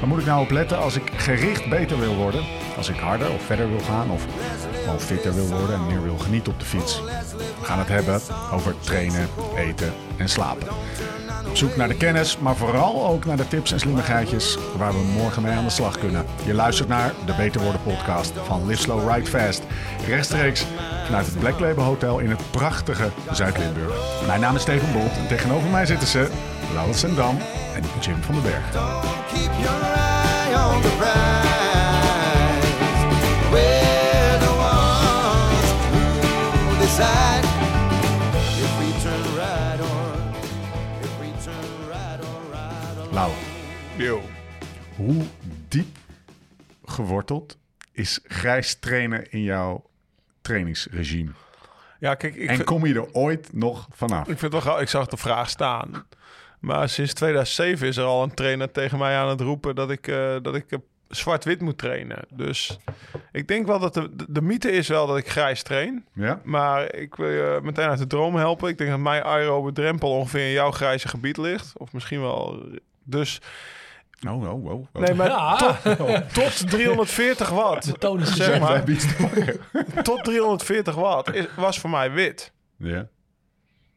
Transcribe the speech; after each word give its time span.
Waar 0.00 0.08
moet 0.08 0.18
ik 0.18 0.26
nou 0.26 0.42
op 0.42 0.50
letten 0.50 0.78
als 0.78 0.96
ik 0.96 1.10
gericht 1.16 1.68
beter 1.68 1.98
wil 1.98 2.14
worden? 2.14 2.44
Als 2.76 2.88
ik 2.88 2.96
harder 2.96 3.32
of 3.32 3.42
verder 3.42 3.68
wil 3.68 3.80
gaan 3.80 4.10
of 4.10 4.26
gewoon 4.84 5.00
fitter 5.00 5.34
wil 5.34 5.46
worden 5.46 5.74
en 5.74 5.86
meer 5.86 6.02
wil 6.02 6.18
genieten 6.18 6.52
op 6.52 6.58
de 6.58 6.64
fiets? 6.64 7.02
We 7.60 7.64
gaan 7.64 7.78
het 7.78 7.88
hebben 7.88 8.20
over 8.52 8.74
trainen, 8.80 9.28
eten 9.56 9.92
en 10.16 10.28
slapen. 10.28 10.66
Op 11.50 11.56
zoek 11.56 11.76
naar 11.76 11.88
de 11.88 11.96
kennis, 11.96 12.38
maar 12.38 12.56
vooral 12.56 13.06
ook 13.06 13.24
naar 13.24 13.36
de 13.36 13.48
tips 13.48 13.72
en 13.72 13.80
slimmigheidjes 13.80 14.58
waar 14.76 14.92
we 14.92 15.12
morgen 15.16 15.42
mee 15.42 15.52
aan 15.52 15.64
de 15.64 15.70
slag 15.70 15.98
kunnen. 15.98 16.24
Je 16.46 16.54
luistert 16.54 16.88
naar 16.88 17.12
de 17.26 17.34
Beter 17.36 17.60
Worden 17.60 17.82
podcast 17.82 18.32
van 18.44 18.66
Live 18.66 18.82
Slow 18.82 19.12
Ride 19.12 19.26
Fast. 19.26 19.62
Rechtstreeks 20.06 20.66
vanuit 21.04 21.26
het 21.26 21.38
Black 21.38 21.60
Label 21.60 21.84
Hotel 21.84 22.18
in 22.18 22.30
het 22.30 22.50
prachtige 22.50 23.10
Zuid-Limburg. 23.30 24.26
Mijn 24.26 24.40
naam 24.40 24.54
is 24.54 24.62
Steven 24.62 24.92
Bolt 24.92 25.16
en 25.16 25.28
tegenover 25.28 25.70
mij 25.70 25.86
zitten 25.86 26.08
ze 26.08 26.30
Laurens 26.74 27.00
Dam 27.00 27.38
en 27.74 27.82
Jim 28.00 28.22
van 28.22 28.34
den 28.34 28.42
Berg. 28.42 28.64
Lau, 43.12 43.32
Yo. 43.96 44.20
hoe 44.96 45.22
diep 45.68 45.96
geworteld 46.84 47.58
is 47.92 48.20
grijs 48.24 48.74
trainen 48.74 49.30
in 49.30 49.42
jouw 49.42 49.84
trainingsregime? 50.40 51.30
Ja, 51.98 52.14
kijk, 52.14 52.34
ik, 52.34 52.48
En 52.48 52.64
kom 52.64 52.86
je 52.86 52.94
er 52.94 53.12
ooit 53.14 53.52
nog 53.52 53.88
vanaf? 53.92 54.28
ik 54.28 54.38
vind 54.38 54.52
wel 54.52 54.60
gauw. 54.60 54.78
Ik 54.78 54.88
zag 54.88 55.06
de 55.06 55.16
vraag 55.16 55.50
staan. 55.50 56.06
Maar 56.60 56.88
sinds 56.88 57.12
2007 57.14 57.88
is 57.88 57.96
er 57.96 58.04
al 58.04 58.22
een 58.22 58.34
trainer 58.34 58.72
tegen 58.72 58.98
mij 58.98 59.16
aan 59.16 59.28
het 59.28 59.40
roepen 59.40 59.74
dat 59.74 59.90
ik, 59.90 60.06
eh, 60.08 60.36
dat 60.42 60.54
ik 60.54 60.70
eh, 60.70 60.78
zwart-wit 61.08 61.60
moet 61.60 61.78
trainen. 61.78 62.24
Dus 62.34 62.78
ik 63.32 63.48
denk 63.48 63.66
wel 63.66 63.78
dat 63.78 63.94
de, 63.94 64.16
de, 64.16 64.24
de 64.28 64.42
mythe 64.42 64.70
is 64.70 64.88
wel 64.88 65.06
dat 65.06 65.16
ik 65.16 65.28
grijs 65.30 65.62
train. 65.62 66.04
Ja? 66.12 66.40
Maar 66.44 66.94
ik 66.94 67.14
wil 67.14 67.28
je 67.28 67.60
meteen 67.62 67.88
uit 67.88 67.98
de 67.98 68.06
droom 68.06 68.36
helpen. 68.36 68.68
Ik 68.68 68.78
denk 68.78 68.90
dat 68.90 68.98
mijn 68.98 69.22
aerobe 69.22 69.72
drempel 69.72 70.10
ongeveer 70.10 70.46
in 70.46 70.52
jouw 70.52 70.70
grijze 70.70 71.08
gebied 71.08 71.36
ligt. 71.36 71.72
Of 71.78 71.92
misschien 71.92 72.20
wel... 72.20 72.64
Dus 73.10 73.40
Oh, 74.28 74.42
oh, 74.42 74.64
oh. 74.64 74.72
oh. 74.72 75.02
nee, 75.02 75.14
maar 75.14 75.26
Ja. 75.26 75.56
tot, 75.96 76.34
tot 76.34 76.70
340 76.70 77.50
watt. 77.50 77.84
De 77.92 77.92
toon 77.92 78.20
is 78.20 78.34
Zeg 78.34 78.60
maar, 78.60 78.84
tot 80.02 80.24
340 80.24 80.94
watt 80.94 81.34
is, 81.34 81.46
was 81.56 81.78
voor 81.78 81.90
mij 81.90 82.10
wit. 82.12 82.52
Ja. 82.76 83.08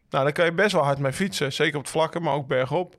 Nou, 0.10 0.24
daar 0.24 0.32
kan 0.32 0.46
je 0.46 0.54
best 0.54 0.72
wel 0.72 0.84
hard 0.84 1.00
mee 1.00 1.14
fietsen. 1.14 1.54
Zeker 1.54 1.76
op 1.76 1.82
het 1.82 1.92
vlakke, 1.92 2.20
maar 2.20 2.34
ook 2.34 2.48
bergop. 2.48 2.98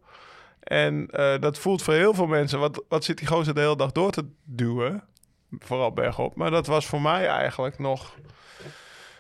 En 0.61 1.09
eh, 1.11 1.41
dat 1.41 1.59
voelt 1.59 1.83
voor 1.83 1.95
heel 1.95 2.15
veel 2.15 2.27
mensen... 2.27 2.59
Wat, 2.59 2.85
wat 2.89 3.05
zit 3.05 3.19
die 3.19 3.27
gozer 3.27 3.55
de 3.55 3.61
hele 3.61 3.77
dag 3.77 3.93
door 3.93 4.11
te 4.11 4.29
duwen? 4.45 5.05
Vooral 5.59 5.93
bergop. 5.93 6.35
Maar 6.37 6.51
dat 6.51 6.67
was 6.67 6.87
voor 6.87 7.01
mij 7.01 7.27
eigenlijk 7.27 7.79
nog 7.79 8.15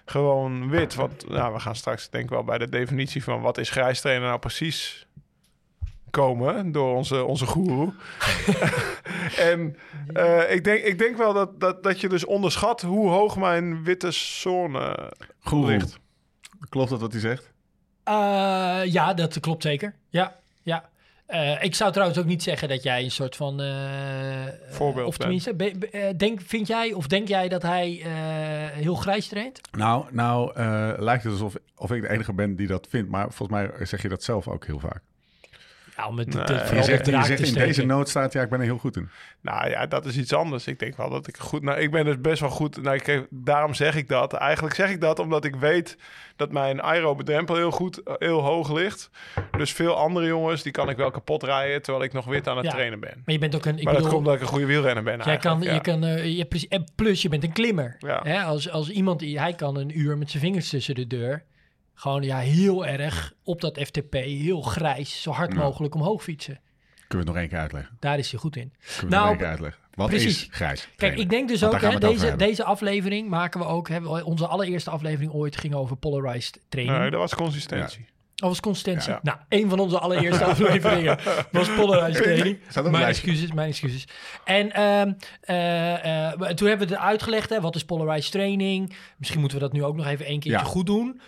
gewoon 0.04 0.70
wit. 0.70 0.94
Want 0.94 1.28
nou, 1.28 1.52
we 1.52 1.60
gaan 1.60 1.76
straks 1.76 2.10
denk 2.10 2.24
ik 2.24 2.30
wel 2.30 2.44
bij 2.44 2.58
de 2.58 2.68
definitie 2.68 3.24
van... 3.24 3.40
wat 3.40 3.58
is 3.58 3.70
grijs 3.70 4.00
trainen 4.00 4.28
nou 4.28 4.38
precies 4.38 5.06
komen 6.14 6.72
door 6.72 6.94
onze, 6.96 7.24
onze 7.24 7.46
goeroe. 7.46 7.92
en 9.50 9.76
eh, 10.12 10.52
ik, 10.52 10.64
denk, 10.64 10.82
ik 10.84 10.98
denk 10.98 11.16
wel 11.16 11.32
dat, 11.32 11.60
dat, 11.60 11.82
dat 11.82 12.00
je 12.00 12.08
dus 12.08 12.24
onderschat... 12.24 12.82
hoe 12.82 13.08
hoog 13.08 13.36
mijn 13.36 13.84
witte 13.84 14.10
zone 14.10 15.12
Goed. 15.40 15.66
ligt. 15.68 15.98
Klopt 16.68 16.90
dat 16.90 17.00
wat 17.00 17.12
hij 17.12 17.20
zegt? 17.20 17.52
Eh, 18.04 18.80
ja, 18.84 19.14
dat 19.14 19.40
klopt 19.40 19.62
zeker. 19.62 19.94
Ja, 20.08 20.36
ja. 20.62 20.88
Eh, 21.26 21.62
ik 21.62 21.74
zou 21.74 21.92
trouwens 21.92 22.18
ook 22.18 22.24
niet 22.26 22.42
zeggen 22.42 22.68
dat 22.68 22.82
jij 22.82 23.02
een 23.04 23.10
soort 23.10 23.36
van... 23.36 23.60
eh, 23.60 24.46
Voorbeeld 24.70 25.06
Of 25.06 25.16
tenminste, 25.16 25.54
be- 25.54 25.74
be- 25.78 26.14
denk, 26.16 26.40
vind 26.40 26.66
jij 26.66 26.92
of 26.92 27.06
denk 27.06 27.28
jij 27.28 27.48
dat 27.48 27.62
hij 27.62 28.00
eh, 28.04 28.10
heel 28.82 28.94
grijs 28.94 29.28
traint? 29.28 29.60
Nou, 29.72 30.04
nou 30.10 30.54
eh, 30.54 30.92
lijkt 30.96 31.22
het 31.22 31.32
alsof 31.32 31.54
of 31.76 31.90
ik 31.92 32.02
de 32.02 32.08
enige 32.10 32.32
ben 32.32 32.56
die 32.56 32.66
dat 32.66 32.86
vindt. 32.90 33.10
Maar 33.10 33.32
volgens 33.32 33.58
mij 33.58 33.86
zeg 33.86 34.02
je 34.02 34.08
dat 34.08 34.22
zelf 34.22 34.48
ook 34.48 34.66
heel 34.66 34.78
vaak. 34.78 35.02
Ja, 35.96 36.08
om 36.08 36.18
het 36.18 36.34
Nee. 36.34 36.44
te, 36.44 36.52
Je 36.52 36.58
zegt, 36.82 37.00
op 37.00 37.04
je 37.06 37.10
draak 37.12 37.24
zegt 37.24 37.42
te 37.42 37.46
in 37.48 37.54
deze 37.54 37.84
nood 37.86 38.08
staat, 38.08 38.32
ja, 38.32 38.42
ik 38.42 38.48
ben 38.48 38.58
er 38.58 38.64
heel 38.64 38.78
goed 38.78 38.96
in. 38.96 39.08
Nou 39.40 39.68
ja, 39.70 39.86
dat 39.86 40.06
is 40.06 40.16
iets 40.16 40.32
anders. 40.32 40.66
Ik 40.66 40.78
denk 40.78 40.96
wel 40.96 41.10
dat 41.10 41.26
ik 41.26 41.36
goed... 41.36 41.62
Nou, 41.62 41.78
ik 41.80 41.90
ben 41.90 42.04
dus 42.04 42.20
best 42.20 42.40
wel 42.40 42.50
goed... 42.50 42.82
Nou, 42.82 42.96
ik, 42.96 43.26
daarom 43.30 43.74
zeg 43.74 43.94
ik 43.96 44.08
dat. 44.08 44.32
Eigenlijk 44.32 44.74
zeg 44.74 44.90
ik 44.90 45.00
dat 45.00 45.18
omdat 45.18 45.44
ik 45.44 45.56
weet 45.56 45.96
dat 46.36 46.52
mijn 46.52 46.82
aerobe 46.82 47.22
drempel 47.22 47.54
heel 47.56 47.70
goed, 47.70 48.00
heel 48.18 48.40
hoog 48.40 48.72
ligt. 48.72 49.10
Dus 49.56 49.72
veel 49.72 49.96
andere 49.96 50.26
jongens, 50.26 50.62
die 50.62 50.72
kan 50.72 50.88
ik 50.88 50.96
wel 50.96 51.10
kapot 51.10 51.42
rijden... 51.42 51.82
terwijl 51.82 52.04
ik 52.04 52.12
nog 52.12 52.24
wit 52.24 52.48
aan 52.48 52.56
het 52.56 52.66
Ja. 52.66 52.72
trainen 52.72 53.00
ben. 53.00 53.22
Maar 53.24 53.34
je 53.34 53.38
bent 53.40 53.54
ook 53.54 53.64
een... 53.64 53.78
Ik 53.78 53.84
maar 53.84 53.92
dat 53.92 54.02
bedoel, 54.02 54.14
komt 54.14 54.26
omdat 54.26 54.34
ik 54.34 54.40
een 54.46 54.52
goede 54.52 54.66
wielrenner 54.66 55.02
ben 55.04 55.20
Jij 55.24 55.36
kan, 55.36 55.62
je 55.62 55.80
kan, 55.80 56.04
eh, 56.04 56.36
je, 56.36 56.84
plus 56.94 57.22
je 57.22 57.28
bent 57.28 57.44
een 57.44 57.52
klimmer. 57.52 57.96
Ja. 57.98 58.20
Hè? 58.22 58.42
Als, 58.42 58.70
als 58.70 58.90
iemand, 58.90 59.18
die- 59.20 59.38
hij 59.40 59.54
kan 59.54 59.76
een 59.76 59.98
uur 59.98 60.18
met 60.18 60.30
zijn 60.30 60.42
vingers 60.42 60.68
tussen 60.68 60.94
de 60.94 61.06
deur, 61.06 61.44
gewoon 61.94 62.22
ja, 62.22 62.38
heel 62.38 62.86
erg 62.86 63.32
op 63.44 63.60
dat 63.60 63.80
FTP, 63.86 64.12
heel 64.12 64.62
grijs, 64.62 65.22
zo 65.22 65.30
hard 65.30 65.54
mogelijk 65.54 65.94
omhoog 65.94 66.22
fietsen. 66.22 66.60
Kunnen 67.08 67.08
we 67.08 67.16
het 67.16 67.26
nog 67.26 67.36
één 67.36 67.48
keer 67.48 67.58
uitleggen? 67.58 67.96
Daar 68.00 68.18
is 68.18 68.30
hij 68.30 68.40
goed 68.40 68.56
in. 68.56 68.72
Kunnen 68.78 69.00
we 69.00 69.06
Nou, 69.06 69.20
nog 69.20 69.28
één 69.28 69.38
keer 69.38 69.48
uitleggen? 69.48 69.82
Wat 69.94 70.08
precies. 70.08 70.42
is 70.42 70.48
grijs? 70.50 70.88
Kijk, 70.96 71.18
ik 71.18 71.30
denk 71.30 71.48
dus 71.48 71.60
Want 71.60 71.74
ook, 71.74 71.80
hè, 71.80 71.98
deze, 71.98 72.36
deze 72.36 72.64
aflevering 72.64 73.28
maken 73.28 73.60
we 73.60 73.66
ook, 73.66 73.88
hebben 73.88 74.12
we, 74.12 74.24
onze 74.24 74.46
allereerste 74.46 74.90
aflevering 74.90 75.32
ooit 75.32 75.56
ging 75.56 75.74
over 75.74 75.96
polarized 75.96 76.60
training. 76.68 76.98
Nee, 76.98 77.10
dat 77.10 77.20
was 77.20 77.34
consistentie. 77.34 78.06
Of 78.42 78.48
was 78.48 78.60
consistentie? 78.60 79.12
Ja. 79.12 79.20
Nou, 79.22 79.38
een 79.48 79.68
van 79.68 79.78
onze 79.78 79.98
allereerste 79.98 80.44
afleveringen 80.54 81.18
was 81.50 81.74
polarized 81.74 82.22
training. 82.22 82.58
Mijn 82.90 83.04
excuses, 83.04 83.52
mijn 83.52 83.68
excuses. 83.68 84.08
En 84.44 84.72
ehm, 84.72 85.12
eh, 85.40 86.30
eh, 86.30 86.32
toen 86.32 86.68
hebben 86.68 86.88
we 86.88 86.94
het 86.94 87.02
uitgelegd, 87.02 87.50
hè, 87.50 87.60
wat 87.60 87.74
is 87.74 87.84
polarized 87.84 88.32
training? 88.32 88.96
Misschien 89.16 89.40
moeten 89.40 89.58
we 89.58 89.64
dat 89.64 89.72
nu 89.72 89.84
ook 89.84 89.96
nog 89.96 90.06
even 90.06 90.26
één 90.26 90.40
keertje 90.40 90.64
Ja. 90.64 90.70
goed 90.70 90.86
doen. 90.86 91.20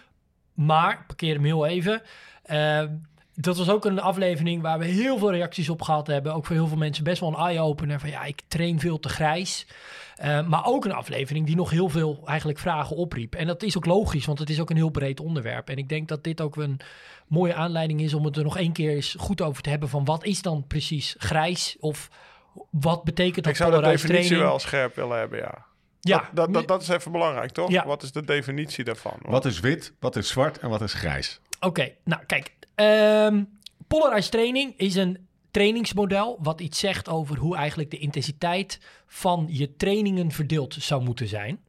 Maar, 0.57 1.05
parkeer 1.07 1.35
hem 1.35 1.45
heel 1.45 1.67
even. 1.67 2.03
Ehm, 2.43 2.89
dat 3.35 3.57
was 3.57 3.69
ook 3.69 3.85
een 3.85 4.01
aflevering 4.01 4.63
waar 4.63 4.79
we 4.79 4.85
heel 4.85 5.19
veel 5.19 5.31
reacties 5.31 5.69
op 5.69 5.83
gehad 5.83 6.07
hebben. 6.07 6.35
Ook 6.35 6.47
voor 6.47 6.57
heel 6.57 6.67
veel 6.67 6.77
mensen 6.77 7.05
best 7.05 7.21
wel 7.21 7.29
een 7.29 7.47
eye-opener 7.47 8.01
van 8.01 8.11
ja, 8.11 8.25
ik 8.25 8.43
train 8.49 8.81
veel 8.81 8.99
te 8.99 9.09
grijs. 9.09 9.67
Eh, 10.17 10.47
maar 10.47 10.67
ook 10.67 10.85
een 10.85 10.93
aflevering 10.93 11.47
die 11.47 11.57
nog 11.57 11.71
heel 11.71 11.89
veel 11.89 12.23
eigenlijk 12.25 12.59
vragen 12.59 12.97
opriep. 12.97 13.35
En 13.35 13.47
dat 13.47 13.63
is 13.63 13.77
ook 13.77 13.87
logisch, 13.87 14.27
want 14.27 14.39
het 14.39 14.51
is 14.51 14.61
ook 14.61 14.71
een 14.71 14.77
heel 14.77 14.91
breed 14.91 15.21
onderwerp. 15.21 15.69
En 15.69 15.77
ik 15.77 15.89
denk 15.89 16.09
dat 16.09 16.25
dit 16.25 16.41
ook 16.41 16.57
een 16.57 16.81
mooie 17.27 17.55
aanleiding 17.55 18.01
is 18.01 18.15
om 18.15 18.25
het 18.25 18.37
er 18.37 18.45
nog 18.45 18.57
één 18.57 18.73
keer 18.73 18.91
eens 18.91 19.15
goed 19.19 19.41
over 19.41 19.63
te 19.63 19.71
hebben. 19.71 19.89
Van 19.89 20.05
wat 20.05 20.25
is 20.25 20.43
dan 20.43 20.67
precies 20.67 21.15
grijs? 21.19 21.77
Of 21.81 22.11
wat 22.71 23.05
betekent 23.05 23.45
dat 23.45 23.53
Ik 23.53 23.59
zou 23.59 23.71
de 23.71 23.81
definitie 23.81 24.09
training? 24.09 24.51
wel 24.51 24.59
scherp 24.59 24.95
willen 24.95 25.19
hebben, 25.19 25.39
ja. 25.39 25.65
Ja, 26.01 26.31
Dat, 26.35 26.53
dat, 26.55 26.69
dat, 26.69 26.83
is 26.83 26.89
even 26.89 27.13
belangrijk, 27.13 27.51
toch? 27.51 27.71
Ja. 27.71 27.87
Wat 27.87 28.03
is 28.03 28.13
de 28.13 28.25
definitie 28.25 28.85
daarvan? 28.85 29.19
Wat 29.23 29.45
is 29.45 29.61
wit, 29.61 29.93
wat 30.01 30.17
is 30.17 30.29
zwart 30.29 30.59
en 30.59 30.69
wat 30.69 30.83
is 30.83 30.93
grijs? 30.93 31.41
Oké, 31.61 31.93
nou 32.05 32.23
kijk. 32.27 32.53
ehm 32.75 33.43
polarized 33.87 34.31
training 34.31 34.75
is 34.77 34.95
een 34.95 35.27
trainingsmodel 35.51 36.39
wat 36.43 36.61
iets 36.61 36.79
zegt 36.79 37.09
over 37.09 37.39
hoe 37.39 37.57
eigenlijk 37.57 37.91
de 37.91 37.99
intensiteit 37.99 38.81
van 39.07 39.47
je 39.51 39.77
trainingen 39.77 40.31
verdeeld 40.31 40.75
zou 40.75 41.03
moeten 41.03 41.29
zijn. 41.29 41.65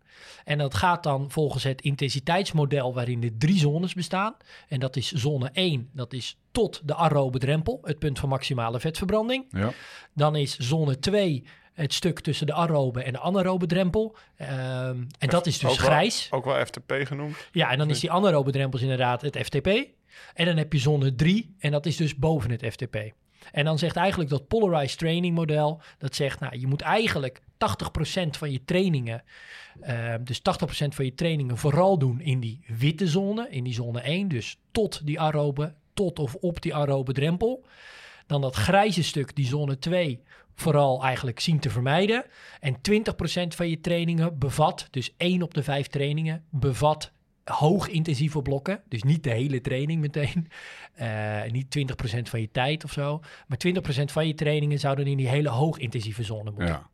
En 0.46 0.58
dat 0.58 0.74
gaat 0.74 1.04
dan 1.04 1.32
volgens 1.32 1.64
het 1.64 1.82
intensiteitsmodel 1.82 2.94
waarin 2.94 3.24
er 3.24 3.38
drie 3.38 3.58
zones 3.58 3.94
bestaan. 3.94 4.36
En 4.68 4.80
dat 4.80 4.96
is 4.96 5.12
zone 5.12 5.50
1, 5.54 5.90
dat 5.94 6.14
is 6.14 6.38
tot 6.52 6.82
de 6.86 6.96
aerobe 6.96 7.40
drempel, 7.40 7.80
het 7.84 8.00
punt 8.00 8.20
van 8.20 8.30
maximale 8.30 8.80
vetverbranding. 8.80 9.46
Ja. 9.50 9.72
Dan 10.14 10.36
is 10.36 10.58
zone 10.58 11.00
2 11.00 11.44
het 11.78 11.94
stuk 11.94 12.20
tussen 12.20 12.48
de 12.48 12.54
aerobe 12.54 13.04
en 13.04 13.14
de 13.14 13.20
anaerobe 13.20 13.66
drempel. 13.66 14.16
Ehm, 14.38 15.04
en 15.20 15.30
dat 15.30 15.46
is 15.46 15.60
dus 15.60 15.72
Ook 15.72 15.78
wel- 15.78 15.86
grijs. 15.88 16.28
Ook 16.32 16.46
wel 16.46 16.66
FTP 16.66 16.94
genoemd. 17.04 17.36
Ja, 17.52 17.72
en 17.72 17.78
dan 17.78 17.90
is 17.90 18.00
die 18.00 18.12
anaerobe 18.12 18.52
drempel 18.52 18.80
inderdaad 18.80 19.22
het 19.22 19.38
FTP. 19.38 19.68
En 20.34 20.46
dan 20.46 20.58
heb 20.58 20.74
je 20.74 20.80
zone 20.80 21.16
3 21.16 21.56
en 21.60 21.72
dat 21.72 21.86
is 21.86 21.96
dus 21.96 22.16
boven 22.16 22.52
het 22.52 22.66
FTP. 22.66 22.96
En 23.52 23.66
dan 23.66 23.78
zegt 23.80 23.96
eigenlijk 23.96 24.30
dat 24.30 24.48
polarized 24.48 24.98
training 24.98 25.36
model, 25.36 25.82
dat 25.98 26.16
zegt, 26.16 26.40
nou, 26.40 26.60
je 26.60 26.68
moet 26.68 26.82
eigenlijk 26.82 27.42
80% 27.58 28.38
van 28.38 28.52
je 28.52 28.64
trainingen, 28.66 29.24
eh, 29.82 30.14
dus 30.22 30.40
80% 30.42 30.96
van 30.96 31.06
je 31.06 31.16
trainingen 31.16 31.58
vooral 31.58 31.98
doen 31.98 32.22
in 32.22 32.40
die 32.40 32.60
witte 32.68 33.08
zone, 33.08 33.48
in 33.50 33.64
die 33.64 33.74
zone 33.74 34.02
1, 34.10 34.28
dus 34.28 34.58
tot 34.72 35.06
die 35.06 35.20
aerobe, 35.20 35.74
tot 35.94 36.20
of 36.20 36.36
op 36.36 36.62
die 36.62 36.76
aerobe 36.76 37.14
drempel. 37.14 37.66
Dan 38.28 38.42
dat 38.42 38.56
grijze 38.56 39.04
stuk, 39.04 39.36
die 39.36 39.48
zone 39.48 39.78
2, 39.78 40.22
vooral 40.56 41.04
eigenlijk 41.04 41.40
zien 41.40 41.60
te 41.60 41.70
vermijden. 41.70 42.26
En 42.60 42.76
20% 42.76 42.80
van 43.48 43.70
je 43.70 43.80
trainingen 43.80 44.38
bevat, 44.40 44.88
dus 44.92 45.14
1 45.18 45.42
op 45.42 45.54
de 45.54 45.64
5 45.64 45.88
trainingen, 45.88 46.44
bevat 46.50 47.12
hoog 47.44 47.88
intensieve 47.88 48.42
blokken. 48.42 48.82
Dus 48.90 49.04
niet 49.04 49.24
de 49.24 49.30
hele 49.30 49.62
training 49.62 50.02
meteen. 50.02 50.48
Eh, 50.98 51.52
niet 51.52 51.78
20% 51.78 52.22
van 52.24 52.42
je 52.42 52.52
tijd 52.52 52.84
of 52.84 52.92
zo. 52.92 53.22
Maar 53.48 53.58
20% 53.68 53.80
van 54.04 54.28
je 54.28 54.34
trainingen 54.34 54.80
zouden 54.80 55.08
in 55.08 55.18
die 55.18 55.28
hele 55.28 55.50
hoog 55.50 55.78
intensieve 55.78 56.24
zone 56.24 56.52
moeten. 56.52 56.68
Ja. 56.68 56.90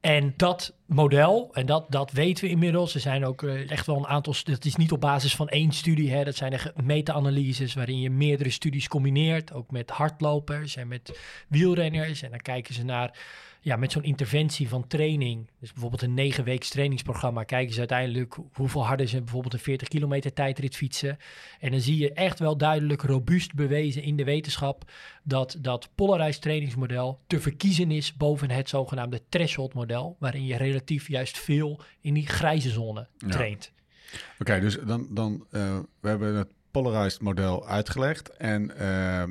En 0.00 0.34
dat 0.36 0.74
model, 0.86 1.50
en 1.52 1.66
dat, 1.66 1.86
dat 1.88 2.10
weten 2.10 2.44
we 2.44 2.50
inmiddels, 2.50 2.94
er 2.94 3.00
zijn 3.00 3.24
ook 3.24 3.42
eh, 3.42 3.70
echt 3.70 3.86
wel 3.86 3.96
een 3.96 4.06
aantal, 4.06 4.34
dat 4.44 4.64
is 4.64 4.76
niet 4.76 4.92
op 4.92 5.00
basis 5.00 5.36
van 5.36 5.48
één 5.48 5.72
studie, 5.72 6.10
hè, 6.10 6.24
dat 6.24 6.36
zijn 6.36 6.52
echt 6.52 6.82
meta-analyses 6.82 7.74
waarin 7.74 8.00
je 8.00 8.10
meerdere 8.10 8.50
studies 8.50 8.88
combineert, 8.88 9.52
ook 9.52 9.70
met 9.70 9.90
hardlopers 9.90 10.76
en 10.76 10.88
met 10.88 11.18
wielrenners. 11.48 12.22
En 12.22 12.30
dan 12.30 12.40
kijken 12.40 12.74
ze 12.74 12.84
naar, 12.84 13.18
ja, 13.60 13.76
met 13.76 13.92
zo'n 13.92 14.02
interventie 14.02 14.68
van 14.68 14.86
training, 14.86 15.50
dus 15.60 15.72
bijvoorbeeld 15.72 16.02
een 16.02 16.14
negen 16.14 16.44
weeks 16.44 16.68
trainingsprogramma, 16.68 17.42
kijken 17.42 17.72
ze 17.72 17.78
uiteindelijk 17.78 18.36
hoeveel 18.52 18.86
harder 18.86 19.08
ze 19.08 19.18
bijvoorbeeld 19.22 19.52
een 19.54 19.58
40 19.60 19.88
kilometer 19.88 20.32
tijdrit 20.32 20.76
fietsen. 20.76 21.18
En 21.60 21.70
dan 21.70 21.80
zie 21.80 21.98
je 21.98 22.12
echt 22.12 22.38
wel 22.38 22.56
duidelijk 22.56 23.02
robuust 23.02 23.54
bewezen 23.54 24.02
in 24.02 24.16
de 24.16 24.24
wetenschap 24.24 24.90
dat 25.22 25.56
dat 25.60 25.88
polarized 25.94 26.42
trainingsmodel 26.42 27.20
te 27.26 27.40
verkiezen 27.40 27.90
is 27.90 28.14
boven 28.14 28.50
het 28.50 28.68
zogenaamde 28.68 29.22
threshold 29.28 29.74
model, 29.74 30.16
waarin 30.18 30.46
je 30.46 30.56
relatief 30.56 31.08
juist 31.08 31.38
veel 31.38 31.80
in 32.00 32.14
die 32.14 32.26
grijze 32.26 32.70
zone 32.70 33.08
Ja. 33.18 33.28
traint. 33.28 33.72
Oké, 34.38 34.60
dus 34.60 34.78
dan, 34.86 35.06
dan 35.10 35.46
eh, 35.50 35.78
we 36.00 36.08
hebben 36.08 36.34
het 36.36 36.52
polarized 36.70 37.20
model 37.20 37.66
uitgelegd. 37.66 38.36
En 38.36 38.76
eh, 38.76 39.22
eh, 39.22 39.28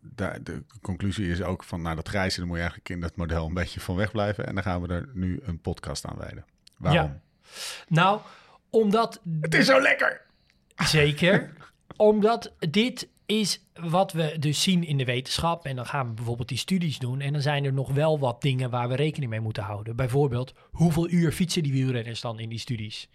daar, 0.00 0.42
de 0.42 0.62
conclusie 0.82 1.30
is 1.30 1.42
ook 1.42 1.64
van, 1.64 1.82
nou 1.82 1.96
dat 1.96 2.08
grijze, 2.08 2.38
dan 2.38 2.46
moet 2.46 2.56
je 2.56 2.62
eigenlijk 2.62 2.90
in 2.90 3.00
dat 3.00 3.16
model 3.16 3.46
een 3.46 3.54
beetje 3.54 3.80
van 3.80 3.96
weg 3.96 4.10
blijven. 4.10 4.46
En 4.46 4.54
dan 4.54 4.62
gaan 4.62 4.82
we 4.82 4.94
er 4.94 5.08
nu 5.12 5.40
een 5.42 5.60
podcast 5.60 6.06
aan 6.06 6.18
wijden. 6.18 6.44
Waarom? 6.76 7.02
Ja. 7.02 7.20
Nou, 7.88 8.20
omdat 8.70 9.20
Het 9.40 9.54
is 9.54 9.66
zo 9.66 9.80
lekker! 9.80 10.20
Zeker. 10.76 11.52
Omdat 11.96 12.52
dit 12.58 13.08
is 13.26 13.64
wat 13.74 14.12
we 14.12 14.36
dus 14.38 14.62
zien 14.62 14.84
in 14.84 14.96
de 14.96 15.04
wetenschap. 15.04 15.66
En 15.66 15.76
dan 15.76 15.86
gaan 15.86 16.08
we 16.08 16.14
bijvoorbeeld 16.14 16.48
die 16.48 16.58
studies 16.58 16.98
doen. 16.98 17.20
En 17.20 17.32
dan 17.32 17.42
zijn 17.42 17.64
er 17.64 17.72
nog 17.72 17.92
wel 17.92 18.18
wat 18.18 18.42
dingen 18.42 18.70
waar 18.70 18.88
we 18.88 18.94
rekening 18.94 19.30
mee 19.30 19.40
moeten 19.40 19.62
houden. 19.62 19.96
Bijvoorbeeld, 19.96 20.54
hoeveel 20.70 21.10
uur 21.10 21.32
fietsen 21.32 21.62
die 21.62 21.72
wielrenners 21.72 22.20
dan 22.20 22.38
in 22.38 22.48
die 22.48 22.58
studies? 22.58 23.08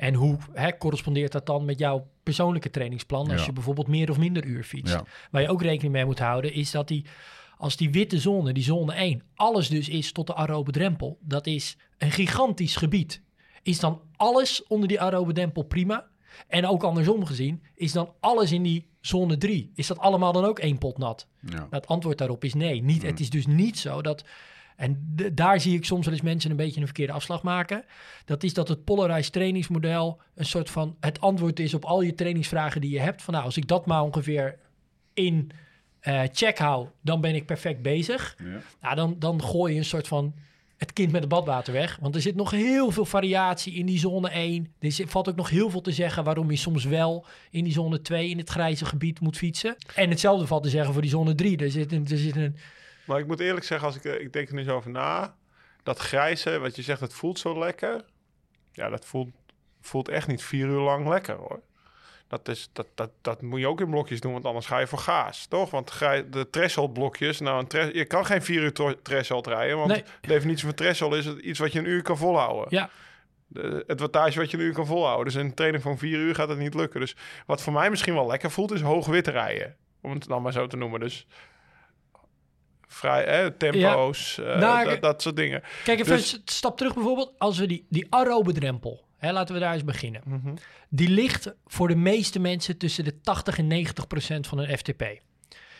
En 0.00 0.14
hoe 0.14 0.36
hè, 0.52 0.76
correspondeert 0.78 1.32
dat 1.32 1.46
dan 1.46 1.64
met 1.64 1.78
jouw 1.78 2.06
persoonlijke 2.22 2.70
trainingsplan 2.70 3.30
als 3.30 3.40
Ja. 3.40 3.46
je 3.46 3.52
bijvoorbeeld 3.52 3.86
meer 3.88 4.10
of 4.10 4.18
minder 4.18 4.44
uur 4.44 4.64
fietst? 4.64 4.94
Ja. 4.94 5.04
Waar 5.30 5.42
je 5.42 5.48
ook 5.48 5.62
rekening 5.62 5.92
mee 5.92 6.04
moet 6.04 6.18
houden 6.18 6.52
is 6.52 6.70
dat 6.70 6.88
die, 6.88 7.04
als 7.56 7.76
die 7.76 7.90
witte 7.90 8.18
zone, 8.18 8.52
die 8.52 8.62
zone 8.62 8.92
1, 8.94 9.22
alles 9.34 9.68
dus 9.68 9.88
is 9.88 10.12
tot 10.12 10.26
de 10.26 10.34
aerobe 10.34 10.70
drempel, 10.72 11.18
dat 11.20 11.46
is 11.46 11.76
een 11.98 12.10
gigantisch 12.10 12.76
gebied. 12.76 13.22
Is 13.62 13.80
dan 13.80 14.00
alles 14.16 14.66
onder 14.66 14.88
die 14.88 15.00
aerobe 15.00 15.32
drempel 15.32 15.62
prima? 15.62 16.06
En 16.48 16.66
ook 16.66 16.82
andersom 16.82 17.26
gezien, 17.26 17.62
is 17.74 17.92
dan 17.92 18.12
alles 18.20 18.52
in 18.52 18.62
die 18.62 18.88
zone 19.00 19.36
3, 19.36 19.70
is 19.74 19.86
dat 19.86 19.98
allemaal 19.98 20.32
dan 20.32 20.44
ook 20.44 20.58
één 20.58 20.78
pot 20.78 20.98
nat? 20.98 21.26
Ja. 21.40 21.54
Nou, 21.54 21.66
het 21.70 21.86
antwoord 21.86 22.18
daarop 22.18 22.44
is 22.44 22.54
nee. 22.54 22.82
Niet, 22.82 23.02
Het 23.02 23.20
is 23.20 23.30
dus 23.30 23.46
niet 23.46 23.78
zo 23.78 24.02
dat. 24.02 24.24
En 24.80 25.14
daar 25.32 25.60
zie 25.60 25.76
ik 25.76 25.84
soms 25.84 26.04
wel 26.04 26.14
eens 26.14 26.22
mensen 26.22 26.50
een 26.50 26.56
beetje 26.56 26.80
een 26.80 26.86
verkeerde 26.86 27.12
afslag 27.12 27.42
maken. 27.42 27.84
Dat 28.24 28.42
is 28.42 28.54
dat 28.54 28.68
het 28.68 28.84
polarized 28.84 29.32
trainingsmodel 29.32 30.20
een 30.34 30.44
soort 30.44 30.70
van 30.70 30.96
het 31.00 31.20
antwoord 31.20 31.60
is 31.60 31.74
op 31.74 31.84
al 31.84 32.00
je 32.02 32.14
trainingsvragen 32.14 32.80
die 32.80 32.90
je 32.90 33.00
hebt. 33.00 33.22
Van 33.22 33.34
nou, 33.34 33.46
als 33.46 33.56
ik 33.56 33.66
dat 33.66 33.86
maar 33.86 34.02
ongeveer 34.02 34.58
in 35.14 35.50
eh, 36.00 36.22
check 36.32 36.58
hou, 36.58 36.86
dan 37.00 37.20
ben 37.20 37.34
ik 37.34 37.46
perfect 37.46 37.82
bezig. 37.82 38.36
Ja. 38.44 38.60
Nou, 38.80 38.94
dan, 38.94 39.16
dan 39.18 39.42
gooi 39.42 39.72
je 39.72 39.78
een 39.78 39.84
soort 39.84 40.08
van 40.08 40.34
het 40.76 40.92
kind 40.92 41.12
met 41.12 41.20
het 41.20 41.30
badwater 41.30 41.72
weg. 41.72 41.98
Want 42.00 42.14
er 42.14 42.20
zit 42.20 42.34
nog 42.34 42.50
heel 42.50 42.90
veel 42.90 43.04
variatie 43.04 43.74
in 43.74 43.86
die 43.86 43.98
zone 43.98 44.30
1. 44.30 44.72
Er 44.78 44.92
zit- 44.92 45.10
valt 45.10 45.28
ook 45.28 45.36
nog 45.36 45.50
heel 45.50 45.70
veel 45.70 45.80
te 45.80 45.92
zeggen 45.92 46.24
waarom 46.24 46.50
je 46.50 46.56
soms 46.56 46.84
wel 46.84 47.26
in 47.50 47.64
die 47.64 47.72
zone 47.72 48.00
2 48.00 48.28
in 48.28 48.38
het 48.38 48.50
grijze 48.50 48.84
gebied 48.84 49.20
moet 49.20 49.36
fietsen. 49.36 49.76
En 49.94 50.10
hetzelfde 50.10 50.46
valt 50.46 50.62
te 50.62 50.68
zeggen 50.68 50.92
voor 50.92 51.02
die 51.02 51.10
zone 51.10 51.34
3. 51.34 51.56
Er 51.56 51.70
zit 51.70 51.92
een, 51.92 52.06
er 52.10 52.18
zit 52.18 52.36
een 52.36 52.56
Maar 53.04 53.18
ik 53.18 53.26
moet 53.26 53.40
eerlijk 53.40 53.64
zeggen, 53.66 53.86
als 53.86 53.96
ik, 53.96 54.04
eh, 54.04 54.20
ik 54.20 54.32
denk 54.32 54.48
er 54.48 54.54
nu 54.54 54.62
zo 54.62 54.76
over 54.76 54.90
na. 54.90 55.34
Dat 55.82 55.98
grijze, 55.98 56.58
wat 56.58 56.76
je 56.76 56.82
zegt, 56.82 57.00
het 57.00 57.14
voelt 57.14 57.38
zo 57.38 57.58
lekker. 57.58 58.04
Ja, 58.72 58.88
dat 58.88 59.04
voelt, 59.06 59.28
voelt 59.80 60.08
echt 60.08 60.26
niet 60.26 60.42
vier 60.42 60.66
uur 60.66 60.80
lang 60.80 61.08
lekker 61.08 61.34
hoor. 61.34 61.60
Dat, 62.28 62.48
is, 62.48 62.70
dat, 62.72 62.86
dat, 62.94 63.10
dat 63.20 63.42
moet 63.42 63.60
je 63.60 63.66
ook 63.68 63.80
in 63.80 63.90
blokjes 63.90 64.20
doen, 64.20 64.32
want 64.32 64.44
anders 64.44 64.66
ga 64.66 64.78
je 64.78 64.86
voor 64.86 64.98
gaas, 64.98 65.46
toch? 65.46 65.70
Want 65.70 65.98
de 65.98 66.46
threshold 66.50 66.92
blokjes, 66.92 67.40
nou, 67.40 67.64
een 67.68 67.94
je 67.94 68.04
kan 68.04 68.26
geen 68.26 68.42
vier 68.42 68.62
uur 68.62 68.96
threshold 69.02 69.46
rijden, 69.46 69.76
want 69.76 69.90
Nee. 69.90 70.02
de 70.20 70.28
definitie 70.28 70.64
van 70.64 70.74
threshold 70.74 71.14
is 71.14 71.26
het 71.26 71.38
iets 71.38 71.58
wat 71.58 71.72
je 71.72 71.78
een 71.78 71.88
uur 71.88 72.02
kan 72.02 72.16
volhouden. 72.16 72.66
Ja, 72.68 72.90
De, 73.46 73.84
het 73.86 74.00
wattage 74.00 74.38
wat 74.38 74.50
je 74.50 74.56
een 74.56 74.62
uur 74.62 74.72
kan 74.72 74.86
volhouden. 74.86 75.24
Dus 75.24 75.34
in 75.34 75.40
een 75.44 75.54
training 75.54 75.82
van 75.82 75.98
vier 75.98 76.18
uur 76.18 76.34
gaat 76.34 76.48
het 76.48 76.58
niet 76.58 76.74
lukken. 76.74 77.00
Dus 77.00 77.16
wat 77.46 77.62
voor 77.62 77.72
mij 77.72 77.90
misschien 77.90 78.14
wel 78.14 78.26
lekker 78.26 78.50
voelt, 78.50 78.72
is 78.72 78.80
hoog 78.80 79.06
wit 79.06 79.26
rijden. 79.26 79.76
Om 80.00 80.10
het 80.12 80.26
dan 80.26 80.42
maar 80.42 80.52
zo 80.52 80.66
te 80.66 80.76
noemen. 80.76 81.00
Dus 81.00 81.26
vrij, 82.92 83.24
hè, 83.24 83.50
tempo's, 83.50 84.38
eh, 84.38 84.58
Nou, 84.58 84.84
dat, 84.88 85.00
dat 85.02 85.22
soort 85.22 85.36
dingen. 85.36 85.62
kijk 85.84 86.00
even 86.00 86.16
Dus- 86.16 86.32
een 86.32 86.40
stap 86.44 86.76
terug 86.76 86.94
bijvoorbeeld. 86.94 87.32
Als 87.38 87.58
we 87.58 87.66
die, 87.66 87.86
die 87.88 88.06
aerobe 88.10 88.52
drempel, 88.52 89.04
hè, 89.16 89.32
laten 89.32 89.54
we 89.54 89.60
daar 89.60 89.72
eens 89.74 89.84
beginnen. 89.84 90.22
Mhm. 90.24 90.54
Die 90.88 91.08
ligt 91.08 91.54
voor 91.66 91.88
de 91.88 91.96
meeste 91.96 92.38
mensen 92.38 92.76
tussen 92.78 93.04
de 93.04 93.20
80 93.20 93.58
en 93.58 93.66
90 93.66 94.06
procent 94.06 94.46
van 94.46 94.58
een 94.58 94.78
FTP. 94.78 95.04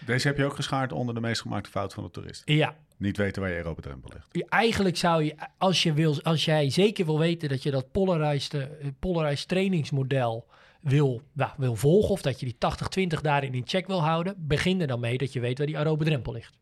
Deze 0.06 0.26
heb 0.28 0.36
je 0.36 0.44
ook 0.44 0.54
geschaard 0.54 0.92
onder 0.92 1.14
de 1.14 1.20
meest 1.20 1.40
gemaakte 1.40 1.70
fout 1.70 1.94
van 1.94 2.04
de 2.04 2.10
toerist. 2.10 2.42
Ja, 2.44 2.76
Niet 2.96 3.16
weten 3.16 3.42
waar 3.42 3.50
je 3.50 3.56
aerobe 3.56 3.80
drempel 3.80 4.10
ligt. 4.14 4.48
eigenlijk 4.48 4.96
zou 4.96 5.24
je, 5.24 5.34
als, 5.58 5.82
je 5.82 5.92
wil, 5.92 6.22
als 6.22 6.44
jij 6.44 6.70
zeker 6.70 7.04
wil 7.04 7.18
weten 7.18 7.48
dat 7.48 7.62
je 7.62 7.70
dat 7.70 7.90
polarized, 7.92 8.54
eh, 8.54 8.66
polarized 8.98 9.48
trainingsmodel 9.48 10.46
wil, 10.80 11.22
nou, 11.32 11.50
wil 11.56 11.76
volgen, 11.76 12.10
of 12.10 12.22
dat 12.22 12.40
je 12.40 12.46
die 12.46 12.56
80-20 12.58 13.20
daarin 13.20 13.54
in 13.54 13.62
check 13.66 13.86
wil 13.86 14.02
houden, 14.02 14.34
begin 14.38 14.80
er 14.80 14.86
dan 14.86 15.00
mee 15.00 15.18
dat 15.18 15.32
je 15.32 15.40
weet 15.40 15.58
waar 15.58 15.66
die 15.66 15.78
aerobe 15.78 16.04
drempel 16.04 16.32
ligt. 16.32 16.58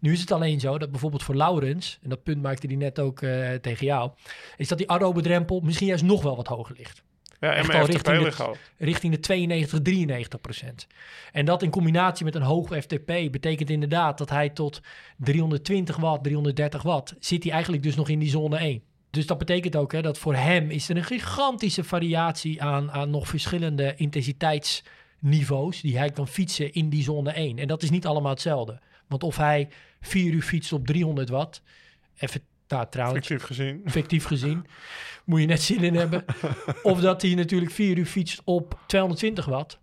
Nu 0.00 0.12
is 0.12 0.20
het 0.20 0.32
alleen 0.32 0.60
zo 0.60 0.78
dat 0.78 0.90
bijvoorbeeld 0.90 1.22
voor 1.22 1.34
Laurens, 1.34 1.98
en 2.02 2.08
dat 2.08 2.22
punt 2.22 2.42
maakte 2.42 2.66
hij 2.66 2.76
net 2.76 2.98
ook 2.98 3.22
eh, 3.22 3.52
tegen 3.54 3.86
jou, 3.86 4.10
is 4.56 4.68
dat 4.68 4.78
die 4.78 4.90
aerobe 4.90 5.20
drempel 5.22 5.60
misschien 5.60 5.86
juist 5.86 6.04
nog 6.04 6.22
wel 6.22 6.36
wat 6.36 6.46
hoger 6.46 6.74
ligt. 6.78 7.02
Ja, 7.40 7.50
en 7.52 7.58
Echt 7.58 7.74
al 7.74 7.86
richting 7.86 8.16
de- 8.16 8.54
richting 8.78 9.12
de 9.14 9.20
92, 9.20 9.80
93 9.82 10.40
procent. 10.40 10.86
En 11.32 11.44
dat 11.44 11.62
in 11.62 11.70
combinatie 11.70 12.24
met 12.24 12.34
een 12.34 12.42
hoog 12.42 12.68
FTP 12.68 13.06
betekent 13.30 13.70
inderdaad 13.70 14.18
dat 14.18 14.30
hij 14.30 14.48
tot 14.50 14.80
320 15.16 15.96
watt, 15.96 16.22
330 16.24 16.82
watt, 16.82 17.14
zit 17.20 17.42
hij 17.42 17.52
eigenlijk 17.52 17.82
dus 17.82 17.96
nog 17.96 18.08
in 18.08 18.18
die 18.18 18.28
zone 18.30 18.56
1. 18.56 18.82
Dus 19.10 19.26
dat 19.26 19.38
betekent 19.38 19.76
ook 19.76 19.92
hè, 19.92 20.02
dat 20.02 20.18
voor 20.18 20.34
hem 20.34 20.70
is 20.70 20.88
er 20.88 20.96
een 20.96 21.04
gigantische 21.04 21.84
variatie 21.84 22.62
aan, 22.62 22.90
aan 22.92 23.10
nog 23.10 23.28
verschillende 23.28 23.94
intensiteitsniveaus 23.96 25.80
die 25.80 25.98
hij 25.98 26.10
kan 26.10 26.28
fietsen 26.28 26.72
in 26.72 26.88
die 26.88 27.02
zone 27.02 27.30
1. 27.30 27.58
En 27.58 27.66
dat 27.66 27.82
is 27.82 27.90
niet 27.90 28.06
allemaal 28.06 28.30
hetzelfde. 28.32 28.80
Want 29.08 29.22
of 29.22 29.36
hij 29.36 29.68
4 30.00 30.32
uur 30.32 30.42
fietst 30.42 30.72
op 30.72 30.86
300 30.86 31.28
watt, 31.28 31.62
even 32.16 32.40
daar 32.66 32.88
trouwens, 32.88 33.26
Fictief 33.26 33.46
gezien. 33.46 33.82
fictief 33.86 34.24
gezien. 34.24 34.66
Moet 35.24 35.40
je 35.40 35.46
net 35.46 35.62
zin 35.62 35.82
in 35.82 35.94
hebben. 35.94 36.24
Of 36.82 37.00
dat 37.00 37.22
hij 37.22 37.34
natuurlijk 37.34 37.70
4 37.70 37.98
uur 37.98 38.06
fietst 38.06 38.40
op 38.44 38.78
220 38.86 39.44
watt. 39.44 39.78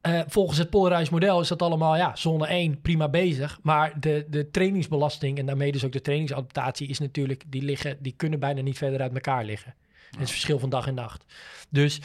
Eh, 0.00 0.20
volgens 0.26 0.58
het 0.58 0.70
polarized 0.70 1.10
model 1.10 1.40
is 1.40 1.48
dat 1.48 1.62
allemaal, 1.62 1.96
ja, 1.96 2.16
zone 2.16 2.46
1, 2.46 2.80
prima 2.80 3.08
bezig. 3.08 3.58
Maar 3.62 4.00
de, 4.00 4.26
de 4.30 4.50
trainingsbelasting 4.50 5.38
en 5.38 5.46
daarmee 5.46 5.72
dus 5.72 5.84
ook 5.84 5.92
de 5.92 6.00
trainingsadaptatie 6.00 6.88
is 6.88 6.98
natuurlijk, 6.98 7.44
die, 7.46 7.62
liggen, 7.62 7.96
die 8.00 8.14
kunnen 8.16 8.40
bijna 8.40 8.60
niet 8.60 8.78
verder 8.78 9.00
uit 9.00 9.14
elkaar 9.14 9.44
liggen. 9.44 9.74
Het 10.04 10.14
is 10.14 10.20
het 10.20 10.30
verschil 10.30 10.58
van 10.58 10.70
dag 10.70 10.86
en 10.86 10.94
nacht. 10.94 11.24
Dus 11.68 12.00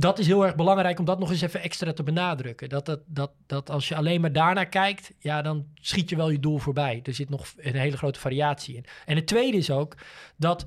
dat 0.00 0.18
is 0.18 0.26
heel 0.26 0.44
erg 0.44 0.54
belangrijk 0.54 0.98
om 0.98 1.04
dat 1.04 1.18
nog 1.18 1.30
eens 1.30 1.40
even 1.40 1.62
extra 1.62 1.92
te 1.92 2.02
benadrukken. 2.02 2.68
Dat, 2.68 2.86
dat, 2.86 3.00
dat, 3.06 3.30
dat 3.46 3.70
als 3.70 3.88
je 3.88 3.96
alleen 3.96 4.20
maar 4.20 4.32
daarnaar 4.32 4.68
kijkt, 4.68 5.12
ja, 5.18 5.42
dan 5.42 5.66
schiet 5.74 6.10
je 6.10 6.16
wel 6.16 6.30
je 6.30 6.40
doel 6.40 6.58
voorbij. 6.58 7.00
Er 7.02 7.14
zit 7.14 7.30
nog 7.30 7.46
een 7.56 7.74
hele 7.74 7.96
grote 7.96 8.20
variatie 8.20 8.76
in. 8.76 8.84
En 9.06 9.16
het 9.16 9.26
tweede 9.26 9.56
is 9.56 9.70
ook 9.70 9.94
dat 10.36 10.64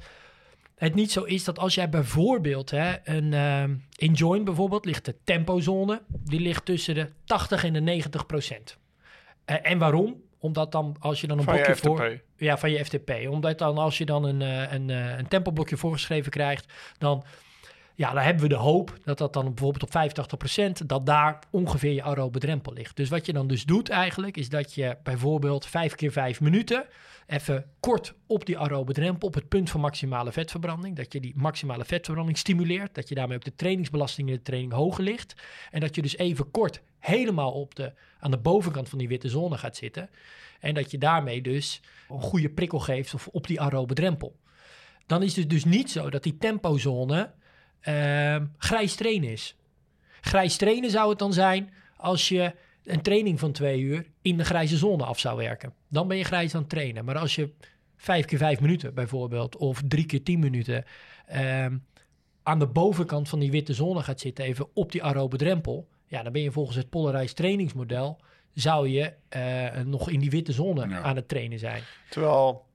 het 0.76 0.96
niet 0.96 1.12
zo 1.12 1.24
is 1.24 1.44
dat 1.44 1.60
als 1.60 1.76
jij 1.76 1.90
bijvoorbeeld 1.90 2.72
hè, 2.72 2.94
een 3.04 3.34
ehm 3.34 3.76
in 3.96 4.14
join 4.14 4.44
bijvoorbeeld 4.44 4.86
ligt 4.86 5.06
de 5.06 5.16
tempozone, 5.24 6.02
die 6.08 6.40
ligt 6.40 6.66
tussen 6.66 6.96
de 6.96 7.10
80 7.26 7.64
en 7.64 7.74
de 7.74 7.82
90 7.82 8.26
procent. 8.26 8.78
Eh, 9.46 9.56
en 9.62 9.78
waarom? 9.78 10.22
Omdat 10.40 10.72
dan 10.72 10.96
als 11.00 11.22
je 11.22 11.28
dan 11.28 11.38
een 11.38 11.44
Van 11.44 11.54
blokje 11.54 11.76
voor 11.76 12.22
ja, 12.38 12.58
van 12.58 12.72
je 12.72 12.86
FTP. 12.86 13.12
Omdat 13.30 13.58
dan 13.58 13.78
als 13.78 13.98
je 13.98 14.06
dan 14.06 14.24
een, 14.24 14.42
eh, 14.42 14.72
een, 14.72 14.90
eh, 14.90 15.18
een 15.18 15.28
tempoblokje 15.28 15.78
voorgeschreven 15.78 16.32
krijgt, 16.32 16.74
dan 16.98 17.24
Ja, 17.96 18.14
dan 18.14 18.24
hebben 18.24 18.44
we 18.44 18.50
de 18.50 18.56
hoop 18.56 18.98
dat 19.04 19.18
dat 19.18 19.34
dan 19.34 19.54
bijvoorbeeld 19.54 19.84
op 19.84 20.82
85%, 20.82 20.86
dat 20.86 21.06
daar 21.06 21.40
ongeveer 21.50 21.92
je 21.92 22.04
aerobe 22.04 22.40
drempel 22.40 22.74
ligt. 22.74 22.96
Dus 22.96 23.10
wat 23.10 23.26
je 23.26 23.34
dan 23.34 23.48
dus 23.48 23.64
doet 23.64 23.90
eigenlijk, 23.90 24.38
is 24.38 24.50
dat 24.50 24.74
je 24.74 24.98
bijvoorbeeld 25.04 25.66
vijf 25.66 25.96
keer 25.96 26.12
vijf 26.12 26.42
minuten 26.42 26.86
even 27.28 27.66
kort 27.80 28.14
op 28.28 28.46
die 28.46 28.60
aerobe 28.60 28.94
drempel, 28.94 29.28
op 29.28 29.34
het 29.34 29.48
punt 29.48 29.70
van 29.70 29.82
maximale 29.82 30.32
vetverbranding, 30.32 30.96
dat 30.96 31.14
je 31.14 31.20
die 31.20 31.34
maximale 31.36 31.86
vetverbranding 31.86 32.38
stimuleert, 32.38 32.96
dat 32.96 33.10
je 33.10 33.16
daarmee 33.16 33.38
ook 33.38 33.44
de 33.44 33.56
trainingsbelasting 33.56 34.30
in 34.30 34.36
de 34.36 34.42
training 34.42 34.74
hoger 34.74 35.04
ligt. 35.04 35.36
En 35.72 35.80
dat 35.80 35.96
je 35.96 36.02
dus 36.02 36.18
even 36.18 36.52
kort 36.52 36.82
helemaal 37.00 37.52
op 37.52 37.76
de, 37.76 37.94
aan 38.20 38.32
de 38.32 38.38
bovenkant 38.38 38.90
van 38.90 38.98
die 38.98 39.08
witte 39.08 39.30
zone 39.30 39.58
gaat 39.58 39.76
zitten. 39.76 40.10
En 40.60 40.74
dat 40.74 40.92
je 40.92 40.98
daarmee 40.98 41.42
dus 41.42 41.82
een 42.10 42.22
goede 42.22 42.50
prikkel 42.50 42.80
geeft 42.80 43.16
op 43.32 43.48
die 43.48 43.62
aerobe 43.62 43.94
drempel. 43.94 44.40
Dan 45.06 45.24
is 45.24 45.36
het 45.36 45.50
dus 45.50 45.66
niet 45.66 45.92
zo 45.92 46.10
dat 46.10 46.24
die 46.24 46.38
tempozone 46.38 47.32
ehm, 47.84 48.46
grijs 48.58 48.96
trainen 48.96 49.30
is. 49.32 49.56
Grijs 50.22 50.56
trainen 50.56 50.90
zou 50.90 51.10
het 51.10 51.20
dan 51.20 51.34
zijn 51.34 51.74
als 51.98 52.30
je 52.30 52.54
een 52.84 53.02
training 53.02 53.40
van 53.40 53.52
twee 53.52 53.80
uur 53.80 54.06
in 54.22 54.38
de 54.38 54.46
grijze 54.46 54.78
zone 54.78 55.04
af 55.04 55.20
zou 55.20 55.38
werken. 55.38 55.74
Dan 55.90 56.08
ben 56.08 56.18
je 56.18 56.24
grijs 56.24 56.56
aan 56.56 56.62
het 56.62 56.70
trainen. 56.70 57.06
Maar 57.06 57.18
als 57.18 57.36
je 57.36 57.50
vijf 57.96 58.26
keer 58.26 58.38
vijf 58.38 58.60
minuten 58.60 58.94
bijvoorbeeld, 58.94 59.58
of 59.58 59.82
drie 59.88 60.06
keer 60.06 60.24
tien 60.24 60.40
minuten 60.40 60.84
ehm, 61.26 61.78
aan 62.44 62.60
de 62.60 62.68
bovenkant 62.68 63.30
van 63.30 63.40
die 63.40 63.52
witte 63.52 63.74
zone 63.74 64.04
gaat 64.04 64.20
zitten, 64.20 64.46
even 64.46 64.68
op 64.74 64.92
die 64.92 65.04
aerobe 65.04 65.38
drempel, 65.38 65.88
ja, 66.06 66.24
dan 66.24 66.32
ben 66.32 66.42
je 66.42 66.52
volgens 66.52 66.78
het 66.78 66.90
Polarized 66.90 67.36
trainingsmodel, 67.36 68.20
zou 68.54 68.90
je 68.90 69.14
eh, 69.30 69.82
nog 69.86 70.10
in 70.10 70.20
die 70.20 70.30
witte 70.30 70.52
zone 70.52 70.88
Ja. 70.88 71.02
aan 71.02 71.16
het 71.16 71.28
trainen 71.28 71.60
zijn. 71.60 71.84
Terwijl... 72.10 72.66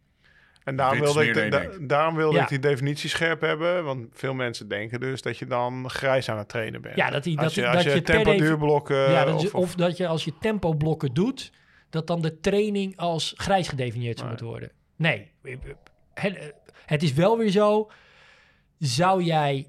En 0.69 0.77
daarom 0.77 1.01
wilde, 1.01 1.27
ik, 1.27 1.35
de- 1.35 1.49
da- 1.49 1.69
daarom 1.81 2.15
wilde 2.17 2.37
Ja. 2.37 2.43
ik 2.43 2.49
die 2.49 2.59
definitie 2.59 3.09
scherp 3.11 3.41
hebben. 3.41 3.85
Want 3.85 4.07
veel 4.13 4.35
mensen 4.35 4.69
denken 4.69 5.01
dus 5.01 5.23
dat 5.23 5.39
je 5.39 5.47
dan 5.47 5.91
grijs 5.91 6.29
aan 6.29 6.39
het 6.39 6.49
trainen 6.49 6.81
bent. 6.83 6.97
Ja, 6.97 7.11
dat 7.11 7.23
die- 7.25 7.39
als 7.39 7.55
dat 7.55 7.55
je, 7.55 7.67
als 7.67 7.75
dat 7.75 7.85
je 7.85 7.91
je 7.99 8.03
per 8.03 8.15
tempoduurblokken... 8.15 9.11
ja, 9.11 9.25
dat 9.25 9.51
of, 9.51 9.75
dat 9.75 9.97
je 9.97 10.07
als 10.07 10.25
je 10.25 10.33
tempoblokken 10.41 11.15
doet, 11.15 11.53
dat 11.91 12.07
dan 12.07 12.21
de 12.23 12.41
training 12.41 12.97
als 12.97 13.35
grijs 13.37 13.69
gedefinieerd 13.69 14.19
zou 14.19 14.31
Nee. 14.31 14.39
moeten 14.43 14.47
worden. 14.47 14.71
Nee, 14.97 15.31
het, 16.15 16.55
het 16.87 17.03
is 17.03 17.13
wel 17.13 17.39
weer 17.39 17.51
zo. 17.51 17.91
Zou 18.79 19.23
jij, 19.23 19.67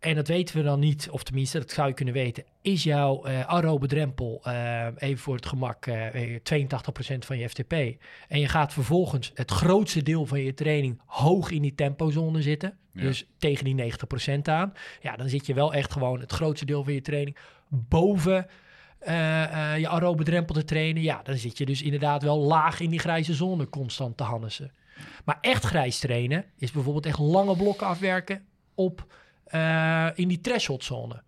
en 0.00 0.14
dat 0.14 0.28
weten 0.28 0.56
we 0.56 0.62
dan 0.62 0.80
niet, 0.80 1.10
of 1.10 1.22
tenminste, 1.22 1.58
dat 1.58 1.70
zou 1.70 1.88
je 1.88 1.94
kunnen 1.94 2.14
weten, 2.14 2.44
is 2.62 2.82
jouw 2.82 3.24
eh 3.24 3.46
aerobe 3.46 3.86
drempel, 3.86 4.40
eh, 4.42 4.86
even 4.96 5.18
voor 5.18 5.34
het 5.34 5.46
gemak, 5.46 5.86
eh, 5.86 6.34
82% 6.42 7.24
van 7.24 7.38
je 7.38 7.48
FTP. 7.48 7.72
En 8.28 8.40
je 8.40 8.48
gaat 8.48 8.72
vervolgens 8.72 9.30
het 9.34 9.50
grootste 9.50 10.02
deel 10.02 10.26
van 10.26 10.40
je 10.40 10.54
training 10.54 11.00
hoog 11.06 11.50
in 11.50 11.62
die 11.62 11.74
tempozone 11.74 12.42
zitten. 12.42 12.78
Ja. 12.92 13.00
Dus 13.00 13.26
tegen 13.38 13.64
die 13.64 13.74
90% 13.74 14.48
aan. 14.48 14.72
Ja, 15.00 15.16
dan 15.16 15.28
zit 15.28 15.46
je 15.46 15.54
wel 15.54 15.74
echt 15.74 15.92
gewoon 15.92 16.20
het 16.20 16.32
grootste 16.32 16.66
deel 16.66 16.84
van 16.84 16.92
je 16.92 17.00
training 17.00 17.36
boven 17.68 18.46
eh, 18.98 19.72
eh, 19.72 19.80
je 19.80 19.88
aerobe 19.88 20.24
drempel 20.24 20.54
te 20.54 20.64
trainen. 20.64 21.02
Ja, 21.02 21.20
dan 21.22 21.36
zit 21.36 21.58
je 21.58 21.66
dus 21.66 21.82
inderdaad 21.82 22.22
wel 22.22 22.38
laag 22.38 22.80
in 22.80 22.90
die 22.90 22.98
grijze 22.98 23.34
zone 23.34 23.68
constant 23.68 24.16
te 24.16 24.22
hannissen. 24.22 24.72
Maar 25.24 25.38
echt 25.40 25.64
grijs 25.64 25.98
trainen 25.98 26.44
is 26.56 26.70
bijvoorbeeld 26.70 27.06
echt 27.06 27.18
lange 27.18 27.56
blokken 27.56 27.86
afwerken 27.86 28.42
op 28.74 29.06
eh, 29.48 30.06
in 30.14 30.28
die 30.28 30.40
threshold 30.40 30.84
zone. 30.84 31.22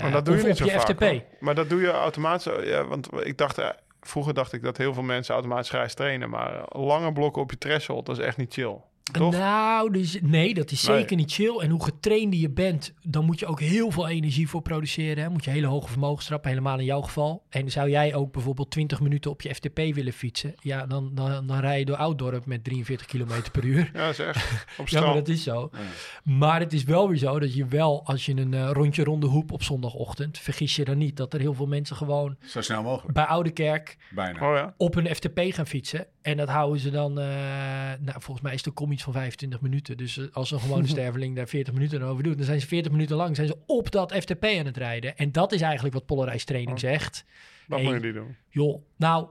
Maar 0.00 0.10
dat 0.10 0.24
doe 0.24 0.34
je 0.34 0.40
of 0.40 0.46
niet 0.46 0.60
op 0.62 0.66
zo 0.68 0.72
je 0.74 0.80
vaak. 0.80 0.88
FTP. 0.88 1.00
hoor. 1.00 1.22
Maar 1.40 1.54
dat 1.54 1.68
doe 1.68 1.80
je 1.80 1.90
automatisch. 1.90 2.52
Ja, 2.64 2.84
want 2.84 3.08
ik 3.26 3.38
dacht... 3.38 3.58
eh, 3.58 3.68
Vroeger 4.00 4.34
dacht 4.34 4.52
ik 4.52 4.62
dat 4.62 4.76
heel 4.76 4.94
veel 4.94 5.02
mensen 5.02 5.34
automatisch 5.34 5.68
grijs 5.68 5.94
trainen. 5.94 6.30
Maar 6.30 6.62
lange 6.68 7.12
blokken 7.12 7.42
op 7.42 7.50
je 7.50 7.58
threshold, 7.58 8.06
dat 8.06 8.18
is 8.18 8.24
echt 8.24 8.36
niet 8.36 8.52
chill. 8.52 8.76
Toch? 9.12 9.32
Nou, 9.32 9.92
dus, 9.92 10.18
nee, 10.22 10.54
dat 10.54 10.70
is 10.70 10.82
Nee. 10.86 10.98
zeker 10.98 11.16
niet 11.16 11.32
chill. 11.32 11.58
En 11.58 11.70
hoe 11.70 11.84
getrainder 11.84 12.38
je 12.38 12.50
bent, 12.50 12.94
dan 13.02 13.24
moet 13.24 13.38
je 13.38 13.46
ook 13.46 13.60
heel 13.60 13.90
veel 13.90 14.08
energie 14.08 14.48
voor 14.48 14.62
produceren. 14.62 15.22
Hè? 15.22 15.28
Moet 15.30 15.44
je 15.44 15.50
hele 15.50 15.66
hoge 15.66 15.88
vermogens 15.88 16.26
trappen, 16.26 16.50
helemaal 16.50 16.78
in 16.78 16.84
jouw 16.84 17.00
geval. 17.00 17.42
En 17.48 17.70
zou 17.70 17.90
jij 17.90 18.14
ook 18.14 18.32
bijvoorbeeld 18.32 18.70
20 18.70 19.00
minuten 19.00 19.30
op 19.30 19.42
je 19.42 19.54
FTP 19.54 19.76
willen 19.76 20.12
fietsen, 20.12 20.54
ja, 20.60 20.86
dan, 20.86 21.10
dan, 21.14 21.46
dan 21.46 21.58
rij 21.60 21.78
je 21.78 21.84
door 21.84 21.96
Ouddorp 21.96 22.46
met 22.46 22.64
43 22.64 23.06
km 23.06 23.50
per 23.52 23.64
uur. 23.64 23.90
Ja, 23.94 24.06
echt. 24.08 24.64
Op 24.78 24.88
Ja, 24.88 25.00
maar 25.00 25.14
dat 25.14 25.28
is 25.28 25.42
zo. 25.42 25.70
Maar 26.24 26.60
het 26.60 26.72
is 26.72 26.84
wel 26.84 27.08
weer 27.08 27.18
zo 27.18 27.38
dat 27.38 27.54
je 27.54 27.66
wel, 27.66 28.00
als 28.04 28.26
je 28.26 28.36
een 28.36 28.54
eh, 28.54 28.70
rondje 28.72 29.04
ronde 29.04 29.26
hoep 29.26 29.52
op 29.52 29.62
zondagochtend, 29.62 30.38
vergis 30.38 30.76
je 30.76 30.84
dan 30.84 30.98
niet 30.98 31.16
dat 31.16 31.34
er 31.34 31.40
heel 31.40 31.54
veel 31.54 31.66
mensen 31.66 31.96
gewoon 31.96 32.36
Zo 32.46 32.60
snel 32.60 32.82
mogelijk. 32.82 33.14
bij 33.14 33.24
Oude 33.24 33.50
Kerk 33.50 33.96
Bijna. 34.10 34.50
Oh 34.50 34.56
ja. 34.56 34.74
op 34.76 34.94
hun 34.94 35.14
FTP 35.14 35.40
gaan 35.48 35.66
fietsen. 35.66 36.06
En 36.22 36.36
dat 36.36 36.48
houden 36.48 36.80
ze 36.80 36.90
dan, 36.90 37.18
eh, 37.18 37.26
nou 38.00 38.12
volgens 38.20 38.40
mij 38.40 38.54
is 38.54 38.62
de 38.62 38.70
kom 38.70 38.92
iets 38.92 39.02
van 39.02 39.12
25 39.12 39.60
minuten. 39.60 39.96
Dus 39.96 40.18
eh, 40.18 40.24
als 40.32 40.50
een 40.50 40.60
gewone 40.60 40.86
sterveling 40.96 41.36
daar 41.36 41.48
40 41.48 41.72
minuten 41.74 42.02
over 42.02 42.22
doet, 42.22 42.36
dan 42.36 42.46
zijn 42.46 42.60
ze 42.60 42.66
40 42.66 42.92
minuten 42.92 43.16
lang 43.16 43.36
zijn 43.36 43.48
ze 43.48 43.56
op 43.66 43.90
dat 43.90 44.12
FTP 44.14 44.44
aan 44.44 44.66
het 44.66 44.76
rijden. 44.76 45.16
En 45.16 45.32
dat 45.32 45.52
is 45.52 45.60
eigenlijk 45.60 45.94
wat 45.94 46.06
Polarized 46.06 46.46
Training 46.46 46.72
Oh. 46.72 46.78
zegt. 46.78 47.24
Dat 47.68 47.78
Hey. 47.78 47.88
moet 47.88 48.00
je 48.00 48.06
niet 48.06 48.14
doen. 48.14 48.36
Joh, 48.48 48.82
nou, 48.96 49.26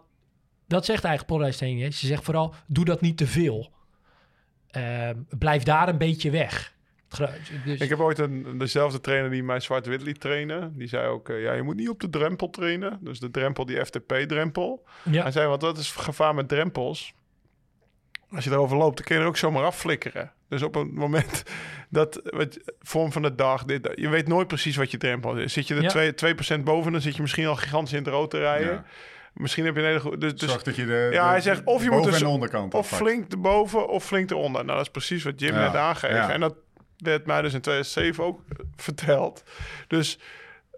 dat 0.67 0.85
zegt 0.85 1.03
eigenlijk 1.03 1.33
Polarized 1.33 1.59
Training. 1.59 1.83
hè. 1.85 1.91
Ze 1.91 2.07
zegt 2.07 2.23
vooral, 2.23 2.53
doe 2.67 2.85
dat 2.85 3.01
niet 3.01 3.17
te 3.17 3.27
veel. 3.27 3.71
Ehm, 4.71 5.15
blijf 5.29 5.63
daar 5.63 5.89
een 5.89 5.97
beetje 5.97 6.29
weg. 6.31 6.73
Dus, 7.17 7.79
Ik 7.79 7.89
heb 7.89 7.99
ooit 7.99 8.19
een, 8.19 8.57
dezelfde 8.57 8.99
trainer 9.01 9.29
die 9.31 9.43
mij 9.43 9.59
zwart-wit 9.59 10.01
liet 10.01 10.19
trainen. 10.19 10.73
Die 10.77 10.87
zei 10.87 11.07
ook, 11.07 11.29
eh, 11.29 11.41
ja, 11.41 11.53
je 11.53 11.61
moet 11.61 11.75
niet 11.75 11.89
op 11.89 11.99
de 11.99 12.09
drempel 12.09 12.49
trainen. 12.49 12.97
Dus 13.01 13.19
de 13.19 13.31
drempel, 13.31 13.65
die 13.65 13.85
FTP-drempel. 13.85 14.83
ja, 15.03 15.21
Hij 15.21 15.31
zei, 15.31 15.47
want 15.47 15.61
dat 15.61 15.77
is 15.77 15.91
gevaar 15.91 16.35
met 16.35 16.47
drempels. 16.47 17.13
Als 18.35 18.43
je 18.43 18.51
erover 18.51 18.77
loopt, 18.77 18.97
dan 18.97 19.05
kun 19.05 19.15
je 19.15 19.21
er 19.21 19.27
ook 19.27 19.37
zomaar 19.37 19.63
afflikkeren. 19.63 20.31
Dus 20.49 20.61
op 20.61 20.75
een 20.75 20.93
moment 20.93 21.43
dat, 21.89 22.21
wat, 22.23 22.59
vorm 22.79 23.11
van 23.11 23.21
de 23.21 23.35
dag, 23.35 23.63
dit, 23.65 23.89
je 23.95 24.09
weet 24.09 24.27
nooit 24.27 24.47
precies 24.47 24.75
wat 24.75 24.91
je 24.91 24.97
drempel 24.97 25.37
is. 25.37 25.53
Zit 25.53 25.67
je 25.67 25.75
er 25.75 25.81
Ja. 25.81 25.87
2, 25.89 26.13
2% 26.59 26.63
boven, 26.63 26.91
dan 26.91 27.01
zit 27.01 27.15
je 27.15 27.21
misschien 27.21 27.47
al 27.47 27.55
gigantisch 27.55 27.93
in 27.93 28.03
het 28.03 28.07
rood 28.07 28.29
te 28.29 28.39
rijden. 28.39 28.71
Ja. 28.71 28.83
Misschien 29.33 29.65
heb 29.65 29.73
je 29.75 29.81
een 29.81 29.87
hele 29.87 29.99
goede... 29.99 30.17
Dus, 30.17 30.33
dus, 30.33 30.63
dat 30.63 30.75
je 30.75 30.85
de, 30.85 31.09
Ja, 31.11 31.23
de- 31.23 31.29
hij 31.29 31.41
zegt, 31.41 31.63
of 31.63 31.83
je 31.83 31.91
moet 31.91 32.03
dus- 32.03 32.23
onderkant 32.23 32.73
of 32.73 32.87
flink 32.87 33.31
erboven 33.31 33.87
of 33.89 34.05
flink 34.05 34.29
eronder. 34.31 34.63
Nou, 34.65 34.77
dat 34.77 34.85
is 34.85 34.91
precies 34.91 35.23
wat 35.23 35.39
Jim 35.39 35.53
Ja, 35.53 35.59
net 35.61 35.75
aangeeft. 35.75 36.13
ja. 36.13 36.31
En 36.31 36.39
dat 36.39 36.55
werd 37.01 37.25
mij 37.25 37.41
dus 37.41 37.53
in 37.53 37.61
2007 37.61 38.23
ook 38.23 38.39
eh, 38.49 38.65
verteld. 38.75 39.43
Dus 39.87 40.19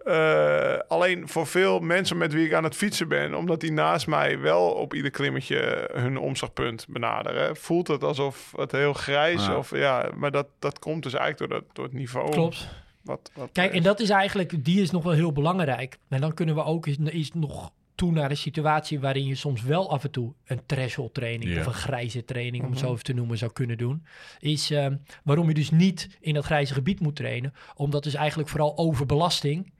eh, 0.04 0.78
alleen 0.88 1.28
voor 1.28 1.46
veel 1.46 1.80
mensen 1.80 2.16
met 2.16 2.32
wie 2.32 2.46
ik 2.46 2.52
aan 2.52 2.64
het 2.64 2.76
fietsen 2.76 3.08
ben... 3.08 3.34
omdat 3.34 3.60
die 3.60 3.72
naast 3.72 4.06
mij 4.06 4.38
wel 4.38 4.70
op 4.70 4.94
ieder 4.94 5.10
klimmetje 5.10 5.90
hun 5.92 6.16
omslagpunt 6.18 6.86
benaderen... 6.88 7.56
voelt 7.56 7.88
het 7.88 8.02
alsof 8.02 8.52
het 8.56 8.72
heel 8.72 8.92
grijs 8.92 9.46
Ja. 9.46 9.56
of 9.56 9.76
ja... 9.76 10.10
maar 10.14 10.30
dat, 10.30 10.46
dat 10.58 10.78
komt 10.78 11.02
dus 11.02 11.14
eigenlijk 11.14 11.50
door, 11.50 11.60
dat, 11.60 11.74
door 11.74 11.84
het 11.84 11.94
niveau. 11.94 12.30
klopt. 12.30 12.68
Wat, 13.02 13.30
wat 13.34 13.48
Kijk, 13.52 13.74
en 13.74 13.82
dat 13.82 14.00
is 14.00 14.10
eigenlijk, 14.10 14.64
die 14.64 14.82
is 14.82 14.90
nog 14.90 15.02
wel 15.02 15.12
heel 15.12 15.32
belangrijk. 15.32 15.98
En 16.08 16.20
dan 16.20 16.34
kunnen 16.34 16.54
we 16.54 16.64
ook 16.64 16.86
eens, 16.86 16.98
eens 17.04 17.30
nog 17.34 17.72
toe 17.94 18.12
naar 18.12 18.30
een 18.30 18.36
situatie 18.36 19.00
waarin 19.00 19.26
je 19.26 19.34
soms 19.34 19.62
wel 19.62 19.90
af 19.90 20.04
en 20.04 20.10
toe 20.10 20.32
een 20.44 20.60
threshold 20.66 21.14
training 21.14 21.58
of 21.58 21.66
een 21.66 21.72
grijze 21.72 22.24
training, 22.24 22.62
om 22.64 22.70
het 22.70 22.78
Mhm. 22.78 22.86
zo 22.86 22.92
even 22.92 23.04
te 23.04 23.12
noemen, 23.12 23.38
zou 23.38 23.52
kunnen 23.52 23.78
doen. 23.78 24.04
Is 24.38 24.70
ehm, 24.70 24.96
waarom 25.24 25.48
je 25.48 25.54
dus 25.54 25.70
niet 25.70 26.16
in 26.20 26.34
dat 26.34 26.44
grijze 26.44 26.74
gebied 26.74 27.00
moet 27.00 27.16
trainen. 27.16 27.54
Omdat 27.74 28.02
dus 28.02 28.14
eigenlijk 28.14 28.48
vooral 28.48 28.76
overbelasting 28.76 29.72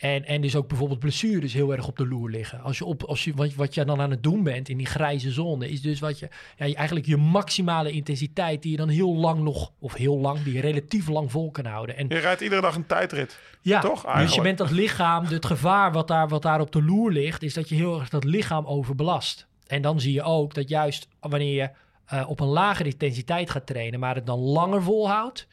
en, 0.00 0.24
en 0.24 0.40
dus 0.40 0.56
ook 0.56 0.68
bijvoorbeeld 0.68 0.98
blessures 0.98 1.52
heel 1.52 1.72
erg 1.72 1.86
op 1.86 1.96
de 1.96 2.06
loer 2.06 2.30
liggen. 2.30 2.60
Als 2.60 2.78
je 2.78 2.84
op, 2.84 3.02
als 3.02 3.24
je, 3.24 3.34
wat, 3.34 3.54
wat 3.54 3.74
je 3.74 3.84
dan 3.84 4.00
aan 4.00 4.10
het 4.10 4.22
doen 4.22 4.42
bent 4.42 4.68
in 4.68 4.76
die 4.76 4.86
grijze 4.86 5.30
zone, 5.30 5.70
is 5.70 5.82
dus 5.82 6.00
wat 6.00 6.18
je, 6.18 6.28
ja, 6.56 6.66
je 6.66 6.74
eigenlijk 6.74 7.06
je 7.06 7.16
maximale 7.16 7.90
intensiteit 7.90 8.62
die 8.62 8.70
je 8.70 8.76
dan 8.76 8.88
heel 8.88 9.16
lang 9.16 9.42
nog, 9.42 9.72
of 9.78 9.94
heel 9.94 10.18
lang, 10.18 10.42
die 10.42 10.52
je 10.52 10.60
relatief 10.60 11.08
lang 11.08 11.30
vol 11.30 11.50
kan 11.50 11.66
houden. 11.66 11.96
En 11.96 12.08
Je 12.08 12.18
rijdt 12.18 12.40
iedere 12.40 12.60
dag 12.60 12.74
een 12.74 12.86
tijdrit. 12.86 13.38
ja, 13.60 13.80
Toch, 13.80 14.14
dus 14.14 14.34
je 14.34 14.40
bent 14.40 14.58
dat 14.58 14.70
lichaam, 14.70 15.24
het 15.24 15.46
gevaar 15.46 15.92
wat 15.92 16.08
daar, 16.08 16.28
wat 16.28 16.42
daar 16.42 16.60
op 16.60 16.72
de 16.72 16.82
loer 16.82 17.12
ligt, 17.12 17.42
is 17.42 17.54
dat 17.54 17.68
je 17.68 17.74
heel 17.74 18.00
erg 18.00 18.08
dat 18.08 18.24
lichaam 18.24 18.66
overbelast. 18.66 19.46
En 19.66 19.82
dan 19.82 20.00
zie 20.00 20.12
je 20.12 20.22
ook 20.22 20.54
dat 20.54 20.68
juist 20.68 21.08
wanneer 21.20 21.54
je 21.54 21.70
eh, 22.06 22.28
op 22.28 22.40
een 22.40 22.46
lagere 22.46 22.88
intensiteit 22.88 23.50
gaat 23.50 23.66
trainen, 23.66 24.00
maar 24.00 24.14
het 24.14 24.26
dan 24.26 24.38
langer 24.38 24.82
volhoudt, 24.82 25.46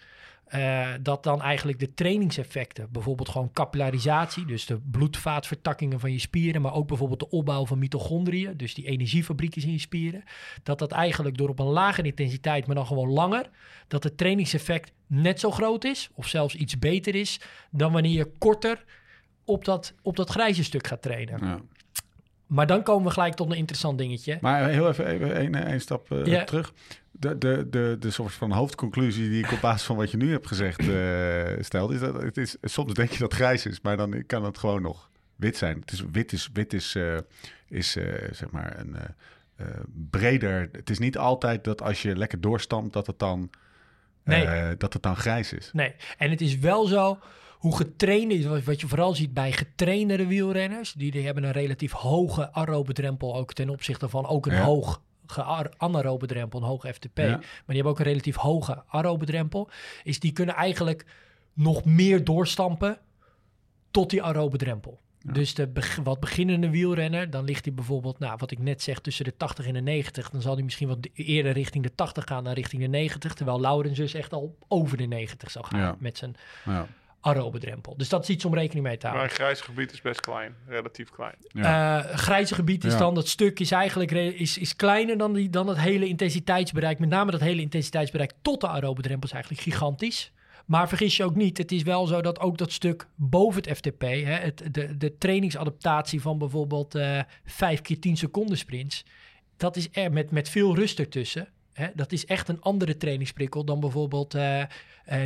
eh, 0.48 0.90
dat 1.02 1.24
dan 1.24 1.42
eigenlijk 1.42 1.80
de 1.80 1.94
trainingseffecten, 1.94 2.88
bijvoorbeeld 2.92 3.30
gewoon 3.30 3.52
capillarisatie, 3.54 4.46
dus 4.46 4.66
de 4.66 4.80
bloedvaatvertakkingen 4.92 6.00
van 6.00 6.12
je 6.12 6.20
spieren, 6.20 6.62
maar 6.62 6.74
ook 6.74 6.88
bijvoorbeeld 6.88 7.20
de 7.20 7.30
opbouw 7.30 7.66
van 7.66 7.80
mitochondriën, 7.80 8.58
dus 8.58 8.74
die 8.74 8.86
energiefabriekjes 8.86 9.66
in 9.66 9.72
je 9.72 9.80
spieren, 9.80 10.24
dat 10.64 10.80
dat 10.80 10.92
eigenlijk 10.92 11.38
door 11.38 11.50
op 11.50 11.60
een 11.60 11.66
lagere 11.66 12.08
intensiteit, 12.08 12.66
maar 12.66 12.76
dan 12.76 12.86
gewoon 12.86 13.10
langer, 13.10 13.50
dat 13.88 14.04
het 14.04 14.18
trainingseffect 14.18 14.92
net 15.08 15.40
zo 15.40 15.52
groot 15.52 15.84
is, 15.84 16.10
of 16.14 16.28
zelfs 16.28 16.56
iets 16.56 16.80
beter 16.80 17.16
is, 17.16 17.40
dan 17.72 17.92
wanneer 17.92 18.18
je 18.18 18.32
korter 18.38 18.84
op 19.46 19.66
dat, 19.66 19.94
op 20.02 20.16
dat 20.16 20.30
grijze 20.30 20.64
stuk 20.64 20.88
gaat 20.88 21.02
trainen. 21.02 21.46
Ja. 21.46 21.60
Maar 22.48 22.68
dan 22.68 22.84
komen 22.84 23.08
we 23.08 23.12
gelijk 23.14 23.34
tot 23.34 23.52
een 23.52 23.58
interessant 23.58 23.98
dingetje. 23.98 24.38
Maar 24.42 24.70
heel 24.70 24.88
even, 24.90 25.06
even 25.08 25.36
één, 25.36 25.56
één 25.56 25.82
stap 25.82 26.12
eh, 26.12 26.42
terug. 26.44 26.74
De, 27.12 27.38
de, 27.38 27.68
de, 27.70 27.96
de 28.00 28.12
soort 28.12 28.34
van 28.34 28.52
hoofdconclusie 28.52 29.30
die 29.30 29.44
ik 29.44 29.52
op 29.52 29.62
basis 29.62 29.84
van 29.86 29.96
wat 29.96 30.12
je 30.12 30.18
nu 30.18 30.32
hebt 30.32 30.48
gezegd 30.48 30.80
eh 30.90 31.64
stel, 31.64 31.92
is 31.92 32.00
dat 32.00 32.22
het 32.22 32.38
is, 32.38 32.56
soms 32.62 32.94
denk 32.94 33.10
je 33.12 33.18
dat 33.20 33.32
het 33.32 33.40
grijs 33.42 33.66
is, 33.66 33.82
maar 33.82 33.98
dan 33.98 34.24
kan 34.26 34.44
het 34.44 34.58
gewoon 34.58 34.82
nog 34.82 35.10
wit 35.36 35.58
zijn. 35.58 35.80
Het 35.80 35.92
is, 35.92 36.04
wit 36.12 36.32
is, 36.34 36.50
wit 36.54 36.74
is, 36.74 36.96
eh, 36.96 37.18
is 37.70 37.96
eh, 37.96 38.04
zeg 38.32 38.52
maar 38.52 38.80
een 38.80 38.96
eh, 38.96 39.04
eh, 39.56 39.68
breder. 40.10 40.70
Het 40.72 40.90
is 40.90 41.00
niet 41.00 41.18
altijd 41.18 41.64
dat 41.64 41.82
als 41.82 42.02
je 42.02 42.16
lekker 42.18 42.42
doorstampt, 42.42 42.94
dat 42.94 43.08
het 43.08 43.20
dan 43.20 43.50
Nee. 44.24 44.46
eh, 44.46 44.70
dat 44.78 44.94
het 44.94 45.02
dan 45.04 45.16
grijs 45.16 45.54
is. 45.54 45.70
Nee, 45.74 45.96
en 46.18 46.30
het 46.30 46.42
is 46.42 46.58
wel 46.58 46.86
zo, 46.88 47.20
hoe 47.58 47.76
getraind 47.76 48.32
is, 48.32 48.46
wat- 48.46 48.82
je 48.82 48.88
vooral 48.88 49.16
ziet 49.16 49.34
bij 49.34 49.52
getraindere 49.52 50.26
wielrenners, 50.28 50.94
die, 50.94 51.12
die 51.12 51.26
hebben 51.26 51.44
een 51.44 51.52
relatief 51.52 51.92
hoge 51.92 52.54
aerobe 52.54 52.94
drempel 52.94 53.36
ook 53.36 53.54
ten 53.54 53.70
opzichte 53.70 54.10
van 54.10 54.26
ook 54.28 54.46
een 54.46 54.54
Ja. 54.54 54.64
hoog 54.64 55.02
anaerobe 55.78 56.26
drempel, 56.28 56.60
een 56.60 56.66
hoge 56.68 56.94
FTP. 56.94 57.18
Ja. 57.18 57.28
Maar 57.28 57.42
die 57.66 57.76
hebben 57.76 57.92
ook 57.92 58.00
een 58.00 58.06
relatief 58.06 58.36
hoge 58.36 58.84
aerobe 58.88 59.26
drempel. 59.26 59.70
Is 60.04 60.20
die 60.20 60.32
kunnen 60.32 60.56
eigenlijk 60.56 61.06
nog 61.54 61.86
meer 61.86 62.24
doorstampen 62.24 62.98
tot 63.92 64.10
die 64.10 64.24
aerobe 64.24 64.58
drempel. 64.58 65.00
Dus 65.32 65.54
de 65.54 65.68
beg- 65.68 66.00
wat 66.04 66.20
beginnende 66.20 66.70
wielrenner, 66.70 67.30
dan 67.30 67.44
ligt 67.44 67.66
hij 67.66 67.74
bijvoorbeeld, 67.74 68.20
nou, 68.20 68.36
wat 68.38 68.52
ik 68.52 68.60
net 68.60 68.82
zeg, 68.82 69.00
tussen 69.00 69.26
de 69.26 69.38
80 69.38 69.66
en 69.68 69.74
de 69.74 69.82
90. 69.82 70.30
Dan 70.30 70.42
zal 70.42 70.54
hij 70.54 70.64
misschien 70.64 70.88
wat 70.88 71.08
eerder 71.14 71.52
richting 71.52 71.84
de 71.84 71.96
80 71.96 72.24
gaan 72.24 72.44
dan 72.44 72.54
richting 72.54 72.82
de 72.82 72.88
90. 72.88 73.34
Terwijl 73.34 73.60
Laurens 73.60 73.98
dus 73.98 74.14
echt 74.14 74.34
al 74.34 74.58
over 74.68 74.98
de 74.98 75.06
90 75.06 75.52
zal 75.52 75.64
gaan 75.64 75.80
Ja. 75.80 75.96
met 76.00 76.18
zijn 76.18 76.36
Ja. 76.66 76.88
Aerobe 77.28 77.60
drempel. 77.60 77.98
Dus 77.98 78.10
dat 78.10 78.24
is 78.24 78.30
iets 78.30 78.46
om 78.46 78.54
rekening 78.54 78.86
mee 78.86 78.98
te 78.98 79.06
Maar 79.06 79.16
houden. 79.16 79.36
een 79.38 79.44
grijs 79.44 79.62
gebied 79.62 79.92
is 79.92 80.02
best 80.02 80.20
klein, 80.20 80.56
relatief 80.68 81.10
klein. 81.10 81.36
Ja. 81.48 82.00
Eh, 82.04 82.16
grijze 82.18 82.56
gebied 82.56 82.84
is 82.84 82.94
Ja. 82.94 83.00
dan, 83.00 83.16
dat 83.16 83.28
stuk 83.28 83.60
is 83.60 83.72
eigenlijk 83.72 84.12
is, 84.12 84.58
is 84.58 84.76
kleiner 84.76 85.18
dan, 85.18 85.34
die, 85.34 85.50
dan 85.50 85.68
het 85.68 85.78
hele 85.80 86.08
intensiteitsbereik. 86.08 87.00
Met 87.00 87.10
name 87.10 87.32
dat 87.32 87.40
hele 87.40 87.62
intensiteitsbereik 87.62 88.32
tot 88.42 88.62
de 88.62 88.68
aerobe 88.68 89.02
drempel 89.02 89.28
is 89.28 89.34
eigenlijk 89.34 89.64
gigantisch. 89.64 90.32
Maar 90.66 90.88
vergis 90.88 91.18
je 91.18 91.24
ook 91.24 91.36
niet, 91.36 91.58
het 91.58 91.72
is 91.72 91.84
wel 91.84 92.08
zo 92.08 92.22
dat 92.22 92.40
ook 92.40 92.58
dat 92.58 92.72
stuk 92.72 93.08
boven 93.16 93.62
het 93.64 93.78
FTP, 93.78 94.02
hè, 94.02 94.34
het, 94.34 94.64
de, 94.72 94.98
de 94.98 95.18
trainingsadaptatie 95.18 96.22
van 96.22 96.38
bijvoorbeeld 96.38 96.96
eh 96.96 97.20
5 97.46 97.82
keer 97.82 98.00
10 98.00 98.18
seconden 98.18 98.58
sprints, 98.58 99.06
dat 99.58 99.76
is 99.76 99.88
er 99.92 100.12
met, 100.14 100.32
met 100.32 100.50
veel 100.50 100.76
rust 100.76 101.00
ertussen. 101.00 101.48
Hè, 101.78 101.88
dat 101.96 102.12
is 102.12 102.26
echt 102.26 102.48
een 102.48 102.62
andere 102.62 102.98
trainingsprikkel 102.98 103.64
dan 103.64 103.80
bijvoorbeeld 103.80 104.34
eh, 104.34 104.62
eh, 104.62 104.68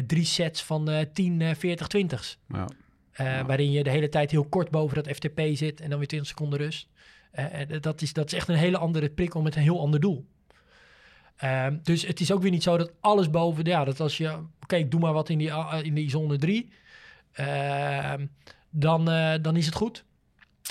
drie 0.08 0.25
sets 0.25 0.63
van 0.63 0.89
eh 0.89 1.05
10, 1.13 1.41
eh 1.41 1.55
40, 1.55 1.88
20's. 1.98 2.38
Ja. 2.48 2.67
Waarin 3.46 3.72
je 3.72 3.84
de 3.84 3.89
hele 3.89 4.10
tijd 4.10 4.31
heel 4.31 4.46
kort 4.46 4.70
boven 4.70 5.03
dat 5.03 5.15
FTP 5.15 5.41
zit 5.53 5.81
en 5.81 5.89
dan 5.89 5.98
weer 5.98 6.08
20 6.08 6.29
seconden 6.29 6.60
rust. 6.60 6.88
Eh, 7.31 7.81
dat, 7.81 8.01
is, 8.01 8.13
dat 8.13 8.25
is 8.25 8.34
echt 8.34 8.48
een 8.48 8.55
hele 8.55 8.77
andere 8.77 9.10
prikkel 9.10 9.41
met 9.41 9.55
een 9.55 9.62
heel 9.62 9.79
ander 9.79 10.00
doel. 10.00 10.25
Ehm, 11.36 11.77
dus 11.84 12.05
het 12.05 12.20
is 12.20 12.31
ook 12.31 12.41
weer 12.41 12.51
niet 12.51 12.63
zo 12.63 12.77
dat 12.77 12.91
alles 13.00 13.29
boven... 13.29 13.65
Ja, 13.65 13.84
dat 13.84 14.00
als 14.00 14.17
je... 14.17 14.38
Oké, 14.62 14.75
ik 14.75 14.91
doe 14.91 15.00
maar 15.00 15.13
wat 15.13 15.29
in 15.29 15.38
die, 15.38 15.51
in 15.81 15.93
die 15.93 16.10
zone 16.10 16.38
3. 16.38 16.72
dan, 18.70 19.10
eh, 19.10 19.34
dan 19.41 19.55
is 19.55 19.65
het 19.65 19.75
goed. 19.75 20.03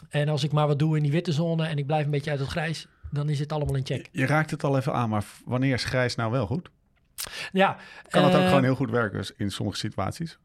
En 0.09 0.29
als 0.29 0.45
ik 0.45 0.53
maar 0.53 0.67
wat 0.67 0.79
doe 0.79 0.97
in 0.97 1.03
die 1.03 1.13
witte 1.13 1.33
zone 1.33 1.67
en 1.67 1.79
ik 1.79 1.87
blijf 1.87 2.05
een 2.05 2.11
beetje 2.11 2.31
uit 2.31 2.41
het 2.41 2.49
grijs... 2.49 2.87
dan 3.11 3.29
is 3.29 3.39
het 3.39 3.53
allemaal 3.53 3.75
in 3.77 3.87
check. 3.87 4.09
Je 4.13 4.27
raakt 4.27 4.51
het 4.51 4.65
al 4.65 4.77
even 4.77 4.93
aan, 4.95 5.09
maar 5.09 5.25
wanneer 5.45 5.75
is 5.75 5.85
grijs 5.85 6.15
nou 6.15 6.31
wel 6.31 6.47
goed? 6.47 6.71
Ja, 7.53 7.77
Kan 8.09 8.25
het 8.25 8.35
ook 8.35 8.41
eh, 8.41 8.49
gewoon 8.49 8.63
heel 8.65 8.75
goed 8.75 8.91
werken 8.91 9.25
in 9.37 9.51
sommige 9.51 9.79
situaties? 9.79 10.39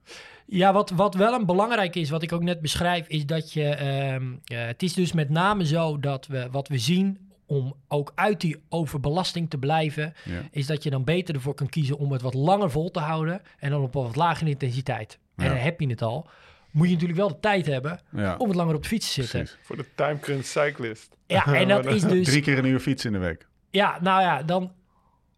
Ja, 0.46 0.74
wat, 0.74 0.90
wat 0.90 1.16
wel 1.16 1.34
een 1.34 1.46
belangrijk 1.46 1.96
is, 1.96 2.10
wat 2.10 2.24
ik 2.24 2.32
ook 2.32 2.42
net 2.44 2.62
beschrijf, 2.62 3.08
is 3.08 3.26
dat 3.26 3.54
je. 3.54 3.64
ehm, 3.70 4.34
eh, 4.46 4.66
het 4.66 4.84
is 4.84 4.94
dus 4.94 5.12
met 5.14 5.30
name 5.30 5.66
zo 5.66 6.00
dat 6.00 6.28
we 6.28 6.48
wat 6.52 6.68
we 6.68 6.78
zien 6.78 7.20
om 7.46 7.76
ook 7.88 8.12
uit 8.16 8.42
die 8.42 8.64
overbelasting 8.70 9.50
te 9.50 9.58
blijven, 9.58 10.14
Ja. 10.24 10.42
is 10.52 10.66
dat 10.66 10.84
je 10.84 10.90
dan 10.90 11.04
beter 11.04 11.36
ervoor 11.36 11.54
kan 11.54 11.70
kiezen 11.70 11.98
om 11.98 12.12
het 12.12 12.22
wat 12.22 12.34
langer 12.34 12.72
vol 12.72 12.92
te 12.92 13.00
houden 13.00 13.42
en 13.60 13.70
dan 13.70 13.82
op 13.82 13.96
een 13.96 14.04
wat 14.04 14.16
lagere 14.16 14.50
intensiteit. 14.50 15.20
En 15.36 15.48
dan 15.48 15.58
heb 15.58 15.80
je 15.80 15.88
het 15.88 16.02
al. 16.02 16.30
Moet 16.72 16.88
je 16.88 16.94
natuurlijk 16.94 17.20
wel 17.20 17.28
de 17.30 17.40
tijd 17.40 17.66
hebben 17.66 18.00
Ja, 18.12 18.36
om 18.38 18.48
het 18.48 18.56
langer 18.58 18.76
op 18.76 18.82
de 18.82 18.88
fiets 18.88 19.08
te 19.14 19.22
zitten. 19.22 19.40
precies. 19.40 19.58
Voor 19.62 19.78
de 19.78 19.86
timecrunch 19.96 20.46
cyclist. 20.46 21.15
Ja, 21.28 21.46
en 21.62 21.68
dat 21.68 21.86
is 21.86 22.02
dus. 22.02 22.28
Drie 22.28 22.42
keer 22.42 22.58
een 22.58 22.66
uur 22.66 22.80
fietsen 22.80 23.14
in 23.14 23.20
de 23.20 23.26
week. 23.26 23.48
Ja, 23.70 24.00
nou 24.02 24.22
ja, 24.22 24.44
dan 24.44 24.72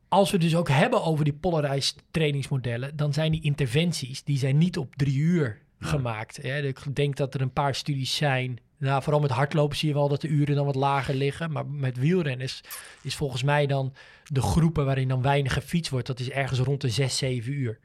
als 0.08 0.32
we 0.32 0.38
dus 0.38 0.56
ook 0.56 0.70
hebben 0.70 1.04
over 1.04 1.24
die 1.24 1.34
polarized 1.34 2.04
trainingsmodellen, 2.12 2.96
dan 2.96 3.14
zijn 3.14 3.32
die 3.32 3.42
interventies, 3.42 4.24
die 4.24 4.38
zijn 4.38 4.58
niet 4.58 4.78
op 4.78 4.96
drie 4.96 5.18
uur 5.18 5.62
gemaakt. 5.80 6.40
Hè. 6.42 6.62
Ik 6.62 6.96
denk 6.96 7.16
dat 7.16 7.34
er 7.34 7.42
een 7.42 7.54
paar 7.54 7.76
studies 7.76 8.16
zijn. 8.16 8.60
Nou, 8.78 9.04
vooral 9.04 9.22
met 9.22 9.32
hardlopen 9.32 9.78
zie 9.78 9.88
je 9.88 9.94
wel 9.94 10.10
dat 10.10 10.22
de 10.22 10.28
uren 10.28 10.56
dan 10.56 10.66
wat 10.66 10.76
lager 10.76 11.16
liggen. 11.16 11.52
Maar 11.52 11.66
met 11.66 11.98
wielrenners 11.98 12.62
is 13.02 13.16
volgens 13.16 13.44
mij 13.44 13.66
dan 13.66 13.94
de 14.26 14.42
groepen 14.42 14.86
waarin 14.86 15.08
dan 15.08 15.22
weinig 15.22 15.54
gefietst 15.54 15.92
wordt, 15.92 16.08
dat 16.08 16.20
is 16.20 16.30
ergens 16.30 16.60
rond 16.60 16.82
de 16.82 16.90
6, 16.90 17.18
7 17.18 17.54
uur. 17.54 17.80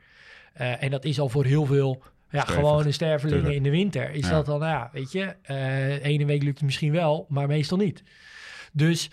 Eh, 0.53 0.83
en 0.83 0.91
dat 0.91 1.05
is 1.05 1.21
al 1.21 1.29
voor 1.29 1.45
heel 1.45 1.67
veel 1.67 2.03
ja, 2.33 2.41
gewone 2.45 2.93
stervelingen 2.93 3.43
Tuurlijk. 3.43 3.57
in 3.65 3.71
de 3.71 3.79
winter. 3.79 4.11
Is 4.11 4.27
Ja. 4.27 4.31
dat 4.31 4.47
dan, 4.47 4.61
nou 4.61 4.73
ja, 4.73 4.91
weet 4.93 5.12
je, 5.12 5.35
eh 5.43 6.05
ene 6.05 6.25
week 6.25 6.43
lukt 6.43 6.57
het 6.57 6.65
misschien 6.65 6.93
wel, 6.93 7.27
maar 7.29 7.47
meestal 7.47 7.79
niet. 7.79 8.03
Dus 8.73 9.11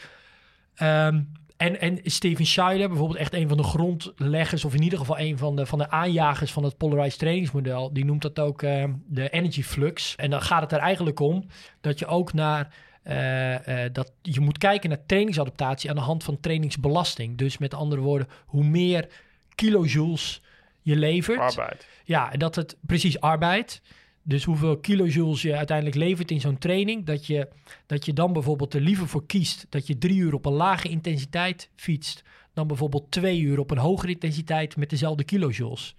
Ehm, 0.79 1.21
en, 1.57 1.79
en 1.79 1.99
Steven 2.03 2.45
Schuyler, 2.45 2.88
bijvoorbeeld 2.88 3.19
echt 3.19 3.33
een 3.33 3.47
van 3.47 3.57
de 3.57 3.63
grondleggers, 3.63 4.65
of 4.65 4.73
in 4.73 4.81
ieder 4.83 4.99
geval 4.99 5.19
een 5.19 5.38
van 5.38 5.55
de, 5.55 5.65
van 5.65 5.77
de 5.79 5.89
aanjagers 5.89 6.51
van 6.51 6.63
het 6.63 6.77
polarized 6.77 7.19
trainingsmodel, 7.19 7.93
die 7.93 8.05
noemt 8.05 8.21
dat 8.21 8.39
ook 8.39 8.62
ehm, 8.63 8.93
de 9.08 9.29
energy 9.29 9.63
flux. 9.63 10.15
En 10.15 10.29
dan 10.29 10.41
gaat 10.41 10.62
het 10.62 10.71
er 10.71 10.79
eigenlijk 10.79 11.19
om 11.19 11.45
dat 11.82 11.99
je 11.99 12.05
ook 12.05 12.34
naar 12.34 12.73
eh, 13.03 13.86
eh, 13.86 13.93
dat 13.93 14.12
je 14.21 14.39
moet 14.39 14.58
kijken 14.58 14.89
naar 14.89 15.05
trainingsadaptatie 15.05 15.89
aan 15.89 15.95
de 15.95 16.01
hand 16.01 16.23
van 16.23 16.39
trainingsbelasting. 16.39 17.38
Dus 17.38 17.58
met 17.58 17.73
andere 17.73 18.01
woorden, 18.01 18.27
hoe 18.45 18.63
meer 18.63 19.08
kilojoules 19.55 20.41
je 20.81 20.95
levert, 20.95 21.39
Arbeid. 21.39 21.87
ja, 22.03 22.29
dat 22.29 22.55
het 22.55 22.77
precies 22.81 23.19
arbeid. 23.19 23.81
Dus 24.23 24.43
hoeveel 24.43 24.77
kilojoules 24.77 25.41
je 25.41 25.55
uiteindelijk 25.55 25.97
levert 25.97 26.31
in 26.31 26.41
zo'n 26.41 26.57
training. 26.57 27.05
Dat 27.05 27.25
je, 27.25 27.47
dat 27.85 28.05
je 28.05 28.13
dan 28.13 28.33
bijvoorbeeld 28.33 28.73
er 28.73 28.81
liever 28.81 29.07
voor 29.07 29.25
kiest 29.25 29.65
dat 29.69 29.87
je 29.87 29.97
drie 29.97 30.17
uur 30.17 30.33
op 30.33 30.45
een 30.45 30.53
lage 30.53 30.89
intensiteit 30.89 31.69
fietst. 31.75 32.23
Dan 32.53 32.67
bijvoorbeeld 32.67 33.11
twee 33.11 33.39
uur 33.39 33.59
op 33.59 33.71
een 33.71 33.77
hogere 33.77 34.11
intensiteit 34.11 34.77
met 34.77 34.89
dezelfde 34.89 35.23
kilojoules. 35.23 35.95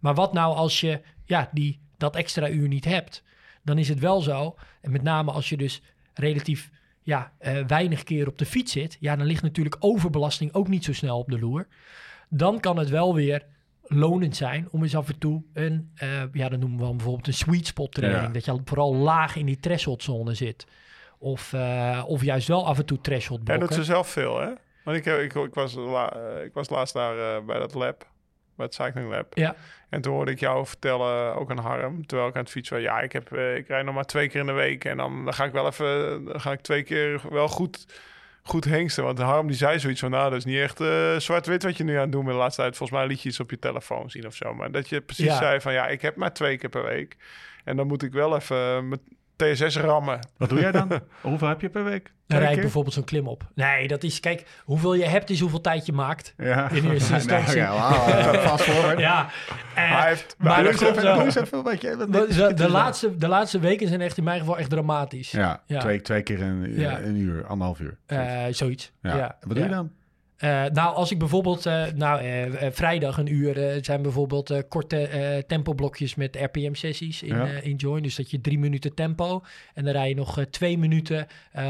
Maar 0.00 0.14
wat 0.14 0.32
nou 0.32 0.54
als 0.54 0.80
je 0.80 1.00
ja, 1.24 1.50
die, 1.52 1.80
dat 1.96 2.16
extra 2.16 2.48
uur 2.48 2.68
niet 2.68 2.84
hebt? 2.84 3.22
Dan 3.62 3.78
is 3.78 3.88
het 3.88 3.98
wel 3.98 4.20
zo. 4.20 4.54
En 4.80 4.90
met 4.90 5.02
name 5.02 5.30
als 5.30 5.48
je 5.48 5.56
dus 5.56 5.82
relatief 6.14 6.70
ja, 7.02 7.32
eh, 7.38 7.66
weinig 7.66 8.02
keer 8.02 8.28
op 8.28 8.38
de 8.38 8.46
fiets 8.46 8.72
zit. 8.72 8.96
Ja, 9.00 9.16
dan 9.16 9.26
ligt 9.26 9.42
natuurlijk 9.42 9.76
overbelasting 9.78 10.52
ook 10.52 10.68
niet 10.68 10.84
zo 10.84 10.92
snel 10.92 11.18
op 11.18 11.28
de 11.28 11.38
loer. 11.38 11.66
Dan 12.28 12.60
kan 12.60 12.76
het 12.78 12.88
wel 12.88 13.14
weer 13.14 13.46
lonend 13.92 14.36
zijn 14.36 14.68
om 14.70 14.82
eens 14.82 14.96
af 14.96 15.08
en 15.08 15.18
toe 15.18 15.42
een, 15.52 15.90
eh, 15.94 16.22
ja, 16.32 16.48
dan 16.48 16.58
noemen 16.58 16.78
we 16.78 16.84
dan 16.84 16.96
bijvoorbeeld 16.96 17.26
een 17.26 17.34
sweet 17.34 17.66
spot 17.66 17.92
training. 17.94 18.22
Ja. 18.26 18.32
Dat 18.32 18.44
je 18.44 18.50
al 18.50 18.60
vooral 18.64 18.94
laag 18.94 19.36
in 19.36 19.46
die 19.46 19.60
threshold 19.60 20.02
zone 20.02 20.34
zit. 20.34 20.66
Of, 21.18 21.52
eh, 21.52 22.04
of 22.06 22.22
juist 22.24 22.48
wel 22.48 22.66
af 22.66 22.78
en 22.78 22.86
toe 22.86 23.00
threshold 23.00 23.40
Hij 23.44 23.56
doet 23.58 23.66
blokken. 23.66 23.84
ze 23.86 23.92
zelf 23.92 24.08
veel, 24.08 24.40
hè? 24.40 24.50
Want 24.84 24.96
ik, 24.96 25.04
heb- 25.04 25.18
ik, 25.18 25.34
ik, 25.34 25.54
was, 25.54 25.74
la, 25.74 26.12
eh, 26.12 26.44
ik 26.44 26.52
was 26.54 26.70
laatst 26.70 26.94
daar 26.94 27.44
bij 27.44 27.58
dat 27.58 27.74
lab, 27.74 28.06
bij 28.56 28.66
het 28.66 28.74
cycling 28.74 29.10
lab. 29.10 29.36
Ja. 29.36 29.54
En 29.88 30.00
toen 30.00 30.12
hoorde 30.12 30.30
ik 30.30 30.40
jou 30.40 30.66
vertellen, 30.66 31.34
ook 31.34 31.50
aan 31.50 31.58
Harm, 31.58 32.06
terwijl 32.06 32.28
ik 32.28 32.34
aan 32.36 32.42
het 32.42 32.50
fietsen 32.50 32.76
was. 32.76 32.84
Ja, 32.84 33.00
ik, 33.00 33.12
heb, 33.12 33.32
ik 33.36 33.68
rijd 33.68 33.84
nog 33.84 33.94
maar 33.94 34.04
twee 34.04 34.28
keer 34.28 34.40
in 34.40 34.46
de 34.46 34.52
week. 34.52 34.84
En 34.84 34.96
dan, 34.96 35.24
dan 35.24 35.34
ga 35.34 35.44
ik 35.44 35.52
wel 35.52 35.66
even, 35.66 36.24
dan 36.24 36.40
ga 36.40 36.52
ik 36.52 36.60
twee 36.60 36.82
keer 36.82 37.20
wel 37.30 37.48
goed, 37.48 37.86
goed 38.42 38.64
hengsten. 38.64 39.04
Want 39.04 39.18
Harm 39.18 39.46
die 39.46 39.56
zei 39.56 39.78
zoiets 39.78 40.00
van, 40.00 40.10
nou, 40.10 40.30
dat 40.30 40.38
is 40.38 40.44
niet 40.44 40.58
echt 40.58 40.80
eh, 40.80 41.16
zwart-wit 41.16 41.62
wat 41.62 41.76
je 41.76 41.84
nu 41.84 41.94
aan 41.94 42.00
het 42.02 42.12
doen 42.12 42.24
bent 42.24 42.34
de 42.34 42.40
laatste 42.42 42.60
tijd. 42.62 42.76
Volgens 42.76 42.98
mij 42.98 43.08
liet 43.08 43.22
je 43.22 43.28
iets 43.28 43.40
op 43.40 43.50
je 43.50 43.58
telefoon 43.58 44.10
zien 44.10 44.26
of 44.26 44.34
zo. 44.34 44.54
Maar 44.54 44.70
dat 44.70 44.88
je 44.88 45.00
precies 45.00 45.24
Ja. 45.24 45.36
zei 45.38 45.60
van, 45.60 45.72
ja, 45.72 45.86
ik 45.88 46.02
heb 46.02 46.16
maar 46.16 46.32
twee 46.32 46.58
keer 46.58 46.68
per 46.70 46.84
week. 46.84 47.16
En 47.64 47.76
dan 47.76 47.86
moet 47.86 48.02
ik 48.02 48.12
wel 48.12 48.36
even 48.36 49.00
TSS 49.40 49.76
rammen. 49.76 50.18
Wat 50.36 50.48
doe 50.48 50.60
jij 50.60 50.72
dan? 50.72 50.90
Hoeveel 51.20 51.48
heb 51.48 51.60
je 51.60 51.68
per 51.68 51.84
week? 51.84 52.12
Dan 52.26 52.38
rijd 52.38 52.54
ik 52.56 52.60
bijvoorbeeld 52.60 52.94
zo'n 52.94 53.04
klim 53.04 53.28
op. 53.28 53.46
Nee, 53.54 53.88
dat 53.88 54.02
is, 54.02 54.20
kijk, 54.20 54.46
hoeveel 54.64 54.94
je 54.94 55.04
hebt 55.04 55.30
is 55.30 55.40
hoeveel 55.40 55.60
tijd 55.60 55.86
je 55.86 55.92
maakt. 55.92 56.34
Ja. 56.36 56.70
In 56.70 56.90
eerste 56.90 57.14
instantie. 57.20 57.56
ja. 57.56 57.92
Ja, 58.98 59.28
Hij 59.74 60.08
heeft 60.08 60.34
maar 60.38 60.56
Doe 60.56 60.64
dat 60.64 60.76
klopt 60.76 60.96
even, 60.96 61.62
wel. 61.62 62.26
De, 62.26 62.54
de, 62.54 62.68
laatste, 62.70 63.16
de 63.16 63.28
laatste 63.28 63.58
weken 63.58 63.88
zijn 63.88 64.00
echt 64.00 64.16
in 64.18 64.24
mijn 64.24 64.38
geval 64.40 64.58
echt 64.58 64.70
dramatisch. 64.70 65.30
Ja, 65.30 65.62
Ja. 65.66 65.80
Twee, 65.80 66.00
twee 66.02 66.22
keer 66.22 66.42
een, 66.42 66.72
Ja. 66.78 67.00
een 67.00 67.16
uur, 67.16 67.46
anderhalf 67.46 67.80
uur. 67.80 67.96
Eh, 68.06 68.44
zoiets. 68.50 68.92
ja. 69.02 69.16
Ja. 69.16 69.36
Wat 69.40 69.48
doe 69.56 69.58
Ja. 69.58 69.64
je 69.64 69.70
dan? 69.74 69.90
Eh, 70.40 70.64
nou, 70.72 70.94
als 70.94 71.10
ik 71.10 71.18
bijvoorbeeld, 71.18 71.66
eh, 71.66 71.84
nou, 71.94 72.20
eh, 72.20 72.70
vrijdag 72.70 73.18
een 73.18 73.32
uur, 73.32 73.78
zijn 73.84 74.02
bijvoorbeeld 74.02 74.68
korte 74.68 75.44
tempoblokjes 75.46 76.14
met 76.14 76.36
RPM-sessies 76.36 77.22
in, 77.22 77.34
Ja. 77.36 77.46
in 77.46 77.76
Join. 77.76 78.02
Dus 78.02 78.14
dat 78.14 78.30
je 78.30 78.40
drie 78.40 78.58
minuten 78.58 78.94
tempo 78.94 79.42
en 79.74 79.84
dan 79.84 79.92
rij 79.92 80.08
je 80.08 80.14
nog 80.14 80.44
twee 80.50 80.78
minuten 80.78 81.26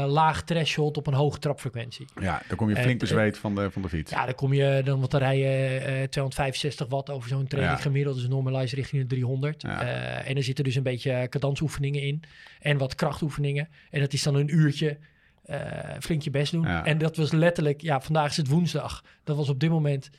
laag 0.07 0.43
threshold 0.43 0.97
op 0.97 1.07
een 1.07 1.13
hoge 1.13 1.39
trapfrequentie. 1.39 2.05
Ja, 2.21 2.41
dan 2.47 2.57
kom 2.57 2.69
je 2.69 2.75
flink 2.75 2.99
bezweet 2.99 3.37
van 3.37 3.55
de, 3.55 3.71
van 3.71 3.81
de 3.81 3.89
fiets. 3.89 4.11
Ja, 4.11 4.25
dan 4.25 4.35
kom 4.35 4.53
je, 4.53 4.81
dan, 4.83 4.99
want 4.99 5.11
dan 5.11 5.19
rij 5.19 5.37
je 5.37 5.77
eh, 5.77 6.07
265 6.07 6.87
watt 6.87 7.09
over 7.09 7.29
zo'n 7.29 7.47
training 7.47 7.77
Ja. 7.77 7.81
gemiddeld. 7.83 8.15
Dus 8.15 8.27
normalize 8.27 8.75
richting 8.75 9.01
de 9.01 9.07
300. 9.07 9.61
Ja. 9.61 9.81
En 10.23 10.35
er 10.35 10.43
zitten 10.43 10.63
dus 10.63 10.75
een 10.75 10.83
beetje 10.83 11.27
cadansoefeningen 11.29 12.01
in 12.01 12.23
en 12.61 12.77
wat 12.77 12.95
krachtoefeningen. 12.95 13.69
En 13.89 13.99
dat 13.99 14.13
is 14.13 14.23
dan 14.23 14.35
een 14.35 14.55
uurtje 14.55 14.97
eh, 15.43 15.59
flink 15.99 16.21
je 16.21 16.29
best 16.29 16.51
doen. 16.51 16.63
Ja. 16.67 16.85
En 16.85 16.97
dat 16.97 17.15
was 17.17 17.31
letterlijk, 17.31 17.81
ja, 17.81 18.01
vandaag 18.01 18.29
is 18.29 18.37
het 18.37 18.47
woensdag. 18.47 19.03
Dat 19.23 19.35
was 19.37 19.49
op 19.49 19.59
dit 19.59 19.69
moment 19.69 20.09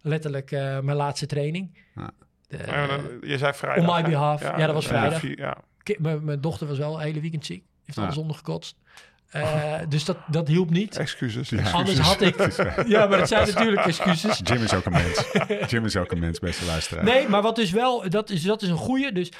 letterlijk 0.00 0.50
eh, 0.50 0.80
mijn 0.80 0.96
laatste 0.96 1.26
training. 1.26 1.78
Ja. 1.94 2.10
De- 2.48 2.56
Ja, 2.66 2.86
dan- 2.86 3.00
je 3.20 3.38
zei 3.38 3.52
vrijdag. 3.54 3.88
on 3.88 3.94
my 4.02 4.10
behalf. 4.10 4.42
Ja, 4.42 4.56
dat 4.66 4.74
was 4.74 4.88
eh, 4.88 4.90
vrijdag. 4.90 5.22
mijn- 5.98 6.24
mijn 6.24 6.40
dochter 6.40 6.66
was 6.66 6.78
wel 6.78 6.94
een 6.94 7.00
hele 7.00 7.20
weekend 7.20 7.46
ziek. 7.46 7.64
Heeft 7.84 7.98
Ja. 7.98 8.04
alles 8.04 8.16
ondergekotst. 8.16 8.76
Eh, 9.26 9.74
dus 9.88 10.04
dat, 10.04 10.16
dat 10.26 10.48
hielp 10.48 10.70
niet. 10.70 10.96
Excuses. 10.96 11.72
Anders 11.72 11.98
had 11.98 12.20
ik... 12.20 12.36
Ja, 12.88 13.06
maar 13.06 13.18
het 13.18 13.28
zijn 13.28 13.46
natuurlijk 13.46 13.86
excuses. 13.86 14.40
Jim 14.44 14.62
is 14.62 14.74
ook 14.74 14.84
een 14.84 14.92
mens. 14.92 15.32
Jim 15.70 15.84
is 15.84 15.96
ook 15.96 16.12
een 16.12 16.18
mens, 16.18 16.38
beste 16.38 16.64
luisteraar. 16.64 17.04
Nee, 17.04 17.28
maar 17.28 17.42
wat 17.42 17.56
dus 17.56 17.70
wel... 17.70 18.10
Dat 18.10 18.30
is, 18.30 18.42
dat 18.42 18.62
is 18.62 18.68
een 18.68 18.76
goeie. 18.76 19.12
Dus 19.12 19.32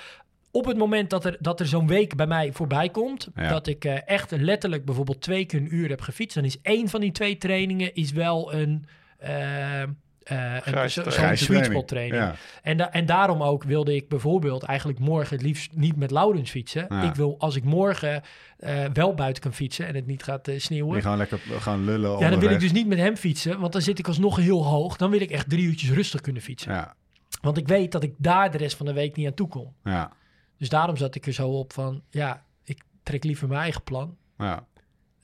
op 0.56 0.64
het 0.66 0.76
moment 0.76 1.10
dat 1.10 1.24
er, 1.24 1.36
dat 1.40 1.60
er 1.60 1.66
zo'n 1.66 1.86
week 1.86 2.16
bij 2.16 2.26
mij 2.26 2.52
voorbij 2.52 2.88
komt... 2.88 3.28
Ja. 3.34 3.48
dat 3.48 3.66
ik 3.66 3.84
eh, 3.84 4.08
echt 4.08 4.30
letterlijk 4.30 4.84
bijvoorbeeld 4.84 5.20
twee 5.20 5.44
keer 5.44 5.60
een 5.60 5.74
uur 5.74 5.88
heb 5.88 6.00
gefietst... 6.00 6.34
dan 6.34 6.44
is 6.44 6.60
één 6.62 6.88
van 6.88 7.00
die 7.00 7.12
twee 7.12 7.38
trainingen 7.38 7.94
is 7.94 8.12
wel 8.12 8.54
een... 8.54 8.86
eh, 9.18 9.82
eh, 9.82 9.88
een 10.64 10.90
zo'n 10.90 11.36
sweet 11.36 11.64
spot 11.64 11.88
training. 11.88 12.22
Ja. 12.22 12.34
En, 12.62 12.76
da- 12.76 12.92
en 12.92 13.06
daarom 13.06 13.42
ook 13.42 13.62
wilde 13.64 13.94
ik 13.94 14.08
bijvoorbeeld 14.08 14.62
eigenlijk 14.62 14.98
morgen 14.98 15.36
het 15.36 15.44
liefst 15.44 15.70
niet 15.74 15.96
met 15.96 16.10
Laurens 16.10 16.50
fietsen. 16.50 16.86
Ja. 16.88 17.02
Ik 17.02 17.14
wil, 17.14 17.34
als 17.38 17.56
ik 17.56 17.64
morgen 17.64 18.22
eh, 18.58 18.84
wel 18.92 19.14
buiten 19.14 19.42
kan 19.42 19.52
fietsen 19.52 19.86
en 19.86 19.94
het 19.94 20.06
niet 20.06 20.22
gaat 20.22 20.50
sneeuwen... 20.56 20.92
Die 20.92 21.02
gaan 21.02 21.18
lekker 21.18 21.38
gaan 21.58 21.84
lullen 21.84 22.18
Ja, 22.18 22.30
dan 22.30 22.40
wil 22.40 22.50
ik 22.50 22.60
dus 22.60 22.72
niet 22.72 22.86
met 22.86 22.98
hem 22.98 23.16
fietsen, 23.16 23.60
want 23.60 23.72
dan 23.72 23.82
zit 23.82 23.98
ik 23.98 24.06
alsnog 24.08 24.36
heel 24.36 24.64
hoog. 24.66 24.96
Dan 24.96 25.10
wil 25.10 25.20
ik 25.20 25.30
echt 25.30 25.48
drie 25.48 25.66
uurtjes 25.66 25.90
rustig 25.90 26.20
kunnen 26.20 26.42
fietsen. 26.42 26.72
Ja, 26.72 26.94
Want 27.40 27.56
ik 27.56 27.68
weet 27.68 27.92
dat 27.92 28.02
ik 28.02 28.14
daar 28.16 28.50
de 28.50 28.58
rest 28.58 28.76
van 28.76 28.86
de 28.86 28.92
week 28.92 29.16
niet 29.16 29.26
aan 29.26 29.34
toe 29.34 29.48
kom. 29.48 29.72
ja, 29.84 30.12
Dus 30.58 30.68
daarom 30.68 30.96
zat 30.96 31.14
ik 31.14 31.26
er 31.26 31.32
zo 31.32 31.48
op 31.48 31.72
van, 31.72 32.02
ja, 32.10 32.42
ik 32.64 32.82
trek 33.02 33.24
liever 33.24 33.48
mijn 33.48 33.60
eigen 33.60 33.82
plan. 33.82 34.16
ja. 34.38 34.66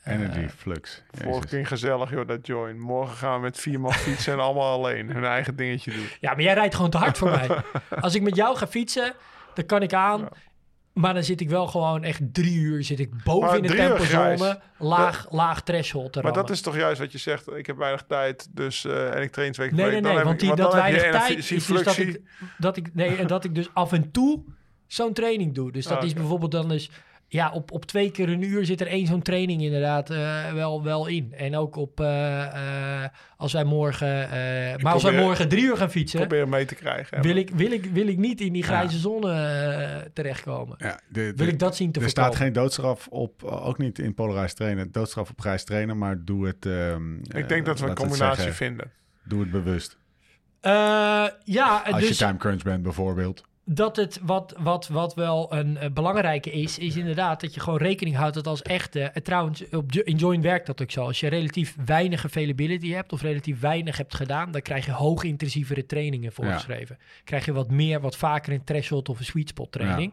Energy 0.04 0.48
flux. 0.48 1.02
Vorige 1.10 1.46
keer 1.46 1.66
gezellig, 1.66 2.10
joh, 2.10 2.26
dat 2.28 2.46
join. 2.46 2.80
Morgen 2.80 3.16
gaan 3.16 3.34
we 3.34 3.40
met 3.42 3.58
vier 3.58 3.80
man 3.80 3.92
fietsen 3.92 4.32
en 4.32 4.38
allemaal 4.38 4.72
alleen 4.72 5.10
hun 5.10 5.24
eigen 5.24 5.56
dingetje 5.56 5.90
doen. 5.92 6.06
Ja, 6.20 6.32
maar 6.34 6.42
jij 6.42 6.54
rijdt 6.54 6.74
gewoon 6.74 6.90
te 6.90 6.96
hard 6.98 7.18
voor 7.18 7.30
mij. 7.30 7.48
Als 8.00 8.14
ik 8.14 8.22
met 8.22 8.36
jou 8.36 8.56
ga 8.56 8.66
fietsen, 8.66 9.14
dan 9.54 9.66
kan 9.66 9.82
ik 9.82 9.92
aan. 9.92 10.28
Maar 10.92 11.14
dan 11.14 11.22
zit 11.24 11.40
ik 11.40 11.48
wel 11.48 11.66
gewoon 11.66 12.04
echt 12.04 12.20
drie 12.34 12.58
uur 12.58 12.84
zit 12.84 12.98
ik 13.00 13.22
boven 13.24 13.46
Maar 13.48 13.56
in 13.56 13.62
de 13.62 13.74
tempozone. 13.74 14.60
Laag, 14.78 15.26
laag 15.30 15.62
threshold 15.62 16.12
te 16.12 16.18
Maar 16.18 16.26
rammen. 16.32 16.46
dat 16.46 16.56
is 16.56 16.62
toch 16.62 16.76
juist 16.76 17.00
wat 17.00 17.12
je 17.12 17.18
zegt. 17.18 17.50
Ik 17.52 17.66
heb 17.66 17.76
weinig 17.76 18.04
tijd, 18.08 18.48
dus 18.56 18.84
eh, 18.84 19.14
en 19.14 19.22
ik 19.22 19.30
train 19.30 19.52
twee 19.52 19.68
keer 19.68 19.76
Nee, 19.76 19.84
per 19.90 19.92
nee, 19.94 20.02
week. 20.02 20.02
nee, 20.02 20.14
Dan 20.14 20.24
want 20.24 20.40
die, 20.40 20.50
ik- 20.50 20.56
dat 20.56 20.72
weinig 20.74 21.02
tijd 21.10 21.38
is 21.38 21.46
dus 21.46 21.66
dat 21.66 21.96
ik, 21.96 22.20
dat 22.58 22.76
ik, 22.76 22.94
nee, 22.94 23.16
en 23.16 23.26
dat 23.26 23.44
ik 23.44 23.54
dus 23.54 23.68
af 23.74 23.92
en 23.92 24.10
toe 24.10 24.42
zo'n 24.94 25.12
training 25.12 25.54
doe. 25.54 25.72
Dus 25.72 25.86
dat 25.86 25.98
Ah, 25.98 26.04
is 26.04 26.12
bijvoorbeeld 26.12 26.52
dan 26.52 26.68
dus, 26.68 26.90
ja, 27.28 27.50
op, 27.52 27.70
op 27.72 27.84
twee 27.84 28.10
keer 28.10 28.28
een 28.28 28.42
uur 28.42 28.64
zit 28.64 28.80
er 28.80 28.86
één 28.86 29.06
zo'n 29.06 29.22
training 29.22 29.62
inderdaad 29.62 30.10
eh, 30.10 30.52
wel, 30.52 30.82
wel 30.82 31.06
in. 31.06 31.32
En 31.36 31.56
ook 31.56 31.76
op, 31.76 32.00
eh, 32.00 33.02
eh, 33.04 33.08
als 33.36 33.52
wij 33.52 33.64
morgen, 33.64 34.22
eh, 34.30 34.30
maar 34.82 34.92
als 34.92 35.02
wij 35.02 35.10
probeer- 35.10 35.20
morgen 35.28 35.48
drie 35.48 35.62
uur 35.64 35.76
gaan 35.76 35.90
fietsen, 35.90 36.18
Proberen 36.20 36.48
mee 36.48 36.64
te 36.64 36.74
krijgen. 36.74 37.22
wil 37.22 37.36
ik, 37.36 37.50
wil, 37.50 37.70
ik, 37.72 37.84
wil 37.84 38.06
ik 38.06 38.18
niet 38.18 38.40
in 38.40 38.52
die 38.52 38.62
Ja. 38.62 38.68
grijze 38.68 38.98
zone 38.98 39.32
eh, 39.32 40.10
terechtkomen. 40.12 40.76
Ja, 40.78 41.00
de, 41.08 41.20
Wil 41.22 41.46
de- 41.46 41.52
ik 41.52 41.58
dat 41.58 41.76
zien 41.76 41.92
te 41.92 42.00
er 42.00 42.04
voorkomen. 42.06 42.32
staat 42.32 42.44
geen 42.44 42.52
doodstraf 42.52 43.08
op, 43.08 43.44
ook 43.44 43.78
niet 43.78 43.98
in 43.98 44.14
polarized 44.14 44.56
trainen, 44.56 44.92
doodstraf 44.92 45.30
op 45.30 45.40
grijs 45.40 45.64
trainen, 45.64 45.98
maar 45.98 46.24
doe 46.24 46.46
het... 46.46 46.66
ehm, 46.66 47.14
Ik 47.16 47.48
denk 47.48 47.66
dat 47.66 47.80
we 47.80 47.86
een 47.88 47.94
combinatie 47.94 48.36
zeggen, 48.42 48.54
vinden. 48.66 48.90
Doe 49.24 49.40
het 49.40 49.50
bewust. 49.50 49.98
Eh, 50.60 50.72
ja, 51.44 51.82
Als 51.90 52.00
dus 52.00 52.08
je 52.08 52.14
time 52.24 52.36
crunch 52.38 52.62
bent 52.62 52.82
bijvoorbeeld. 52.82 53.44
Dat 53.74 53.96
het 53.96 54.18
wat, 54.22 54.54
wat, 54.58 54.88
wat 54.88 55.14
wel 55.14 55.52
een 55.54 55.76
eh, 55.76 55.90
belangrijke 55.90 56.50
is, 56.50 56.78
is 56.78 56.96
inderdaad 56.96 57.40
dat 57.40 57.54
je 57.54 57.60
gewoon 57.60 57.78
rekening 57.78 58.16
houdt 58.16 58.34
dat 58.34 58.46
als 58.46 58.62
echte. 58.62 59.00
eh, 59.00 59.22
trouwens, 59.22 59.68
op 59.70 59.92
in 59.92 60.16
Join 60.16 60.42
werkt 60.42 60.66
dat 60.66 60.82
ook 60.82 60.90
zo. 60.90 61.04
Als 61.04 61.20
je 61.20 61.28
relatief 61.28 61.76
weinig 61.84 62.24
availability 62.24 62.90
hebt 62.90 63.12
of 63.12 63.22
relatief 63.22 63.60
weinig 63.60 63.96
hebt 63.96 64.14
gedaan, 64.14 64.50
dan 64.50 64.60
krijg 64.60 64.86
je 64.86 64.92
hoog 64.92 65.22
intensievere 65.24 65.86
trainingen 65.86 66.32
voorgeschreven. 66.32 66.98
Krijg 67.24 67.44
je 67.44 67.52
wat 67.52 67.70
meer, 67.70 68.00
wat 68.00 68.16
vaker 68.16 68.52
een 68.52 68.64
threshold 68.64 69.08
of 69.08 69.18
een 69.18 69.24
sweet 69.24 69.48
spot 69.48 69.72
training. 69.72 70.12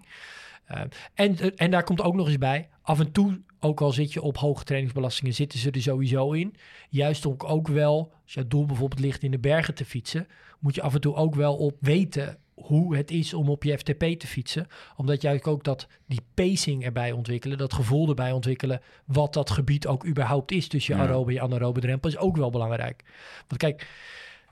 Eh, 0.66 0.82
en, 1.14 1.56
en 1.56 1.72
daar 1.72 1.84
komt 1.84 2.02
ook 2.02 2.16
nog 2.16 2.28
eens 2.28 2.38
bij, 2.38 2.70
af 2.82 3.00
en 3.00 3.12
toe, 3.12 3.42
ook 3.60 3.82
al 3.82 3.92
zit 3.92 4.14
je 4.14 4.22
op 4.22 4.38
hoge 4.38 4.64
trainingsbelastingen, 4.64 5.34
zitten 5.34 5.60
ze 5.60 5.72
er 5.72 5.82
sowieso 5.82 6.32
in. 6.32 6.56
Juist 6.90 7.26
ook, 7.26 7.44
ook 7.44 7.68
wel, 7.68 8.12
als 8.24 8.34
je 8.34 8.48
doel 8.48 8.66
bijvoorbeeld 8.66 9.02
ligt 9.02 9.24
in 9.24 9.32
de 9.32 9.40
bergen 9.40 9.74
te 9.74 9.86
fietsen, 9.86 10.28
moet 10.60 10.76
je 10.76 10.82
af 10.82 10.94
en 10.94 11.02
toe 11.02 11.16
ook 11.16 11.36
wel 11.36 11.56
op 11.56 11.76
weten 11.80 12.38
hoe 12.62 12.96
het 12.96 13.12
is 13.12 13.34
om 13.34 13.50
op 13.50 13.64
je 13.64 13.78
FTP 13.78 14.04
te 14.04 14.28
fietsen. 14.28 14.68
Omdat 14.96 15.22
juist 15.22 15.46
ook 15.48 15.64
dat 15.64 15.88
die 16.08 16.22
pacing 16.34 16.86
erbij 16.86 17.12
ontwikkelen, 17.12 17.58
dat 17.58 17.74
gevoel 17.74 18.10
erbij 18.10 18.32
ontwikkelen, 18.32 18.82
wat 19.06 19.34
dat 19.34 19.50
gebied 19.50 19.88
ook 19.88 20.06
überhaupt 20.06 20.52
is 20.52 20.68
tussen 20.68 20.96
je 20.96 21.02
Ja. 21.02 21.08
aerobe 21.08 21.30
en 21.30 21.36
je 21.36 21.42
anaerobe 21.42 21.80
drempel, 21.80 22.10
is 22.10 22.18
ook 22.18 22.38
wel 22.38 22.50
belangrijk. 22.50 23.04
Want 23.48 23.62
kijk, 23.62 23.88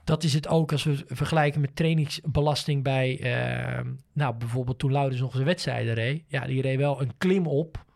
dat 0.04 0.24
is 0.24 0.34
het 0.34 0.48
ook 0.48 0.72
als 0.72 0.84
we 0.84 1.04
vergelijken 1.06 1.60
met 1.60 1.76
trainingsbelasting 1.76 2.82
bij, 2.82 3.20
eh, 3.20 3.84
nou 4.12 4.34
bijvoorbeeld 4.34 4.78
toen 4.78 4.92
Laurens 4.92 5.20
nog 5.20 5.32
zijn 5.32 5.44
wedstrijden 5.44 5.94
reed. 5.94 6.22
Ja, 6.26 6.46
die 6.46 6.62
reed 6.62 6.76
wel 6.76 7.00
een 7.00 7.12
klim 7.18 7.46
op. 7.46 7.86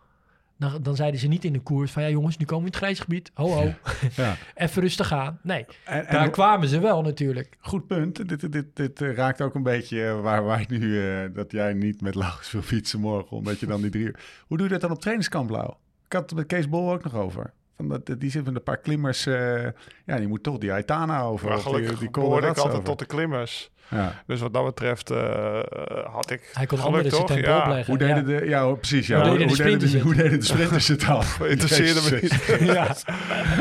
Dan, 0.71 0.83
dan 0.83 0.97
zeiden 0.97 1.21
ze 1.21 1.29
niet 1.29 1.45
in 1.45 1.53
de 1.53 1.61
koers 1.61 1.91
van 1.91 2.03
ja 2.03 2.09
jongens, 2.09 2.37
nu 2.37 2.45
komen 2.45 2.65
we 2.65 2.71
in 2.71 2.77
het 2.77 2.83
grijsgebied. 2.83 3.31
Ho 3.35 3.49
ho, 3.49 3.75
Ja. 4.17 4.37
even 4.55 4.83
rustig 4.83 5.13
aan. 5.13 5.39
Nee, 5.43 5.67
En, 5.85 6.07
en 6.07 6.15
daar 6.15 6.31
kwamen 6.31 6.69
ze 6.69 6.81
wel 6.81 7.03
natuurlijk. 7.03 7.57
Goed 7.61 7.87
punt. 7.87 8.29
Dit, 8.29 8.53
dit, 8.53 8.67
dit 8.77 9.01
eh, 9.03 9.15
raakt 9.15 9.41
ook 9.41 9.55
een 9.55 9.63
beetje 9.63 10.07
eh, 10.07 10.21
waar, 10.21 10.45
waar 10.45 10.61
ik 10.61 10.69
nu... 10.69 11.01
eh, 11.01 11.35
dat 11.35 11.53
jij 11.53 11.73
niet 11.73 12.01
met 12.01 12.15
Laurens 12.15 12.51
wil 12.53 12.63
fietsen 12.63 13.01
morgen, 13.01 13.37
omdat 13.37 13.61
je 13.61 13.67
dan 13.67 13.81
die 13.81 13.91
drie 13.91 14.05
uur... 14.05 14.21
Hoe 14.47 14.57
doe 14.57 14.67
je 14.67 14.73
dat 14.73 14.81
dan 14.83 14.91
op 14.91 15.01
trainingskamp, 15.01 15.51
Lau? 15.51 15.71
Ik 16.07 16.13
had 16.13 16.23
het 16.31 16.39
met 16.39 16.47
Kees 16.47 16.69
Bol 16.69 16.93
ook 16.93 17.05
nog 17.05 17.15
over. 17.15 17.53
Van 17.77 17.89
dat, 17.89 18.21
die 18.21 18.31
zit 18.31 18.45
met 18.45 18.55
een 18.55 18.63
paar 18.63 18.77
klimmers... 18.79 19.27
eh, 19.27 19.63
ja, 20.07 20.17
die 20.17 20.29
moet 20.29 20.43
toch 20.43 20.59
die 20.59 20.73
Aitana 20.73 21.23
over. 21.23 21.49
Maar 21.49 21.57
of 21.57 21.63
die, 21.65 21.73
gelukkig 21.73 21.99
die 21.99 22.11
behoorde 22.11 22.47
ik 22.47 22.57
altijd 22.57 22.73
over. 22.73 22.85
tot 22.85 22.99
de 22.99 23.07
klimmers. 23.07 23.71
Ja. 23.89 24.23
Dus 24.27 24.41
wat 24.41 24.55
dat 24.55 24.65
betreft 24.65 25.11
eh, 25.11 25.59
eh, 25.59 25.65
had 26.13 26.31
ik 26.31 26.51
Hij 26.53 26.67
kon 26.67 26.79
geluk, 26.79 27.09
toch? 27.09 27.27
tempo 27.27 27.49
Ja. 27.49 27.59
opleggen. 27.61 27.87
Hoe 27.87 27.99
deden 27.99 28.17
ja. 28.31 28.41
de... 28.41 28.47
Ja, 28.49 28.73
precies. 28.75 29.07
Ja. 29.07 29.17
Hoe 29.21 29.25
deden 29.25 29.39
de 29.39 29.45
hoe, 29.47 29.57
deden 29.57 29.57
sprinters 29.57 29.91
de, 29.91 29.97
het? 29.97 30.07
hoe 30.07 30.15
deden 30.15 30.39
de 30.39 30.45
sprinters 30.45 30.89
het 30.89 31.05
af? 31.05 31.41
Interesseerde 31.55 32.01
me 32.11 32.19
niet. 32.21 32.61
ja. 32.75 32.95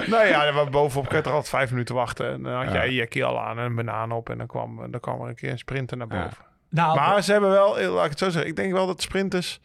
nou 0.07 0.27
ja, 0.27 0.65
bovenop 0.69 1.07
kun 1.07 1.17
je 1.17 1.23
er 1.23 1.29
altijd 1.29 1.49
vijf 1.49 1.71
minuten 1.71 1.95
wachten. 1.95 2.31
En 2.31 2.43
dan 2.43 2.53
had 2.53 2.65
Ja. 2.65 2.71
jij 2.73 2.91
je 2.91 3.07
keel 3.07 3.41
aan 3.41 3.57
en 3.59 3.65
een 3.65 3.75
banaan 3.75 4.11
op. 4.11 4.29
En 4.29 4.37
dan 4.37 4.47
kwam, 4.47 4.91
dan 4.91 4.99
kwam 4.99 5.21
er 5.21 5.27
een 5.27 5.35
keer 5.35 5.51
een 5.51 5.57
sprinter 5.57 5.97
naar 5.97 6.07
Ja. 6.09 6.23
boven. 6.23 6.43
Nou, 6.69 6.95
Maar 6.99 7.23
ze 7.23 7.31
hebben 7.31 7.49
wel, 7.49 7.91
laat 7.91 8.03
ik 8.03 8.09
het 8.09 8.19
zo 8.19 8.29
zeggen. 8.29 8.49
Ik 8.49 8.55
denk 8.55 8.71
wel 8.73 8.87
dat 8.87 9.01
sprinters 9.01 9.59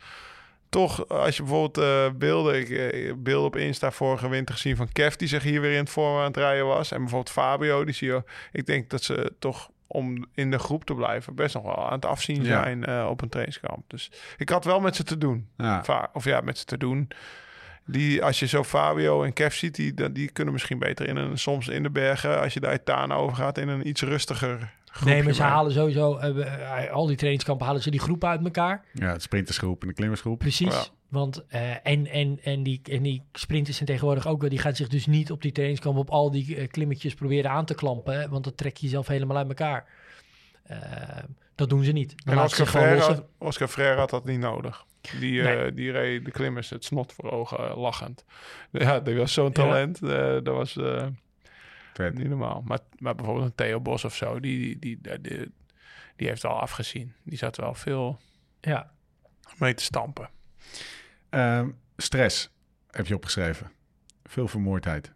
toch, 0.69 1.09
als 1.09 1.37
je 1.37 1.43
bijvoorbeeld 1.43 1.79
eh, 1.79 2.19
beelden, 2.19 2.55
ik, 2.61 2.69
eh, 2.71 3.13
beelden 3.17 3.47
op 3.47 3.57
Insta 3.57 3.91
vorige 3.91 4.29
winter 4.29 4.55
gezien 4.55 4.77
van 4.77 4.93
Kev, 4.93 5.15
die 5.15 5.29
zich 5.29 5.43
hier 5.43 5.61
weer 5.61 5.73
in 5.73 5.79
het 5.79 5.91
vorm 5.91 6.19
aan 6.19 6.25
het 6.27 6.37
rijden 6.37 6.67
was. 6.67 6.91
En 6.93 6.99
bijvoorbeeld 6.99 7.31
Fabio, 7.31 7.85
die 7.85 7.95
zie 7.95 8.09
je. 8.09 8.23
Ik 8.53 8.67
denk 8.67 8.91
dat 8.91 9.03
ze 9.03 9.33
toch 9.39 9.71
om 9.87 10.27
in 10.35 10.51
de 10.51 10.59
groep 10.59 10.85
te 10.85 10.95
blijven 10.95 11.35
best 11.35 11.55
nog 11.55 11.63
wel 11.65 11.87
aan 11.87 11.93
het 11.93 12.05
afzien 12.05 12.45
Ja. 12.45 12.63
zijn 12.63 12.85
eh, 12.85 13.07
op 13.11 13.23
een 13.23 13.29
trainingskamp. 13.29 13.83
Dus 13.91 14.11
ik 14.37 14.49
had 14.49 14.65
wel 14.65 14.81
met 14.81 14.97
ze 14.97 15.03
te 15.03 15.19
doen. 15.19 15.49
Ja. 15.57 15.85
Of 16.13 16.25
ja, 16.25 16.41
met 16.41 16.59
ze 16.59 16.65
te 16.65 16.79
doen. 16.79 17.09
Die, 17.85 18.25
als 18.25 18.39
je 18.39 18.47
zo 18.47 18.65
Fabio 18.65 19.23
en 19.23 19.33
Kev 19.33 19.55
ziet, 19.55 19.75
die, 19.75 20.13
die- 20.13 20.31
kunnen 20.31 20.53
misschien 20.53 20.79
beter 20.79 21.09
in 21.09 21.17
een, 21.17 21.39
soms 21.39 21.69
in 21.69 21.83
de 21.83 21.91
bergen, 21.91 22.41
als 22.41 22.55
je 22.55 22.61
daar 22.61 22.83
Tana 22.83 23.15
over 23.15 23.37
gaat, 23.37 23.59
in 23.59 23.69
een 23.69 23.89
iets 23.89 24.03
rustiger. 24.03 24.73
Nee, 25.05 25.23
maar 25.23 25.33
ze 25.33 25.43
halen 25.43 25.73
sowieso, 25.73 26.17
eh, 26.17 26.85
eh, 26.87 26.93
al 26.93 27.07
die 27.07 27.17
trainingskampen 27.17 27.67
halen 27.67 27.83
ze 27.83 27.91
die 27.91 28.01
groepen 28.01 28.29
uit 28.29 28.45
elkaar. 28.45 28.85
ja, 28.93 29.13
het 29.13 29.23
sprintersgroep 29.23 29.83
en 29.83 29.89
de 29.89 29.95
klimmersgroep. 29.95 30.39
Precies. 30.39 30.75
Ja. 30.75 30.85
Want, 31.09 31.45
eh, 31.49 31.71
en, 31.87 32.07
en, 32.07 32.39
en, 32.43 32.63
die, 32.63 32.81
en 32.91 33.03
die 33.03 33.23
sprinters 33.33 33.77
zijn 33.77 33.89
tegenwoordig 33.89 34.27
ook 34.27 34.41
wel, 34.41 34.51
die 34.51 34.59
gaan 34.59 34.77
zich 34.77 34.89
dus 34.89 35.07
niet 35.07 35.31
op 35.31 35.43
die 35.43 35.53
trainingskamp 35.53 35.97
op 35.97 36.11
al 36.11 36.31
die 36.31 36.67
klimmetjes 36.67 37.15
proberen 37.15 37.51
aan 37.51 37.65
te 37.65 37.75
klampen. 37.75 38.21
hè, 38.21 38.29
want 38.29 38.45
dat 38.45 38.57
trek 38.57 38.77
je 38.77 38.89
zelf 38.89 39.07
helemaal 39.07 39.37
uit 39.37 39.49
elkaar. 39.49 39.85
Dat 41.55 41.69
doen 41.69 41.85
ze 41.85 41.93
niet. 41.93 42.15
Dan 42.25 42.39
En 42.39 42.45
Oscar 42.45 42.67
Freire, 42.67 43.25
Oscar 43.39 43.69
Freire 43.69 43.99
had 43.99 44.11
dat 44.11 44.25
niet 44.25 44.39
nodig. 44.39 44.85
Die, 45.21 45.43
eh, 45.43 45.57
Nee. 45.63 45.73
die 45.73 45.91
reed 45.91 46.25
de 46.25 46.31
klimmers 46.31 46.71
het 46.71 46.85
snot 46.85 47.13
voor 47.13 47.31
ogen 47.31 47.77
lachend. 47.77 48.25
Ja, 48.71 49.01
die 49.01 49.15
was 49.17 49.33
zo'n 49.33 49.53
talent. 49.53 50.03
eh, 50.03 50.09
dat 50.43 50.55
was 50.55 50.79
Vet. 51.97 52.15
niet 52.15 52.29
normaal. 52.29 52.63
Maar, 52.65 52.79
maar 52.99 53.15
bijvoorbeeld 53.15 53.47
een 53.47 53.55
Theo 53.55 53.81
Bos 53.81 54.05
of 54.05 54.15
zo, 54.17 54.41
die, 54.41 54.79
die, 54.79 54.99
die, 55.01 55.21
die, 55.21 55.53
die 56.17 56.29
heeft 56.29 56.45
al 56.45 56.61
afgezien. 56.61 57.13
Die 57.23 57.39
zat 57.39 57.57
wel 57.57 57.75
veel 57.75 58.21
Ja. 58.61 58.91
mee 59.59 59.75
te 59.75 59.83
stampen. 59.83 60.31
Ehm, 61.29 61.71
stress 61.97 62.51
heb 62.91 63.07
je 63.07 63.15
opgeschreven. 63.15 63.71
Veel 64.25 64.49
vermoeidheid. 64.49 65.13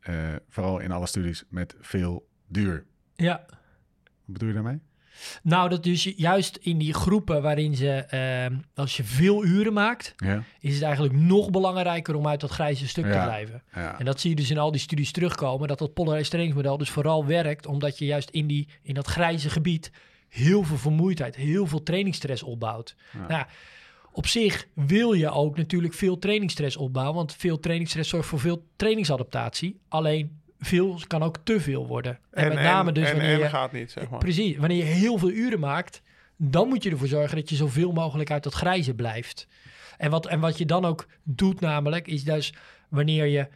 Eh, 0.00 0.34
vooral 0.48 0.78
in 0.78 0.90
alle 0.90 1.06
studies 1.06 1.44
met 1.48 1.74
veel 1.80 2.28
duur. 2.46 2.84
ja. 3.16 3.44
Wat 4.24 4.32
bedoel 4.40 4.48
je 4.48 4.54
daarmee? 4.54 4.80
Nou, 5.42 5.68
dat 5.68 5.82
dus 5.82 6.12
juist 6.16 6.56
in 6.56 6.78
die 6.78 6.94
groepen 6.94 7.42
waarin 7.42 7.76
ze, 7.76 7.88
eh, 7.90 8.56
als 8.74 8.96
je 8.96 9.04
veel 9.04 9.44
uren 9.44 9.72
maakt, 9.72 10.14
Ja. 10.16 10.42
is 10.60 10.74
het 10.74 10.82
eigenlijk 10.82 11.14
nog 11.14 11.50
belangrijker 11.50 12.14
om 12.14 12.26
uit 12.28 12.40
dat 12.40 12.50
grijze 12.50 12.88
stuk 12.88 13.04
te 13.04 13.10
blijven. 13.10 13.62
ja. 13.74 13.98
En 13.98 14.04
dat 14.04 14.20
zie 14.20 14.30
je 14.30 14.36
dus 14.36 14.50
in 14.50 14.58
al 14.58 14.70
die 14.70 14.80
studies 14.80 15.12
terugkomen, 15.12 15.68
dat 15.68 15.78
dat 15.78 15.94
polarized 15.94 16.30
trainingsmodel 16.30 16.78
dus 16.78 16.90
vooral 16.90 17.26
werkt, 17.26 17.66
omdat 17.66 17.98
je 17.98 18.04
juist 18.04 18.30
in, 18.30 18.46
die, 18.46 18.68
in 18.82 18.94
dat 18.94 19.06
grijze 19.06 19.50
gebied 19.50 19.90
heel 20.28 20.62
veel 20.62 20.78
vermoeidheid, 20.78 21.36
heel 21.36 21.66
veel 21.66 21.82
trainingsstress 21.82 22.42
opbouwt. 22.42 22.96
Nou, 23.28 23.44
op 24.12 24.26
zich 24.26 24.66
wil 24.74 25.12
je 25.12 25.30
ook 25.30 25.56
natuurlijk 25.56 25.94
veel 25.94 26.18
trainingsstress 26.18 26.76
opbouwen, 26.76 27.14
want 27.14 27.34
veel 27.34 27.58
trainingsstress 27.58 28.10
zorgt 28.10 28.28
voor 28.28 28.40
veel 28.40 28.64
trainingsadaptatie. 28.76 29.80
Alleen 29.88 30.40
veel 30.62 31.00
kan 31.06 31.22
ook 31.22 31.36
te 31.42 31.60
veel 31.60 31.86
worden. 31.86 32.18
En, 32.30 32.48
met 32.48 32.62
name 32.62 32.92
dus 32.92 33.08
en, 33.08 33.16
wanneer 33.16 33.34
en 33.34 33.38
je, 33.38 33.48
gaat 33.48 33.72
niet, 33.72 33.90
zeg 33.90 34.08
maar. 34.08 34.18
precies, 34.18 34.56
wanneer 34.56 34.76
je 34.76 34.92
heel 34.92 35.18
veel 35.18 35.30
uren 35.30 35.60
maakt, 35.60 36.02
dan 36.36 36.68
moet 36.68 36.82
je 36.82 36.90
ervoor 36.90 37.08
zorgen 37.08 37.36
dat 37.36 37.48
je 37.48 37.56
zoveel 37.56 37.92
mogelijk 37.92 38.30
uit 38.30 38.42
dat 38.42 38.54
grijze 38.54 38.94
blijft. 38.94 39.48
En 39.96 40.10
wat, 40.10 40.26
en 40.26 40.40
wat 40.40 40.58
je 40.58 40.66
dan 40.66 40.84
ook 40.84 41.06
doet 41.22 41.60
namelijk, 41.60 42.06
is 42.06 42.24
dus 42.24 42.54
wanneer 42.88 43.26
je 43.26 43.48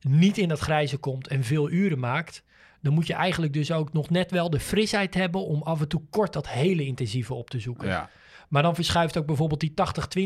niet 0.00 0.38
in 0.38 0.48
dat 0.48 0.58
grijze 0.58 0.96
komt 0.96 1.28
en 1.28 1.44
veel 1.44 1.70
uren 1.70 1.98
maakt, 1.98 2.42
dan 2.80 2.92
moet 2.92 3.06
je 3.06 3.14
eigenlijk 3.14 3.52
dus 3.52 3.72
ook 3.72 3.92
nog 3.92 4.10
net 4.10 4.30
wel 4.30 4.50
de 4.50 4.60
frisheid 4.60 5.14
hebben 5.14 5.44
om 5.46 5.62
af 5.62 5.80
en 5.80 5.88
toe 5.88 6.02
kort 6.10 6.32
dat 6.32 6.48
hele 6.48 6.84
intensieve 6.84 7.34
op 7.34 7.50
te 7.50 7.60
zoeken. 7.60 7.88
Ja. 7.88 8.10
Maar 8.48 8.62
dan 8.62 8.74
verschuift 8.74 9.16
ook 9.16 9.26
bijvoorbeeld 9.26 9.60
die 9.60 9.74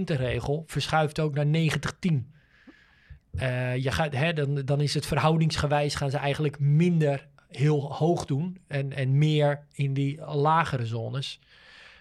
80-20 0.03 0.17
regel, 0.17 0.65
verschuift 0.67 1.21
ook 1.21 1.35
naar 1.35 1.71
90-10. 2.13 2.39
Eh, 3.37 3.77
je 3.77 3.91
gaat, 3.91 4.15
hè, 4.15 4.33
dan, 4.33 4.55
dan 4.55 4.81
is 4.81 4.95
het 4.95 5.07
verhoudingsgewijs 5.07 5.95
gaan 5.95 6.11
ze 6.11 6.17
eigenlijk 6.17 6.59
minder 6.59 7.29
heel 7.49 7.95
hoog 7.95 8.25
doen 8.25 8.59
en, 8.67 8.93
en 8.93 9.19
meer 9.19 9.67
in 9.73 9.95
die 9.95 10.21
lagere 10.25 10.87
zones. 10.87 11.41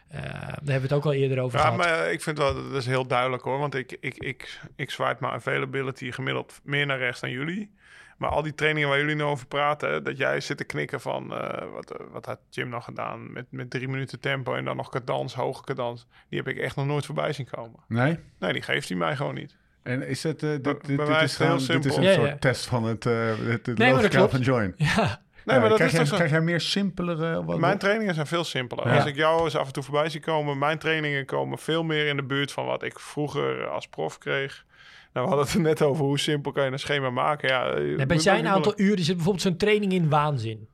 Eh, 0.07 0.21
daar 0.21 0.53
hebben 0.55 0.65
we 0.65 0.81
het 0.81 0.93
ook 0.93 1.05
al 1.05 1.13
eerder 1.13 1.39
over 1.39 1.57
Ja, 1.59 1.63
gehad. 1.63 1.77
maar 1.77 2.11
ik 2.11 2.21
vind 2.21 2.37
wel, 2.37 2.53
dat 2.53 2.73
is 2.73 2.85
heel 2.85 3.07
duidelijk 3.07 3.43
hoor. 3.43 3.59
Want 3.59 3.75
ik, 3.75 3.97
ik, 3.99 4.17
ik, 4.17 4.59
ik 4.75 4.89
swipe 4.89 5.17
mijn 5.19 5.33
availability 5.33 6.11
gemiddeld 6.11 6.59
meer 6.63 6.85
naar 6.85 6.97
rechts 6.97 7.19
dan 7.21 7.29
jullie. 7.31 7.71
Maar 8.17 8.29
al 8.29 8.41
die 8.41 8.55
trainingen 8.55 8.89
waar 8.89 8.97
jullie 8.99 9.15
nu 9.15 9.23
over 9.23 9.47
praten, 9.47 9.89
hè, 9.91 10.01
dat 10.01 10.17
jij 10.17 10.39
zit 10.39 10.57
te 10.57 10.63
knikken 10.63 11.01
van 11.01 11.33
eh, 11.33 11.71
wat, 11.71 11.93
wat 12.11 12.25
had 12.25 12.39
Jim 12.49 12.69
nog 12.69 12.83
gedaan 12.85 13.31
met, 13.31 13.45
met 13.49 13.69
drie 13.69 13.87
minuten 13.87 14.19
tempo 14.19 14.55
en 14.55 14.65
dan 14.65 14.75
nog 14.75 14.89
cadans, 14.89 15.33
hoge 15.33 15.63
cadans. 15.63 16.07
Die 16.29 16.39
heb 16.39 16.47
ik 16.47 16.57
echt 16.57 16.75
nog 16.75 16.85
nooit 16.85 17.05
voorbij 17.05 17.33
zien 17.33 17.47
komen. 17.49 17.79
Nee? 17.87 18.19
Nee, 18.39 18.53
die 18.53 18.61
geeft 18.61 18.89
hij 18.89 18.97
mij 18.97 19.15
gewoon 19.15 19.35
niet. 19.35 19.57
En 19.89 20.07
is 20.07 20.23
het, 20.23 20.43
eh, 20.43 20.49
dit, 20.61 20.89
is 21.23 21.35
gewoon, 21.35 21.57
dit 21.67 21.85
is 21.85 21.95
een 21.95 22.03
Ja, 22.03 22.13
soort 22.13 22.29
ja. 22.29 22.37
test 22.39 22.65
van 22.65 22.83
het, 22.83 23.05
eh 23.05 23.13
het, 23.27 23.65
het 23.65 23.77
Nee, 23.77 23.91
maar 23.93 24.01
dat 24.01 24.13
logica 24.13 24.17
klopt. 24.17 24.31
van 24.31 24.41
Join. 24.41 24.73
ja, 24.77 25.21
Nee, 25.45 25.55
Ja, 25.55 25.61
maar 25.61 25.69
dat 25.69 25.77
krijg, 25.77 25.91
is 25.91 25.97
jij, 25.97 25.99
toch 25.99 26.09
zo. 26.09 26.15
krijg 26.15 26.31
jij 26.31 26.41
meer 26.41 26.61
simpelere... 26.61 27.43
Wat, 27.45 27.59
Mijn 27.59 27.77
trainingen 27.77 28.13
zijn 28.13 28.27
veel 28.27 28.43
simpeler. 28.43 28.87
Ja. 28.87 28.95
Als 28.95 29.05
ik 29.05 29.15
jou 29.15 29.43
eens 29.43 29.55
af 29.55 29.67
en 29.67 29.73
toe 29.73 29.83
voorbij 29.83 30.09
zie 30.09 30.19
komen, 30.19 30.57
mijn 30.57 30.77
trainingen 30.77 31.25
komen 31.25 31.57
veel 31.57 31.83
meer 31.83 32.07
in 32.07 32.15
de 32.15 32.23
buurt 32.23 32.51
van 32.51 32.65
wat 32.65 32.83
ik 32.83 32.99
vroeger 32.99 33.67
als 33.67 33.87
prof 33.87 34.17
kreeg. 34.17 34.65
Nou, 35.13 35.25
we 35.27 35.33
hadden 35.35 35.45
het 35.45 35.55
er 35.55 35.61
net 35.61 35.81
over 35.81 36.05
hoe 36.05 36.19
simpel 36.19 36.51
kan 36.51 36.65
je 36.65 36.71
een 36.71 36.79
schema 36.79 37.09
maken. 37.09 37.49
Ja, 37.49 37.69
eh, 37.71 37.95
Nee, 37.97 38.05
bij 38.05 38.19
zijn 38.19 38.47
aantal 38.47 38.73
uren 38.75 39.03
zit 39.03 39.15
bijvoorbeeld 39.15 39.43
zo'n 39.43 39.57
training 39.57 39.91
in 39.93 40.09
waanzin. 40.09 40.67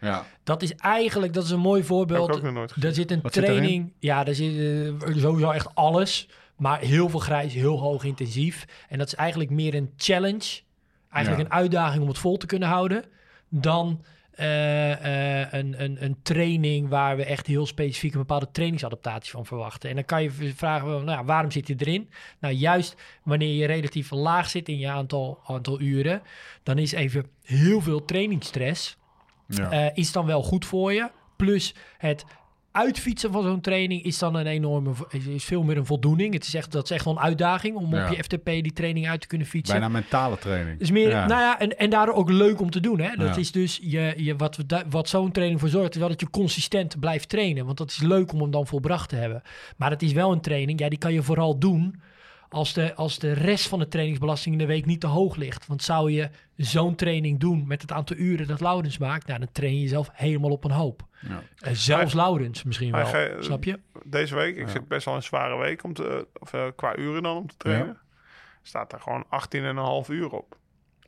ja. 0.00 0.24
Dat 0.44 0.62
is 0.62 0.74
eigenlijk, 0.74 1.32
dat 1.32 1.44
is 1.44 1.50
een 1.50 1.58
mooi 1.60 1.74
heb 1.80 1.82
ik 1.90 1.96
voorbeeld. 1.96 2.30
ook 2.30 2.42
nog 2.42 2.52
nooit 2.52 2.72
gezien. 2.72 2.84
Daar 2.88 2.94
zit 2.94 3.10
een 3.10 3.20
Wat 3.22 3.34
zit 3.34 3.42
erin? 3.44 3.56
training, 3.56 3.92
ja, 3.98 4.24
daar 4.24 4.34
zit 4.34 4.52
eh, 4.58 5.16
sowieso 5.22 5.50
echt 5.50 5.74
alles. 5.74 6.28
Maar 6.56 6.80
heel 6.80 7.08
veel 7.08 7.20
grijs, 7.20 7.54
heel 7.54 7.78
hoog 7.80 8.04
intensief. 8.04 8.64
En 8.88 8.98
dat 8.98 9.06
is 9.06 9.14
eigenlijk 9.14 9.50
meer 9.50 9.74
een 9.74 9.92
challenge. 9.96 10.60
Eigenlijk 11.10 11.48
Ja. 11.48 11.54
een 11.54 11.60
uitdaging 11.62 12.02
om 12.02 12.08
het 12.08 12.18
vol 12.18 12.36
te 12.36 12.46
kunnen 12.46 12.68
houden. 12.68 13.04
Dan 13.48 14.04
eh, 14.30 15.40
eh, 15.42 15.52
een, 15.52 15.82
een, 15.82 16.04
een 16.04 16.16
training 16.22 16.88
waar 16.88 17.16
we 17.16 17.24
echt 17.24 17.46
heel 17.46 17.66
specifiek 17.66 18.12
een 18.12 18.18
bepaalde 18.18 18.50
trainingsadaptatie 18.52 19.30
van 19.30 19.46
verwachten. 19.46 19.88
En 19.90 19.94
dan 19.94 20.04
kan 20.04 20.22
je 20.22 20.30
vragen, 20.56 20.86
nou, 20.88 21.04
ja, 21.18 21.24
waarom 21.24 21.50
zit 21.50 21.66
je 21.66 21.74
erin? 21.78 22.10
Nou, 22.40 22.54
juist 22.54 22.94
wanneer 23.22 23.54
je 23.54 23.66
relatief 23.66 24.10
laag 24.10 24.48
zit 24.50 24.68
in 24.68 24.78
je 24.78 24.88
aantal, 24.88 25.38
aantal 25.46 25.80
uren, 25.80 26.22
dan 26.62 26.78
is 26.78 26.92
even 26.92 27.26
heel 27.42 27.80
veel 27.80 28.04
trainingsstress 28.04 28.98
Ja. 29.48 29.70
eh, 29.70 29.90
is 29.94 30.12
dan 30.12 30.26
wel 30.26 30.42
goed 30.42 30.64
voor 30.64 30.92
je. 30.92 31.10
Plus 31.36 31.74
het 31.98 32.24
uitfietsen 32.76 33.32
van 33.32 33.42
zo'n 33.42 33.60
training 33.60 34.02
is 34.02 34.18
dan 34.18 34.34
een 34.34 34.46
enorme, 34.46 34.90
is, 35.10 35.26
is 35.26 35.44
veel 35.44 35.62
meer 35.62 35.76
een 35.76 35.86
voldoening. 35.86 36.34
Het 36.34 36.46
is 36.46 36.54
echt, 36.54 36.72
dat 36.72 36.84
is 36.84 36.90
echt 36.90 37.04
wel 37.04 37.14
een 37.16 37.22
uitdaging 37.22 37.76
om 37.76 37.94
Ja. 37.94 38.08
op 38.08 38.16
je 38.16 38.22
FTP 38.22 38.44
die 38.44 38.72
training 38.72 39.08
uit 39.08 39.20
te 39.20 39.26
kunnen 39.26 39.46
fietsen. 39.46 39.74
Bijna 39.78 39.92
mentale 39.92 40.38
training. 40.38 40.78
Dus 40.78 40.90
meer, 40.90 41.08
Ja. 41.08 41.26
nou 41.26 41.40
ja, 41.40 41.58
en, 41.58 41.78
en 41.78 41.90
daardoor 41.90 42.14
ook 42.14 42.30
leuk 42.30 42.60
om 42.60 42.70
te 42.70 42.80
doen. 42.80 43.00
Hè? 43.00 43.16
Dat 43.16 43.34
Ja. 43.34 43.40
is 43.40 43.52
dus 43.52 43.78
je, 43.82 44.14
je, 44.16 44.36
wat, 44.36 44.58
wat 44.90 45.08
zo'n 45.08 45.32
training 45.32 45.60
voor 45.60 45.68
zorgt, 45.68 45.94
is 45.94 46.00
wel 46.00 46.08
dat 46.08 46.20
je 46.20 46.30
consistent 46.30 46.98
blijft 47.00 47.28
trainen. 47.28 47.64
Want 47.64 47.78
dat 47.78 47.90
is 47.90 47.98
leuk 47.98 48.32
om 48.32 48.40
hem 48.40 48.50
dan 48.50 48.66
volbracht 48.66 49.08
te 49.08 49.16
hebben. 49.16 49.42
Maar 49.76 49.90
het 49.90 50.02
is 50.02 50.12
wel 50.12 50.32
een 50.32 50.40
training, 50.40 50.80
ja, 50.80 50.88
die 50.88 50.98
kan 50.98 51.12
je 51.12 51.22
vooral 51.22 51.58
doen 51.58 52.00
als 52.48 52.72
de, 52.72 52.94
als 52.94 53.18
de 53.18 53.32
rest 53.32 53.68
van 53.68 53.78
de 53.78 53.88
trainingsbelasting 53.88 54.54
in 54.54 54.60
de 54.60 54.66
week 54.66 54.86
niet 54.86 55.00
te 55.00 55.06
hoog 55.06 55.36
ligt. 55.36 55.66
Want 55.66 55.82
zou 55.82 56.10
je 56.10 56.30
zo'n 56.56 56.94
training 56.94 57.40
doen 57.40 57.66
met 57.66 57.82
het 57.82 57.92
aantal 57.92 58.16
uren 58.16 58.46
dat 58.46 58.60
Laurens 58.60 58.98
maakt, 58.98 59.26
nou, 59.26 59.38
dan 59.38 59.48
train 59.52 59.74
je 59.74 59.80
jezelf 59.80 60.08
helemaal 60.12 60.50
op 60.50 60.64
een 60.64 60.70
hoop. 60.70 61.02
Ja. 61.20 61.42
En 61.58 61.76
zelfs 61.76 62.14
Laurens 62.14 62.62
misschien 62.62 62.90
Maar 62.90 63.12
wel, 63.12 63.42
snap 63.42 63.64
je? 63.64 63.78
Deze 64.04 64.34
week, 64.34 64.56
ik 64.56 64.66
Ja. 64.66 64.68
zit 64.72 64.88
best 64.88 65.04
wel 65.04 65.14
een 65.14 65.22
zware 65.22 65.58
week 65.58 65.82
om 65.84 65.92
te, 65.92 66.26
of, 66.38 66.52
eh, 66.52 66.66
qua 66.76 66.96
uren 66.96 67.22
dan 67.22 67.36
om 67.36 67.46
te 67.46 67.56
trainen. 67.56 67.98
Staat 68.62 68.92
er 68.92 69.00
gewoon 69.00 69.24
18,5 69.30 70.08
uur 70.08 70.30
op. 70.32 70.56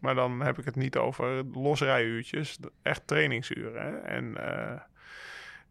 Maar 0.01 0.15
dan 0.15 0.41
heb 0.41 0.59
ik 0.59 0.65
het 0.65 0.77
niet 0.77 0.97
over 0.97 1.45
losrijuurtjes, 1.53 2.59
echt 2.83 3.07
trainingsuren. 3.07 3.83
Hè? 3.83 3.97
En 3.99 4.37
eh, 4.37 4.81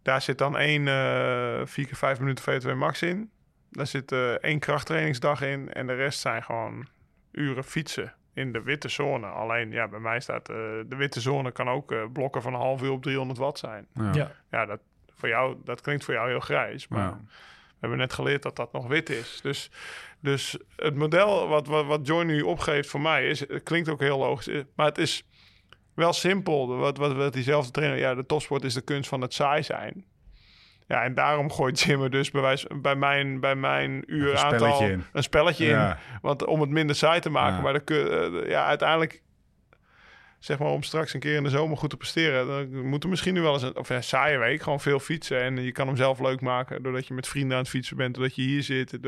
daar 0.02 0.22
zit 0.22 0.38
dan 0.38 0.58
één 0.58 0.88
eh 0.88 1.62
4 1.66 1.86
keer 1.86 1.96
5 1.96 2.20
minuten 2.20 2.44
VO2 2.44 2.76
max 2.76 3.02
in. 3.02 3.30
Daar 3.72 3.88
zit 3.88 4.12
eh, 4.12 4.32
één 4.32 4.60
krachttrainingsdag 4.60 5.42
in 5.42 5.74
en 5.74 5.88
de 5.88 5.94
rest 5.94 6.20
zijn 6.20 6.44
gewoon 6.44 6.88
uren 7.32 7.64
fietsen 7.64 8.14
in 8.34 8.52
de 8.52 8.62
witte 8.62 8.90
zone. 8.90 9.28
Alleen 9.28 9.72
ja, 9.72 9.88
bij 9.88 10.00
mij 10.00 10.20
staat 10.20 10.50
eh, 10.50 10.56
de 10.86 10.96
witte 10.96 11.22
zone 11.22 11.52
kan 11.52 11.70
ook 11.70 11.92
eh, 11.92 12.04
blokken 12.14 12.42
van 12.42 12.54
een 12.54 12.60
half 12.60 12.82
uur 12.82 12.92
op 12.92 13.04
300 13.04 13.40
watt 13.40 13.60
zijn. 13.60 13.88
Ja. 13.94 14.12
Ja. 14.14 14.32
Ja, 14.52 14.66
dat, 14.66 14.80
voor 15.16 15.30
jou, 15.30 15.58
dat 15.64 15.82
klinkt 15.82 16.04
voor 16.04 16.14
jou 16.14 16.30
heel 16.30 16.40
grijs. 16.40 16.88
Maar 16.88 17.00
Ja. 17.04 17.20
we 17.28 17.74
hebben 17.80 17.98
net 17.98 18.14
geleerd 18.14 18.42
dat 18.42 18.56
dat 18.56 18.72
nog 18.72 18.88
wit 18.88 19.10
is. 19.10 19.40
Dus, 19.44 19.72
dus 20.20 20.58
het 20.76 20.96
model 20.96 21.48
wat, 21.48 21.68
wat, 21.68 21.86
wat 21.86 22.08
Joy 22.08 22.24
nu 22.24 22.42
opgeeft 22.42 22.90
voor 22.90 23.02
mij 23.02 23.28
is, 23.30 23.40
het 23.40 23.64
klinkt 23.64 23.90
ook 23.90 24.00
heel 24.00 24.18
logisch, 24.18 24.64
maar 24.76 24.86
het 24.86 24.98
is 24.98 25.24
wel 25.94 26.14
simpel. 26.14 26.78
Wat, 26.78 26.98
wat, 26.98 27.14
wat 27.14 27.34
diezelfde 27.34 27.72
trainer, 27.72 28.00
ja, 28.00 28.16
de 28.16 28.26
topsport 28.26 28.64
is 28.64 28.74
de 28.74 28.82
kunst 28.82 29.10
van 29.10 29.22
het 29.22 29.34
saai 29.34 29.64
zijn. 29.64 30.06
Ja, 30.88 31.04
en 31.04 31.14
daarom 31.14 31.52
gooit 31.52 31.80
Jim 31.80 32.02
er 32.04 32.10
dus 32.10 32.32
bij, 32.32 32.42
wijze- 32.42 32.68
bij 32.82 32.96
mijn, 32.96 33.40
bij 33.40 33.56
mijn 33.56 34.04
uur 34.06 34.32
Een 34.32 34.38
aantal 34.38 34.58
spelletje 34.60 34.92
in. 34.92 35.04
een 35.14 35.24
spelletje 35.24 35.66
in. 35.66 35.96
Want 36.22 36.46
om 36.46 36.62
het 36.62 36.70
minder 36.70 36.96
saai 36.96 37.20
te 37.20 37.30
maken. 37.30 37.56
Ja. 37.56 37.62
Maar 37.62 37.74
dan 37.74 37.84
kun, 37.84 38.12
eh, 38.44 38.50
ja, 38.50 38.66
uiteindelijk, 38.66 39.22
zeg 40.40 40.60
maar, 40.60 40.68
om 40.72 40.84
straks 40.84 41.14
een 41.14 41.20
keer 41.20 41.36
in 41.36 41.44
de 41.44 41.50
zomer 41.50 41.78
goed 41.78 41.90
te 41.90 41.98
presteren, 41.98 42.48
dan 42.48 42.86
moet 42.88 43.04
er 43.04 43.10
misschien 43.10 43.34
nu 43.34 43.42
wel 43.42 43.54
eens 43.54 43.62
een, 43.64 43.78
of 43.78 43.90
een 43.90 44.04
saaie 44.04 44.38
week, 44.38 44.62
gewoon 44.62 44.80
veel 44.80 45.00
fietsen. 45.00 45.42
En 45.42 45.64
je 45.64 45.72
kan 45.72 45.88
hem 45.88 45.96
zelf 45.96 46.20
leuk 46.20 46.42
maken 46.42 46.84
doordat 46.84 47.08
je 47.08 47.14
met 47.14 47.28
vrienden 47.28 47.52
aan 47.58 47.62
het 47.64 47.72
fietsen 47.72 47.98
bent, 47.98 48.16
doordat 48.16 48.36
je 48.36 48.42
hier 48.42 48.64
zit. 48.64 48.92
je- 48.92 49.00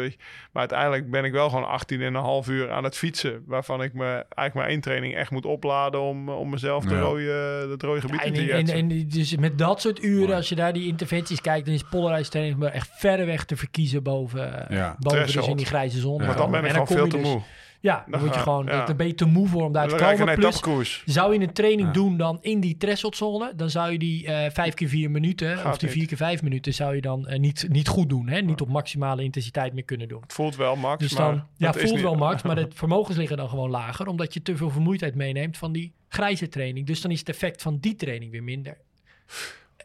maar 0.52 0.60
uiteindelijk 0.62 1.12
ben 1.12 1.24
ik 1.24 1.32
wel 1.32 1.50
gewoon 1.50 1.68
18 1.68 2.02
en 2.02 2.14
een 2.14 2.22
half 2.22 2.48
uur 2.48 2.72
aan 2.72 2.84
het 2.84 2.98
fietsen. 2.98 3.44
Waarvan 3.46 3.84
ik 3.84 3.94
me 3.94 4.06
eigenlijk 4.06 4.54
maar 4.54 4.68
één 4.68 4.82
training 4.82 5.16
echt 5.16 5.32
moet 5.32 5.46
opladen 5.46 6.02
om, 6.02 6.30
om 6.30 6.50
mezelf 6.50 6.84
de 6.86 6.94
Ja. 6.96 7.00
rode, 7.02 7.68
het 7.72 7.84
rode 7.84 8.02
gebied 8.02 8.20
Ja, 8.20 8.26
in 8.26 8.34
en, 8.34 8.46
te 8.46 8.52
en, 8.52 8.58
jetsen. 8.58 8.78
en 8.78 9.08
dus 9.10 9.36
met 9.36 9.58
dat 9.58 9.82
soort 9.82 10.04
uren, 10.04 10.20
Mooi. 10.22 10.34
als 10.34 10.50
je 10.50 10.56
daar 10.56 10.74
die 10.74 10.88
interventies 10.88 11.42
kijkt, 11.42 11.66
dan 11.66 11.76
is 11.76 11.84
polarized 11.84 12.36
echt 12.62 12.90
verreweg 12.98 13.46
te 13.46 13.56
verkiezen 13.58 14.04
boven, 14.04 14.66
Ja. 14.70 14.96
boven 15.00 15.26
dus 15.26 15.48
in 15.48 15.58
die 15.58 15.66
grijze 15.66 16.00
zone. 16.00 16.22
Ja. 16.24 16.28
maar 16.28 16.38
dan 16.38 16.52
ben 16.52 16.60
ik 16.60 16.66
En 16.66 16.72
gewoon 16.72 16.88
veel 16.88 17.08
te 17.08 17.18
dus- 17.18 17.26
moe. 17.28 17.42
Ja, 17.82 18.06
dan, 18.10 18.20
word 18.20 18.34
je 18.34 18.40
gewoon, 18.40 18.66
ja. 18.66 18.86
dan 18.86 18.96
ben 18.96 19.08
je 19.08 19.14
te 19.16 19.26
moe 19.26 19.48
voor 19.48 19.64
om 19.64 19.72
daar 19.72 19.88
te 19.88 19.96
komen. 19.96 20.36
Plus, 20.62 21.04
zou 21.06 21.34
je 21.34 21.40
een 21.40 21.54
training 21.54 21.88
Ja. 21.88 21.94
doen 21.94 22.18
dan 22.18 22.38
in 22.42 22.60
die 22.60 22.78
thresholdzone, 22.78 23.54
dan 23.56 23.70
zou 23.70 23.92
je 23.92 24.00
die 24.00 24.26
eh 24.28 24.52
vijf 24.52 24.74
keer 24.74 24.88
vier 24.88 25.12
minuten, 25.12 25.58
Gaat 25.58 25.66
of 25.74 25.78
die 25.78 25.88
niet. 25.90 25.98
vier 25.98 26.08
keer 26.08 26.18
vijf 26.18 26.42
minuten, 26.42 26.74
zou 26.74 26.96
je 26.96 27.02
dan 27.02 27.28
eh, 27.28 27.40
niet, 27.40 27.66
niet 27.70 27.88
goed 27.88 28.10
doen. 28.10 28.28
Hè? 28.30 28.40
Niet 28.42 28.62
op 28.62 28.70
maximale 28.70 29.24
intensiteit 29.24 29.74
meer 29.74 29.84
kunnen 29.84 30.08
doen. 30.08 30.22
Het 30.22 30.34
voelt 30.34 30.56
wel, 30.56 30.76
Max, 30.76 31.02
Dus 31.04 31.14
maar 31.18 31.28
dan, 31.32 31.44
ja, 31.58 31.74
voelt 31.74 31.94
niet- 31.94 32.02
wel 32.02 32.16
max, 32.16 32.42
maar 32.44 32.56
de 32.56 32.68
vermogens 32.74 33.18
liggen 33.18 33.38
dan 33.38 33.50
gewoon 33.50 33.70
lager, 33.70 34.08
omdat 34.08 34.34
je 34.34 34.42
te 34.42 34.58
veel 34.58 34.70
vermoeidheid 34.70 35.16
meeneemt 35.16 35.58
van 35.58 35.72
die 35.72 35.94
grijze 36.10 36.48
training. 36.50 36.88
Dus 36.88 37.02
dan 37.02 37.12
is 37.12 37.20
het 37.20 37.30
effect 37.30 37.62
van 37.62 37.78
die 37.78 37.96
training 37.96 38.32
weer 38.32 38.44
minder. 38.44 38.78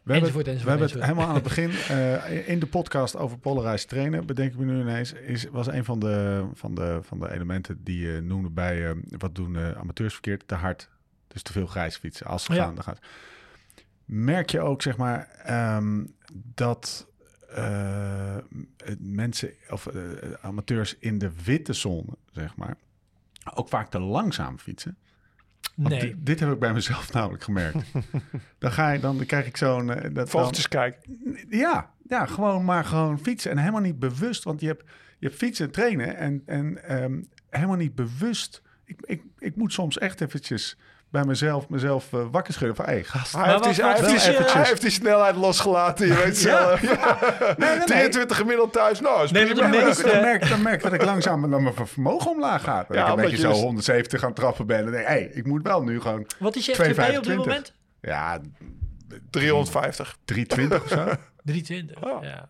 We 0.04 0.12
hebben, 0.12 0.30
Enzovoort, 0.30 0.46
het, 0.46 0.64
we 0.64 0.70
enzovoort, 0.70 0.90
hebben 0.90 0.98
het 0.98 1.08
helemaal 1.08 1.28
aan 1.28 1.34
het 1.34 1.42
begin 1.42 1.70
eh, 1.96 2.48
in 2.48 2.58
de 2.58 2.66
podcast 2.66 3.16
over 3.16 3.38
polarized 3.38 3.88
trainen, 3.88 4.26
bedenk 4.26 4.52
ik 4.52 4.58
me 4.58 4.64
nu 4.64 4.80
ineens, 4.80 5.12
is, 5.12 5.44
was 5.50 5.66
een 5.66 5.84
van 5.84 5.98
de, 5.98 6.46
van, 6.54 6.74
de, 6.74 6.98
van 7.02 7.18
de 7.20 7.32
elementen 7.32 7.84
die 7.84 7.98
je 8.06 8.20
noemde 8.20 8.50
bij 8.50 8.88
eh, 8.90 8.96
wat 9.18 9.34
doen 9.34 9.56
eh, 9.56 9.70
amateurs 9.70 10.12
verkeerd, 10.12 10.48
te 10.48 10.54
hard. 10.54 10.88
Dus 11.28 11.42
te 11.42 11.52
veel 11.52 11.66
grijs 11.66 11.96
fietsen. 11.96 12.26
Als 12.26 12.44
ze 12.44 12.52
Ja. 12.54 12.64
gaan, 12.64 12.74
dan 12.74 12.84
gaat. 12.84 12.98
Merk 14.04 14.50
je 14.50 14.60
ook, 14.60 14.82
zeg 14.82 14.96
maar, 14.96 15.28
ehm, 15.44 16.04
dat 16.54 17.06
mensen 18.98 19.52
of 19.68 19.88
amateurs 20.40 20.96
in 20.98 21.18
de 21.18 21.30
witte 21.44 21.72
zone, 21.72 22.16
zeg 22.32 22.56
maar, 22.56 22.76
ook 23.54 23.68
vaak 23.68 23.90
te 23.90 23.98
langzaam 24.00 24.58
fietsen? 24.58 24.96
Want 25.74 25.88
Nee. 25.88 26.00
di- 26.00 26.14
dit 26.18 26.40
heb 26.40 26.52
ik 26.52 26.58
bij 26.58 26.72
mezelf 26.72 27.12
namelijk 27.12 27.42
gemerkt. 27.42 27.78
dan, 28.58 28.72
ga 28.72 28.90
je, 28.90 29.00
dan 29.00 29.26
krijg 29.26 29.46
ik 29.46 29.56
zo'n... 29.56 29.90
eh, 29.92 30.14
dan- 30.14 30.28
Vogeltjes 30.28 30.68
kijken. 30.68 31.00
ja, 31.48 31.90
ja, 32.08 32.26
gewoon 32.26 32.64
maar 32.64 32.84
gewoon 32.84 33.18
fietsen. 33.18 33.50
En 33.50 33.58
helemaal 33.58 33.80
niet 33.80 33.98
bewust, 33.98 34.44
want 34.44 34.60
je 34.60 34.66
hebt, 34.66 34.82
je 35.18 35.26
hebt 35.26 35.38
fietsen 35.38 35.66
en 35.66 35.72
trainen 35.72 36.16
en, 36.16 36.42
en 36.46 36.84
ehm, 36.84 37.22
helemaal 37.50 37.76
niet 37.76 37.94
bewust. 37.94 38.62
Ik, 38.84 39.00
ik, 39.04 39.22
ik 39.38 39.56
moet 39.56 39.72
soms 39.72 39.98
echt 39.98 40.20
eventjes 40.20 40.78
bij 41.14 41.24
mezelf, 41.24 41.68
mezelf 41.68 42.12
eh, 42.12 42.20
wakker 42.31 42.53
schudden 42.55 42.77
van, 42.77 42.85
hé, 42.85 42.90
hey, 42.90 43.03
gast. 43.05 43.33
Hij 43.33 43.40
Maar 43.40 43.50
heeft, 43.50 43.64
die, 43.64 43.72
hij, 43.85 43.92
wat 43.92 44.00
heeft 44.11 44.22
die, 44.24 44.33
is 44.33 44.38
je- 44.38 44.53
hij 44.53 44.64
heeft 44.66 44.81
die 44.81 44.90
snelheid 44.90 45.37
losgelaten, 45.37 46.07
je 46.07 46.14
weet 46.14 46.40
Ja. 46.40 46.59
zelf. 46.59 46.81
Ja. 46.83 47.85
23 47.85 48.37
gemiddeld 48.37 48.72
thuis, 48.72 49.00
nou, 49.00 49.24
is 49.24 49.31
Nee, 49.31 49.46
prima. 49.53 49.68
meeste- 49.68 50.03
dan, 50.11 50.20
merk, 50.20 50.48
dan 50.48 50.62
merk 50.62 50.77
ik 50.77 50.83
dat 50.83 50.92
ik 50.92 51.05
langzaam 51.05 51.50
dan 51.50 51.62
mijn 51.62 51.74
vermogen 51.87 52.31
omlaag 52.31 52.62
gaat. 52.62 52.88
Dat 52.88 52.96
Ja, 52.96 53.03
ik 53.07 53.09
een 53.11 53.16
beetje 53.16 53.37
je 53.37 53.42
zo 53.42 53.48
dus- 53.48 53.61
170 53.61 54.20
gaan 54.20 54.33
trappen 54.33 54.66
ben. 54.66 54.79
En 54.79 54.85
denk, 54.90 54.96
hé, 55.07 55.12
hey, 55.12 55.31
ik 55.35 55.46
moet 55.46 55.62
wel 55.62 55.83
nu 55.83 56.00
gewoon... 56.00 56.27
Wat 56.38 56.57
is 56.57 56.66
je 56.66 56.72
2,25. 56.74 57.05
FTP 57.05 57.16
op 57.16 57.24
dit 57.24 57.37
moment? 57.37 57.72
Ja, 58.00 58.40
350. 59.31 60.16
320 60.24 60.83
of 60.83 60.88
zo. 60.88 61.14
320. 61.44 62.03
Oh. 62.03 62.22
Ja. 62.22 62.48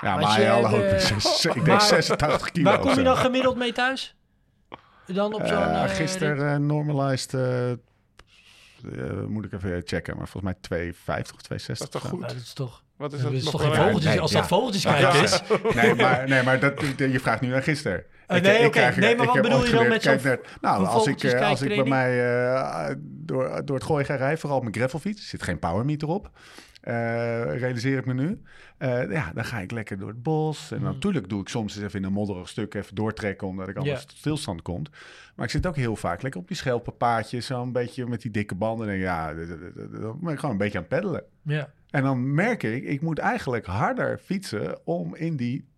Ja, 0.00 0.16
maar 0.16 0.40
je, 0.40 0.50
alle 0.50 0.66
hoop 0.66 0.80
ik, 0.84 1.54
denk 1.54 1.66
maar- 1.66 1.80
86 1.80 2.50
kilo. 2.50 2.70
Waar 2.70 2.78
kom 2.78 2.94
je 2.94 3.02
dan 3.02 3.16
gemiddeld 3.16 3.56
mee 3.56 3.72
thuis? 3.72 4.16
Dan 5.14 5.34
op 5.34 5.46
zo'n... 5.46 5.56
Eh, 5.62 5.84
eh, 5.84 5.90
gisteren 5.90 6.52
eh, 6.52 6.56
normalized, 6.58 7.34
eh, 7.34 7.70
eh, 7.70 7.76
moet 9.28 9.44
ik 9.44 9.52
even 9.52 9.82
checken, 9.84 10.16
maar 10.16 10.28
volgens 10.28 10.52
mij 10.52 10.54
250 10.60 11.34
of 11.34 11.42
260. 11.42 11.88
Dat 11.90 11.94
is 11.94 12.00
toch 12.00 12.10
goed? 12.10 12.20
Nou, 12.20 12.32
dat 12.32 12.42
is 12.42 12.52
toch... 12.52 12.82
Wat 12.96 13.12
is 13.12 13.20
Dat 13.22 13.32
is 13.32 13.42
nog 13.42 13.52
toch 13.52 13.60
geen 13.62 13.70
een- 13.70 13.76
vogeltjes, 13.76 14.04
nee, 14.04 14.20
als 14.20 14.30
ja. 14.32 14.38
dat 14.38 14.48
vogeltjes 14.48 14.82
Ja. 14.82 14.92
kijken 15.00 15.22
is. 15.22 15.42
Nee, 15.82 15.94
maar, 15.94 16.28
nee, 16.28 16.42
maar 16.42 16.60
dat, 16.60 16.80
je 16.96 17.20
vraagt 17.20 17.40
nu 17.40 17.48
naar 17.48 17.62
gisteren. 17.62 18.04
Eh, 18.26 18.36
Ik- 18.36 18.42
nee, 18.42 18.66
oké. 18.66 18.80
Nee, 18.96 19.16
maar 19.16 19.26
ik 19.26 19.32
wat 19.32 19.42
bedoel 19.42 19.64
je 19.64 19.70
dan 19.72 19.88
met 19.88 20.02
zo'n 20.02 20.18
naar- 20.22 20.38
Nou, 20.60 20.86
als 20.86 21.06
ik, 21.06 21.22
eh, 21.22 21.48
als 21.48 21.62
ik 21.62 21.68
bij 21.68 21.84
mij 21.88 22.42
eh, 22.44 22.94
door, 23.00 23.64
door 23.64 23.76
het 23.76 23.84
gooien 23.84 24.06
ga 24.06 24.14
rijden, 24.14 24.38
vooral 24.38 24.56
op 24.58 24.62
mijn 24.64 24.74
gravelfiets, 24.76 25.20
er 25.22 25.28
zit 25.28 25.42
geen 25.42 25.58
power 25.58 25.84
meter 25.84 26.08
op, 26.08 26.24
eh, 26.24 26.30
realiseer 27.58 27.98
ik 27.98 28.06
me 28.06 28.14
nu. 28.14 28.40
Eh, 28.78 29.10
ja, 29.10 29.32
dan 29.34 29.44
ga 29.44 29.58
ik 29.60 29.70
lekker 29.70 29.98
door 29.98 30.08
het 30.08 30.22
bos. 30.22 30.70
En 30.70 30.76
Hmm. 30.76 30.86
natuurlijk 30.86 31.28
doe 31.28 31.40
ik 31.40 31.48
soms 31.48 31.76
eens 31.76 31.84
even 31.84 31.98
in 31.98 32.04
een 32.04 32.12
modderig 32.12 32.48
stuk 32.48 32.74
even 32.74 32.94
doortrekken, 32.94 33.46
omdat 33.46 33.68
ik 33.68 33.76
anders 33.76 34.04
tot 34.04 34.16
stilstand 34.16 34.62
komt. 34.62 34.90
Maar 35.36 35.44
ik 35.44 35.50
zit 35.52 35.66
ook 35.66 35.76
heel 35.76 35.96
vaak 35.96 36.22
lekker 36.22 36.40
op 36.40 36.48
die 36.48 36.56
schelpenpaadjes, 36.56 37.46
zo 37.46 37.62
een 37.62 37.72
beetje 37.72 38.06
met 38.06 38.22
die 38.22 38.30
dikke 38.30 38.54
banden. 38.54 38.88
En 38.88 38.96
ja, 38.98 39.34
dan 39.34 40.18
ben 40.20 40.32
ik 40.32 40.38
gewoon 40.38 40.50
een 40.50 40.56
beetje 40.60 40.78
aan 40.78 40.84
het 40.88 40.92
peddelen. 41.00 41.22
Ja. 41.42 41.70
En 41.90 42.02
dan 42.02 42.34
merk 42.34 42.62
ik, 42.62 42.84
ik 42.84 43.00
moet 43.00 43.18
eigenlijk 43.18 43.66
harder 43.66 44.18
fietsen 44.18 44.86
om 44.86 45.14
in 45.14 45.36
die 45.36 45.64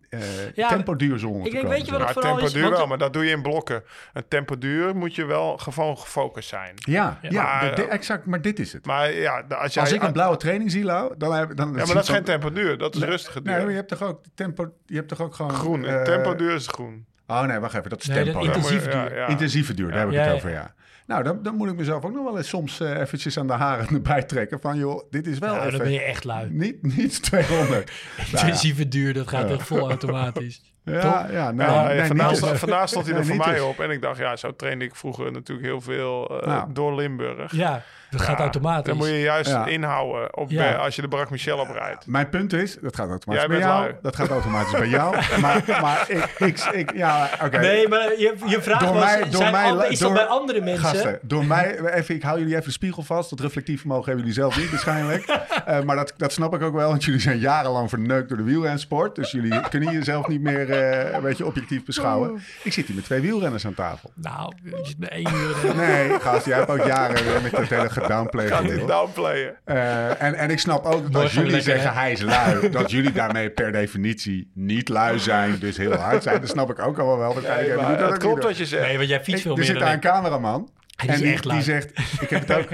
Ja, 0.55 0.67
tempoduurzone 0.69 1.39
te 1.41 1.45
ik 1.45 1.51
denk, 1.51 1.63
komen. 1.63 1.77
weet 1.77 1.85
je 1.85 1.91
wat 1.91 2.01
het 2.01 2.11
vooral 2.11 2.31
tempo 2.37 2.45
is? 2.45 2.69
wel, 2.69 2.87
maar 2.87 2.97
dat 2.97 3.13
doe 3.13 3.25
je 3.25 3.31
in 3.31 3.41
blokken. 3.41 3.83
Een 4.13 4.27
tempo 4.27 4.57
duur 4.57 4.95
moet 4.95 5.15
je 5.15 5.25
wel 5.25 5.57
gewoon 5.57 5.97
gefocust 5.97 6.49
zijn. 6.49 6.73
Ja, 6.75 7.19
ja, 7.21 7.43
Maar, 7.43 7.69
de- 7.69 7.75
de- 7.75 7.87
eh, 7.87 7.93
exact, 7.93 8.25
maar 8.25 8.41
dit 8.41 8.59
is 8.59 8.73
het. 8.73 8.85
Maar 8.85 9.13
ja, 9.13 9.43
als 9.49 9.73
jij... 9.73 9.83
Als 9.83 9.91
ik 9.91 10.03
een 10.03 10.11
blauwe 10.11 10.37
training 10.37 10.71
zie, 10.71 10.83
Lau, 10.83 11.13
dan 11.17 11.33
heb 11.33 11.55
dan 11.55 11.67
ja, 11.67 11.73
maar 11.85 11.85
dat 11.95 12.03
is 12.03 12.09
geen 12.09 12.23
tempo 12.23 12.51
duur. 12.51 12.77
Dat 12.77 12.95
is 12.95 13.01
rustige 13.01 13.41
duur. 13.41 13.51
Nee, 13.53 13.61
maar 13.61 13.69
je 13.71 13.75
hebt 13.77 13.89
toch 13.89 14.01
ook 14.03 14.21
tempo, 14.35 14.73
je 14.85 14.95
hebt 14.95 15.07
toch 15.07 15.21
ook 15.21 15.35
gewoon 15.35 15.51
groen. 15.51 15.85
eh, 15.85 16.01
tempo 16.01 16.35
duur 16.35 16.53
is 16.55 16.67
groen. 16.67 17.05
Oh 17.31 17.41
nee, 17.45 17.59
wacht 17.59 17.73
even, 17.75 17.89
dat 17.89 18.01
is 18.01 18.07
Nee, 18.07 18.23
tempo. 18.23 18.39
dat 18.39 18.43
Ja, 18.47 18.53
intensief 18.53 18.85
Ja, 18.85 18.91
duur. 19.07 19.15
ja. 19.17 19.27
Intensieve 19.27 19.73
duur, 19.73 19.89
daar 19.91 19.99
heb 19.99 20.07
ik 20.07 20.13
Ja, 20.13 20.19
het 20.19 20.29
ja. 20.29 20.35
over, 20.35 20.49
ja. 20.49 20.73
Nou, 21.07 21.23
dan, 21.23 21.43
dan 21.43 21.55
moet 21.55 21.69
ik 21.69 21.75
mezelf 21.75 22.03
ook 22.05 22.13
nog 22.13 22.23
wel 22.23 22.37
eens 22.37 22.47
soms 22.47 22.79
eh, 22.79 22.99
eventjes 22.99 23.37
aan 23.37 23.47
de 23.47 23.53
haren 23.53 23.87
erbij 23.95 24.23
trekken 24.23 24.59
van, 24.61 24.77
joh, 24.77 25.03
dit 25.09 25.27
is 25.27 25.39
wel 25.39 25.49
Nou, 25.49 25.59
even 25.65 25.71
dan 25.77 25.87
ben 25.87 25.91
je 25.97 26.01
echt 26.01 26.23
lui. 26.23 26.49
niet, 26.49 26.95
niet 26.95 27.21
200. 27.31 27.91
Intensieve 28.31 28.87
duur, 28.87 29.13
dat 29.13 29.27
gaat 29.27 29.49
Ja. 29.49 29.55
echt 29.55 29.67
vol 29.67 29.89
automatisch. 29.89 30.61
Ja, 30.83 30.99
Toch? 31.01 31.31
ja, 31.31 31.51
nee, 31.51 31.67
Ja, 31.67 31.87
nee, 31.87 32.03
vandaag, 32.05 32.35
sta- 32.35 32.49
dus. 32.49 32.59
vandaag 32.59 32.87
stond 32.89 33.05
hij 33.05 33.13
er 33.15 33.19
Nee, 33.25 33.29
voor 33.37 33.45
mij 33.45 33.53
dus. 33.55 33.63
op. 33.63 33.79
En 33.79 33.89
ik 33.89 34.01
dacht, 34.01 34.17
ja, 34.17 34.35
zo 34.35 34.55
trainde 34.55 34.85
ik 34.85 34.95
vroeger 34.95 35.31
natuurlijk 35.31 35.67
heel 35.67 35.81
veel 35.81 36.39
eh, 36.41 36.47
Ja. 36.47 36.67
door 36.69 36.95
Limburg. 36.95 37.51
Ja, 37.51 37.81
dat 38.09 38.21
gaat 38.21 38.39
automatisch. 38.39 38.85
Dan 38.85 38.97
moet 38.97 39.07
je 39.07 39.19
juist 39.21 39.49
Ja. 39.49 39.65
inhouden 39.65 40.37
op, 40.37 40.49
Ja. 40.49 40.73
als 40.73 40.95
je 40.95 41.01
de 41.01 41.07
Brak 41.07 41.29
Michel 41.29 41.57
oprijdt. 41.57 42.07
Mijn 42.07 42.29
punt 42.29 42.53
is, 42.53 42.77
dat 42.81 42.95
gaat 42.95 43.09
automatisch 43.09 43.45
Jij 43.45 43.47
bij 43.47 43.57
bent 43.59 43.69
jou. 43.69 43.81
lui. 43.83 43.95
Dat 44.01 44.15
gaat 44.15 44.29
automatisch 44.29 44.71
bij 44.79 44.87
jou. 44.87 45.15
Maar, 45.41 45.63
maar 45.81 46.05
ik, 46.07 46.29
ik, 46.37 46.59
ik 46.59 46.95
ja, 46.95 47.29
oké. 47.43 47.57
Nee, 47.59 47.87
maar 47.87 47.99
je, 48.17 48.35
je 48.45 48.61
vraag 48.61 48.79
Door 48.79 48.93
was, 48.93 49.03
mij- 49.03 49.23
door 49.23 49.31
zijn 49.41 49.51
mij- 49.51 49.87
is 49.89 49.99
dat 49.99 50.07
door- 50.09 50.17
bij 50.17 50.25
andere 50.27 50.61
mensen? 50.61 50.83
Gasten, 50.85 51.19
door 51.21 51.45
mij, 51.45 51.79
even, 51.79 52.15
ik 52.15 52.23
hou 52.23 52.37
jullie 52.39 52.53
even 52.53 52.65
de 52.65 52.71
spiegel 52.71 53.03
vast. 53.03 53.29
Dat 53.29 53.39
reflectief 53.39 53.79
vermogen 53.79 54.05
hebben 54.05 54.21
jullie 54.25 54.39
zelf 54.41 54.57
niet 54.57 54.69
waarschijnlijk. 54.69 55.25
Eh, 55.65 55.81
maar 55.81 55.95
dat, 55.95 56.13
dat 56.17 56.31
snap 56.31 56.53
ik 56.55 56.61
ook 56.61 56.73
wel, 56.73 56.89
want 56.89 57.03
jullie 57.03 57.19
zijn 57.19 57.39
jarenlang 57.39 57.89
verneukt 57.89 58.27
door 58.29 58.37
de 58.37 58.43
wielrensport. 58.43 59.15
Dus 59.15 59.31
jullie 59.31 59.69
kunnen 59.69 59.91
jezelf 59.93 60.27
niet 60.27 60.41
meer 60.41 60.69
eh, 60.71 61.13
een 61.13 61.21
beetje 61.21 61.45
objectief 61.45 61.85
beschouwen. 61.85 62.41
Ik 62.63 62.73
zit 62.73 62.85
hier 62.87 62.95
met 62.95 63.05
twee 63.05 63.19
wielrenners 63.19 63.65
aan 63.65 63.73
tafel. 63.73 64.11
Nou, 64.15 64.53
je 64.63 64.79
zit 64.83 64.97
met 64.99 65.09
één 65.09 65.25
eh, 65.25 65.73
Nee, 65.75 66.19
gast, 66.19 66.45
jij 66.45 66.57
hebt 66.57 66.69
ook 66.69 66.85
jaren 66.85 67.41
met 67.43 67.51
dat 67.51 67.67
hele 67.67 67.89
gedownplay 67.89 68.47
Gaat 68.47 68.61
gedeel. 68.61 68.77
dit 68.77 68.87
downplayen? 68.87 69.55
Eh, 69.63 70.21
en, 70.21 70.33
en 70.35 70.49
ik 70.49 70.59
snap 70.59 70.85
ook 70.85 71.11
dat 71.11 71.31
jullie 71.31 71.51
lekker, 71.51 71.71
zeggen 71.71 71.93
hè? 71.93 71.99
hij 71.99 72.11
is 72.11 72.21
lui, 72.21 72.69
dat 72.69 72.91
jullie 72.91 73.11
daarmee 73.11 73.49
per 73.49 73.71
definitie 73.71 74.51
niet 74.53 74.89
lui 74.89 75.19
zijn, 75.19 75.59
dus 75.59 75.77
heel 75.77 75.93
hard 75.95 76.23
zijn. 76.23 76.41
Dat 76.41 76.49
snap 76.49 76.69
ik 76.69 76.79
ook 76.79 76.99
al 76.99 77.17
wel. 77.17 77.33
Dat 77.33 77.43
Nee, 77.43 77.75
maar 77.75 77.97
dat 77.97 78.17
klopt 78.17 78.43
wat 78.43 78.57
je 78.57 78.65
zegt. 78.65 78.85
Nee, 78.87 78.97
want 78.97 79.09
jij 79.09 79.23
fietst 79.23 79.41
veel 79.41 79.51
er 79.51 79.57
meer 79.57 79.65
zit 79.67 79.75
dan 79.75 79.83
daar 79.85 79.93
een 79.93 79.99
cameraman 79.99 80.69
Hij 80.95 81.07
en 81.07 81.13
is 81.13 81.21
die, 81.21 81.31
echt 81.31 81.43
die 81.43 81.51
lui. 81.51 81.63
zegt, 81.63 81.89
ik 82.21 82.29
heb 82.29 82.47
het 82.47 82.57
ook. 82.57 82.69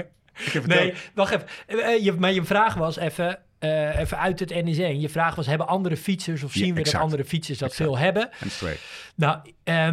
Ik 0.46 0.52
heb 0.52 0.62
het 0.62 0.72
Nee, 0.72 0.90
ook. 0.90 0.96
wacht 1.14 1.32
even. 1.34 1.46
Eh, 1.66 1.94
eh, 1.94 2.04
je, 2.04 2.12
maar 2.12 2.32
je 2.32 2.44
vraag 2.44 2.74
was 2.74 2.96
even, 2.98 3.38
eh, 3.58 3.98
even 3.98 4.18
uit 4.18 4.40
het 4.40 4.52
NS1. 4.52 5.00
Je 5.00 5.08
vraag 5.08 5.34
was, 5.34 5.46
hebben 5.46 5.66
andere 5.66 5.96
fietsers 5.96 6.42
of 6.42 6.54
Ja, 6.54 6.58
zien 6.60 6.74
we 6.74 6.78
exact. 6.80 6.96
dat 6.96 7.04
andere 7.04 7.24
fietsers 7.24 7.58
dat 7.58 7.68
Exact. 7.68 7.88
veel 7.90 7.98
hebben? 7.98 8.30
En 8.40 8.50
straight. 8.50 8.80
Nou, 9.14 9.38
eh, 9.64 9.88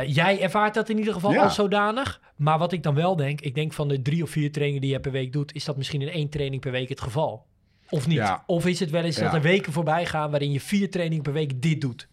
eh, 0.00 0.08
jij 0.14 0.40
ervaart 0.42 0.74
dat 0.74 0.88
in 0.88 0.98
ieder 0.98 1.12
geval 1.12 1.32
Ja. 1.32 1.42
als 1.42 1.54
zodanig. 1.54 2.20
Maar 2.36 2.58
wat 2.58 2.72
ik 2.72 2.82
dan 2.82 2.94
wel 2.94 3.16
denk, 3.16 3.40
ik 3.40 3.54
denk 3.54 3.72
van 3.72 3.88
de 3.88 4.02
drie 4.02 4.22
of 4.22 4.30
vier 4.30 4.52
trainingen 4.52 4.82
die 4.82 4.90
je 4.92 5.00
per 5.00 5.12
week 5.12 5.32
doet, 5.32 5.54
is 5.54 5.64
dat 5.64 5.76
misschien 5.76 6.02
in 6.02 6.08
één 6.08 6.28
training 6.28 6.60
per 6.62 6.70
week 6.72 6.88
het 6.88 7.00
geval. 7.00 7.46
Of 7.88 8.06
niet? 8.06 8.16
Ja. 8.16 8.42
Of 8.46 8.66
is 8.66 8.80
het 8.80 8.90
wel 8.90 9.02
eens 9.04 9.16
dat 9.16 9.34
er 9.34 9.40
weken 9.40 9.72
voorbij 9.72 10.06
gaan 10.06 10.30
waarin 10.30 10.52
je 10.52 10.60
vier 10.60 10.90
trainingen 10.90 11.22
per 11.24 11.32
week 11.32 11.62
dit 11.62 11.80
doet? 11.80 12.08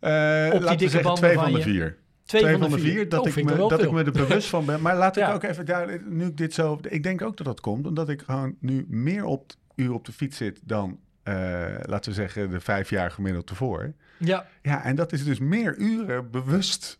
Dikke 0.00 0.60
we 0.60 0.76
zeggen 0.78 1.02
banden 1.02 1.14
twee 1.24 1.34
van 1.34 1.52
de 1.52 1.58
je- 1.58 1.62
vier. 1.64 1.98
Twee, 2.24 2.42
Twee 2.42 2.56
van 2.58 2.70
de 2.70 2.78
vier, 2.78 3.08
dat, 3.08 3.20
Oh, 3.20 3.26
ik, 3.36 3.44
me, 3.44 3.50
er 3.52 3.56
dat 3.68 3.82
ik 3.82 3.90
me 3.90 4.02
er 4.04 4.12
bewust 4.12 4.48
van 4.48 4.64
ben. 4.64 4.80
Maar 4.82 4.96
laat 4.96 5.16
ik 5.16 5.22
Ja. 5.26 5.32
ook 5.32 5.42
even 5.42 5.66
duidelijk, 5.66 6.06
nu 6.10 6.26
ik 6.26 6.36
dit 6.36 6.54
zo... 6.54 6.78
Ik 6.88 7.02
denk 7.02 7.22
ook 7.22 7.36
dat 7.36 7.46
dat 7.46 7.60
komt, 7.60 7.86
omdat 7.86 8.08
ik 8.08 8.22
gewoon 8.22 8.54
nu 8.60 8.86
meer 8.88 9.24
op 9.24 9.52
uur 9.74 9.92
op 9.92 10.04
de 10.04 10.12
fiets 10.12 10.36
zit 10.36 10.60
dan, 10.62 11.00
eh, 11.22 11.34
laten 11.82 12.10
we 12.10 12.16
zeggen, 12.16 12.50
de 12.50 12.60
vijf 12.60 12.90
jaar 12.90 13.10
gemiddeld 13.10 13.46
tevoren. 13.46 13.96
Ja, 14.18 14.46
Ja, 14.62 14.84
en 14.84 14.96
dat 14.96 15.12
is 15.12 15.24
dus 15.24 15.38
meer 15.38 15.76
uren 15.76 16.30
bewust, 16.30 16.98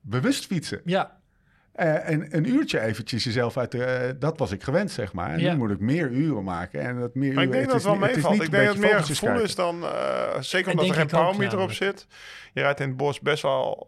bewust 0.00 0.46
fietsen. 0.46 0.80
ja. 0.84 1.16
Eh, 1.72 2.08
en 2.08 2.36
een 2.36 2.48
uurtje 2.48 2.80
eventjes 2.80 3.24
jezelf 3.24 3.56
uit 3.56 3.70
de... 3.72 3.84
eh, 3.84 4.14
dat 4.18 4.38
was 4.38 4.50
ik 4.50 4.62
gewend, 4.62 4.90
zeg 4.90 5.12
maar. 5.12 5.30
En 5.30 5.40
Ja. 5.40 5.52
nu 5.52 5.58
moet 5.58 5.70
ik 5.70 5.80
meer 5.80 6.10
uren 6.10 6.44
maken. 6.44 6.80
En 6.80 6.98
dat 7.00 7.14
meer 7.14 7.34
Maar 7.34 7.42
ik 7.42 7.48
uren, 7.48 7.58
denk 7.58 7.66
dat 7.70 7.76
is 7.80 7.84
het 7.84 7.98
wel 7.98 8.08
meevalt. 8.08 8.32
niet 8.34 8.42
Ik 8.42 8.50
denk 8.50 8.64
dat 8.64 8.74
het 8.74 8.82
meer 8.84 9.04
gevoel 9.04 9.28
kijken. 9.28 9.44
is 9.46 9.54
dan... 9.54 9.82
eh, 9.84 10.40
zeker 10.40 10.64
Dat 10.64 10.72
omdat 10.74 10.88
er 10.88 10.94
geen 10.94 11.04
ik 11.04 11.10
powermeter 11.24 11.58
op 11.58 11.72
zit. 11.72 12.06
Je 12.52 12.60
rijdt 12.60 12.80
in 12.80 12.88
het 12.88 12.96
bos 12.96 13.20
best 13.20 13.42
wel 13.42 13.87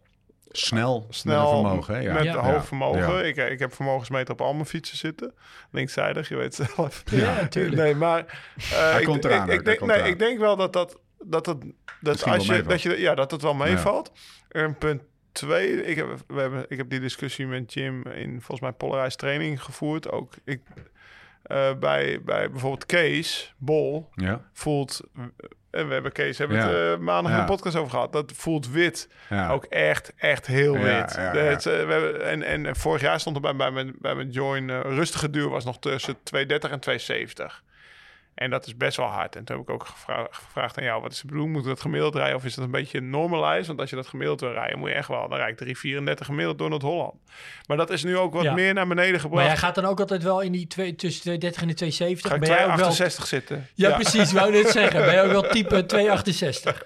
Snel, 0.53 1.07
snel 1.11 1.49
vermogen. 1.49 1.95
Hè? 1.95 2.01
Ja. 2.01 2.13
met 2.13 2.25
Ja. 2.25 2.53
hoog 2.53 2.67
vermogen. 2.67 3.15
Ja. 3.15 3.23
Ik, 3.23 3.37
ik 3.37 3.59
heb 3.59 3.75
vermogensmeter 3.75 4.33
op 4.33 4.41
al 4.41 4.53
mijn 4.55 4.67
fietsen 4.67 4.97
zitten. 4.97 5.35
Linkzijdig, 5.71 6.29
je 6.29 6.37
weet 6.37 6.55
zelf. 6.55 7.03
Ja, 7.11 7.35
natuurlijk. 7.41 7.77
Nee, 7.77 7.95
maar... 7.95 8.43
eh, 8.73 8.97
ik, 8.99 9.05
komt 9.05 9.25
eraan 9.25 9.49
ik, 9.49 9.49
ik, 9.49 9.55
hij 9.55 9.65
denk, 9.65 9.79
komt 9.79 9.91
nee, 9.91 9.99
eraan. 9.99 10.11
ik 10.11 10.19
denk 10.19 10.39
wel 10.39 10.57
dat 10.57 10.73
dat... 10.73 10.99
dat, 11.19 11.47
het, 11.47 11.65
dat, 12.01 12.15
als 12.15 12.25
wel 12.25 12.35
je, 12.35 12.49
meevalt. 12.51 12.69
dat 12.69 12.83
je, 12.83 13.01
ja, 13.01 13.15
dat 13.15 13.31
het 13.31 13.43
wel 13.43 13.55
meevalt. 13.55 14.13
En 14.49 14.79
punt 14.79 15.03
twee, 15.33 15.85
ik 15.85 15.97
heb, 15.97 16.07
we 16.27 16.41
hebben, 16.41 16.65
ik 16.69 16.77
heb 16.77 16.91
die 16.91 17.01
discussie 17.01 17.47
met 17.47 17.73
Jim 17.73 18.07
in 18.07 18.31
volgens 18.31 18.61
mij 18.61 18.73
Polarized 18.73 19.19
Training 19.19 19.63
gevoerd. 19.63 20.11
Ook 20.11 20.33
ik, 20.45 20.61
eh, 21.43 21.75
bij, 21.75 22.23
bij 22.23 22.51
bijvoorbeeld 22.51 22.87
Kees 22.87 23.55
Bol 23.59 24.09
Ja, 24.15 24.45
voelt... 24.53 25.01
En 25.71 25.87
we 25.87 25.93
hebben 25.93 26.13
Kees 26.13 26.39
hebben 26.39 26.57
Ja. 26.57 26.69
het 26.69 26.99
eh, 26.99 27.05
maandag 27.05 27.33
Ja. 27.33 27.39
een 27.39 27.45
podcast 27.45 27.77
over 27.77 27.91
gehad. 27.91 28.13
Dat 28.13 28.33
voelt 28.35 28.71
wit 28.71 29.09
ja. 29.29 29.51
ook 29.51 29.65
echt, 29.65 30.13
echt 30.17 30.47
heel 30.47 30.79
wit. 30.79 31.17
het, 31.17 31.67
eh, 31.67 31.87
we 31.87 31.93
hebben, 31.93 32.25
en, 32.27 32.43
en 32.67 32.77
vorig 32.77 33.01
jaar 33.01 33.21
stond 33.21 33.37
er 33.37 33.43
bij, 33.43 33.57
bij, 33.57 33.71
mijn, 33.71 33.95
bij 33.99 34.15
mijn 34.15 34.31
join 34.31 34.71
eh, 34.71 34.81
rustige 34.83 35.31
duur 35.31 35.49
was 35.49 35.65
nog 35.65 35.79
tussen 35.79 36.17
230 36.23 36.71
en 36.71 36.81
270. 36.81 37.63
En 38.41 38.51
dat 38.51 38.67
is 38.67 38.77
best 38.77 38.97
wel 38.97 39.07
hard. 39.07 39.37
En 39.37 39.45
toen 39.45 39.57
heb 39.57 39.69
ik 39.69 39.75
ook 39.75 39.87
gevra- 39.87 40.27
gevraagd 40.31 40.79
aan 40.79 40.85
jou, 40.85 41.03
wat 41.03 41.13
is 41.13 41.21
de 41.21 41.27
bedoeling? 41.27 41.53
Moet 41.53 41.63
ik 41.63 41.69
dat 41.69 41.81
gemiddeld 41.81 42.15
rijden 42.15 42.37
of 42.37 42.45
is 42.45 42.55
het 42.57 42.65
een 42.65 42.71
beetje 42.71 43.01
normalized? 43.01 43.67
Want 43.67 43.81
als 43.81 43.91
je 43.91 43.97
dat 43.97 44.07
gemiddeld 44.07 44.41
wil 44.41 44.53
rijden, 44.53 44.79
moet 44.79 44.89
je 44.89 44.95
echt 44.95 45.09
wel, 45.09 45.29
dan 45.29 45.39
rijd 45.39 45.51
ik 45.51 45.57
334 45.57 46.27
gemiddeld 46.27 46.59
door 46.59 46.69
Noord-Holland. 46.71 47.15
Maar 47.67 47.77
dat 47.77 47.91
is 47.91 48.05
nu 48.05 48.17
ook 48.17 48.33
wat 48.33 48.43
Ja. 48.43 48.53
meer 48.55 48.75
naar 48.75 48.87
beneden 48.87 49.11
Maar 49.13 49.21
gebracht. 49.21 49.47
jij 49.47 49.57
gaat 49.57 49.75
dan 49.75 49.85
ook 49.85 50.01
altijd 50.01 50.23
wel 50.23 50.41
in 50.41 50.53
die 50.53 50.67
twee, 50.67 50.95
tussen 50.95 51.21
230 51.23 51.63
en 51.63 51.69
de 51.69 51.75
270. 51.75 52.31
Ga 52.31 52.35
ik 52.37 52.41
ben 52.41 52.51
jij 52.51 52.59
ook 52.61 52.67
wel 52.67 52.91
268 52.93 53.27
zitten? 53.27 53.67
Ja, 53.75 53.95
precies. 53.95 54.33
Wou 54.33 54.53
net 54.53 54.69
zeggen. 54.71 55.01
Ben 55.05 55.15
je 55.15 55.21
ook 55.21 55.31
wel 55.31 55.51
type 55.51 55.87
268. 55.87 56.83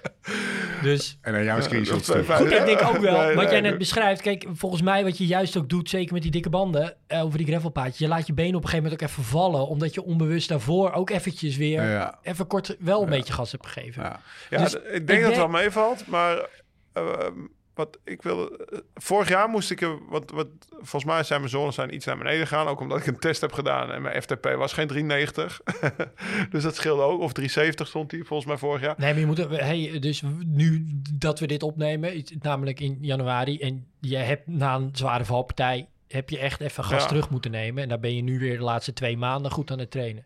Dus 0.81 1.17
En 1.21 1.35
aan 1.35 1.43
jouw 1.43 1.61
screenshot 1.61 2.05
dat- 2.05 2.27
dat- 2.27 2.37
goed, 2.37 2.51
ik 2.51 2.65
denk 2.65 2.81
ook 2.81 2.97
wel, 2.97 3.21
Nee, 3.21 3.35
wat 3.35 3.43
jij 3.43 3.51
nee, 3.51 3.61
net 3.61 3.69
nee. 3.69 3.77
beschrijft. 3.79 4.21
Kijk, 4.21 4.45
volgens 4.53 4.81
mij 4.81 5.03
wat 5.03 5.17
je 5.17 5.25
juist 5.25 5.57
ook 5.57 5.69
doet, 5.69 5.89
zeker 5.89 6.13
met 6.13 6.21
die 6.21 6.31
dikke 6.31 6.49
banden, 6.49 6.95
eh, 7.07 7.23
over 7.23 7.37
die 7.37 7.47
gravelpaadjes. 7.47 7.97
Je 7.97 8.07
laat 8.07 8.27
je 8.27 8.33
benen 8.33 8.55
op 8.55 8.63
een 8.63 8.69
gegeven 8.69 8.83
moment 8.83 9.03
ook 9.03 9.09
even 9.09 9.23
vallen, 9.23 9.67
omdat 9.67 9.93
je 9.93 10.03
onbewust 10.03 10.49
daarvoor 10.49 10.91
ook 10.91 11.09
eventjes 11.09 11.44
weer 11.57 11.83
Ja. 11.83 12.19
even 12.21 12.47
kort 12.47 12.75
wel 12.79 13.03
een 13.03 13.09
beetje 13.09 13.33
gas 13.33 13.51
hebt 13.51 13.65
gegeven. 13.67 14.03
Ja. 14.03 14.19
Ja, 14.49 14.57
Dus 14.63 14.73
ik 14.73 14.81
denk 14.81 14.93
ik 14.93 15.07
dat 15.07 15.07
het 15.07 15.19
denk- 15.25 15.35
wel 15.35 15.47
meevalt, 15.61 16.07
maar 16.07 16.47
eh, 16.93 17.27
wat 17.73 17.99
ik 18.03 18.21
wil. 18.21 18.57
eh, 18.57 18.79
vorig 18.93 19.29
jaar 19.29 19.49
moest 19.49 19.71
ik 19.71 19.81
er, 19.81 19.97
wat, 20.09 20.31
wat 20.31 20.47
volgens 20.69 21.05
mij 21.05 21.23
zijn 21.23 21.39
mijn 21.39 21.51
zones 21.51 21.75
zijn 21.75 21.93
iets 21.93 22.05
naar 22.05 22.17
beneden 22.17 22.47
gegaan, 22.47 22.67
ook 22.67 22.79
omdat 22.79 22.97
ik 22.99 23.07
een 23.07 23.19
test 23.19 23.41
heb 23.41 23.51
gedaan 23.53 23.91
en 23.91 24.01
mijn 24.01 24.21
FTP 24.21 24.45
was 24.57 24.73
geen 24.73 24.87
390, 24.87 25.61
dus 26.51 26.63
dat 26.63 26.75
scheelde 26.75 27.01
ook. 27.01 27.21
Of 27.21 27.33
370 27.33 27.87
stond 27.87 28.09
die 28.09 28.23
volgens 28.23 28.47
mij 28.49 28.57
vorig 28.57 28.81
jaar. 28.81 28.95
Nee, 28.97 29.11
maar 29.11 29.19
je 29.19 29.25
moet, 29.25 29.37
hey, 29.59 29.99
dus 29.99 30.21
nu 30.45 30.85
dat 31.13 31.39
we 31.39 31.47
dit 31.47 31.63
opnemen, 31.63 32.13
is 32.13 32.29
het 32.29 32.43
namelijk 32.43 32.79
in 32.79 32.97
januari, 33.01 33.59
en 33.59 33.87
je 33.99 34.17
hebt 34.17 34.47
na 34.47 34.75
een 34.75 34.89
zware 34.93 35.25
valpartij, 35.25 35.87
heb 36.07 36.29
je 36.29 36.39
echt 36.39 36.61
even 36.61 36.83
gas 36.83 37.01
Ja. 37.01 37.07
terug 37.07 37.29
moeten 37.29 37.51
nemen. 37.51 37.83
En 37.83 37.89
daar 37.89 37.99
ben 37.99 38.15
je 38.15 38.21
nu 38.21 38.39
weer 38.39 38.57
de 38.57 38.63
laatste 38.63 38.93
twee 38.93 39.17
maanden 39.17 39.51
goed 39.51 39.71
aan 39.71 39.79
het 39.79 39.91
trainen. 39.91 40.25